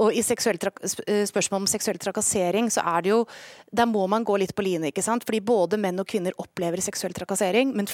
Og 0.02 0.14
i 0.16 0.24
eh, 0.24 1.24
spørsmål 1.30 1.64
om 1.64 1.70
seksuell 1.70 2.00
trakassering 2.02 2.72
så 2.74 2.84
er 2.96 3.06
det 3.06 3.14
jo 3.14 3.24
Der 3.76 3.88
må 3.90 4.06
man 4.08 4.24
gå 4.24 4.38
litt 4.40 4.56
på 4.56 4.64
line, 4.64 4.92
ikke 4.92 5.04
sant. 5.04 5.26
Fordi 5.28 5.42
både 5.44 5.80
menn 5.82 6.00
og 6.00 6.08
kvinner 6.08 6.36
opplever 6.40 6.82
seksuell 6.84 7.16
trakassering, 7.16 7.74
men 7.76 7.90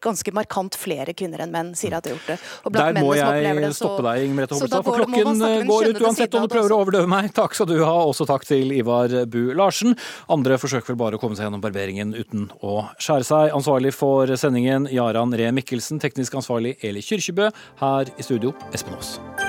ganske 0.00 0.32
markant 0.34 0.74
flere 0.80 1.12
kvinner 1.16 1.44
enn 1.44 1.52
menn 1.52 1.70
sier 1.78 1.94
at 1.96 2.04
de 2.04 2.12
har 2.12 2.16
gjort 2.16 2.30
det. 2.32 2.36
Og 2.64 2.74
Der 2.74 2.96
må 2.96 3.12
jeg 3.14 3.44
det, 3.44 3.70
så, 3.74 3.84
stoppe 3.84 4.04
deg, 4.06 4.24
Ingrid 4.26 4.54
Hobbelstad, 4.54 4.86
for 4.86 4.98
klokken 5.02 5.68
går 5.68 5.90
ut 5.90 6.00
uansett 6.02 6.34
om 6.34 6.46
du 6.46 6.52
prøver 6.52 6.74
å 6.74 6.80
overdøve 6.84 7.10
meg. 7.10 7.30
Takk 7.36 7.56
skal 7.56 7.68
du 7.70 7.76
ha. 7.84 7.94
Også 8.08 8.26
takk 8.28 8.46
til 8.48 8.72
Ivar 8.76 9.12
Bu 9.30 9.52
Larsen. 9.56 9.94
Andre 10.32 10.58
forsøker 10.60 10.92
vel 10.92 11.00
bare 11.04 11.20
å 11.20 11.22
komme 11.22 11.38
seg 11.38 11.46
gjennom 11.46 11.62
barberingen 11.62 12.14
uten 12.20 12.48
å 12.60 12.84
skjære 13.00 13.26
seg. 13.26 13.50
Ansvarlig 13.56 13.94
for 13.96 14.30
sendingen 14.40 14.88
Jaran 14.92 15.34
Ree 15.36 15.52
Mikkelsen, 15.56 16.02
teknisk 16.02 16.38
ansvarlig 16.40 16.76
Eli 16.84 17.04
Kyrkjebø. 17.04 17.50
Her 17.82 18.12
i 18.16 18.26
studio 18.26 18.54
Espen 18.74 18.98
Aas. 18.98 19.39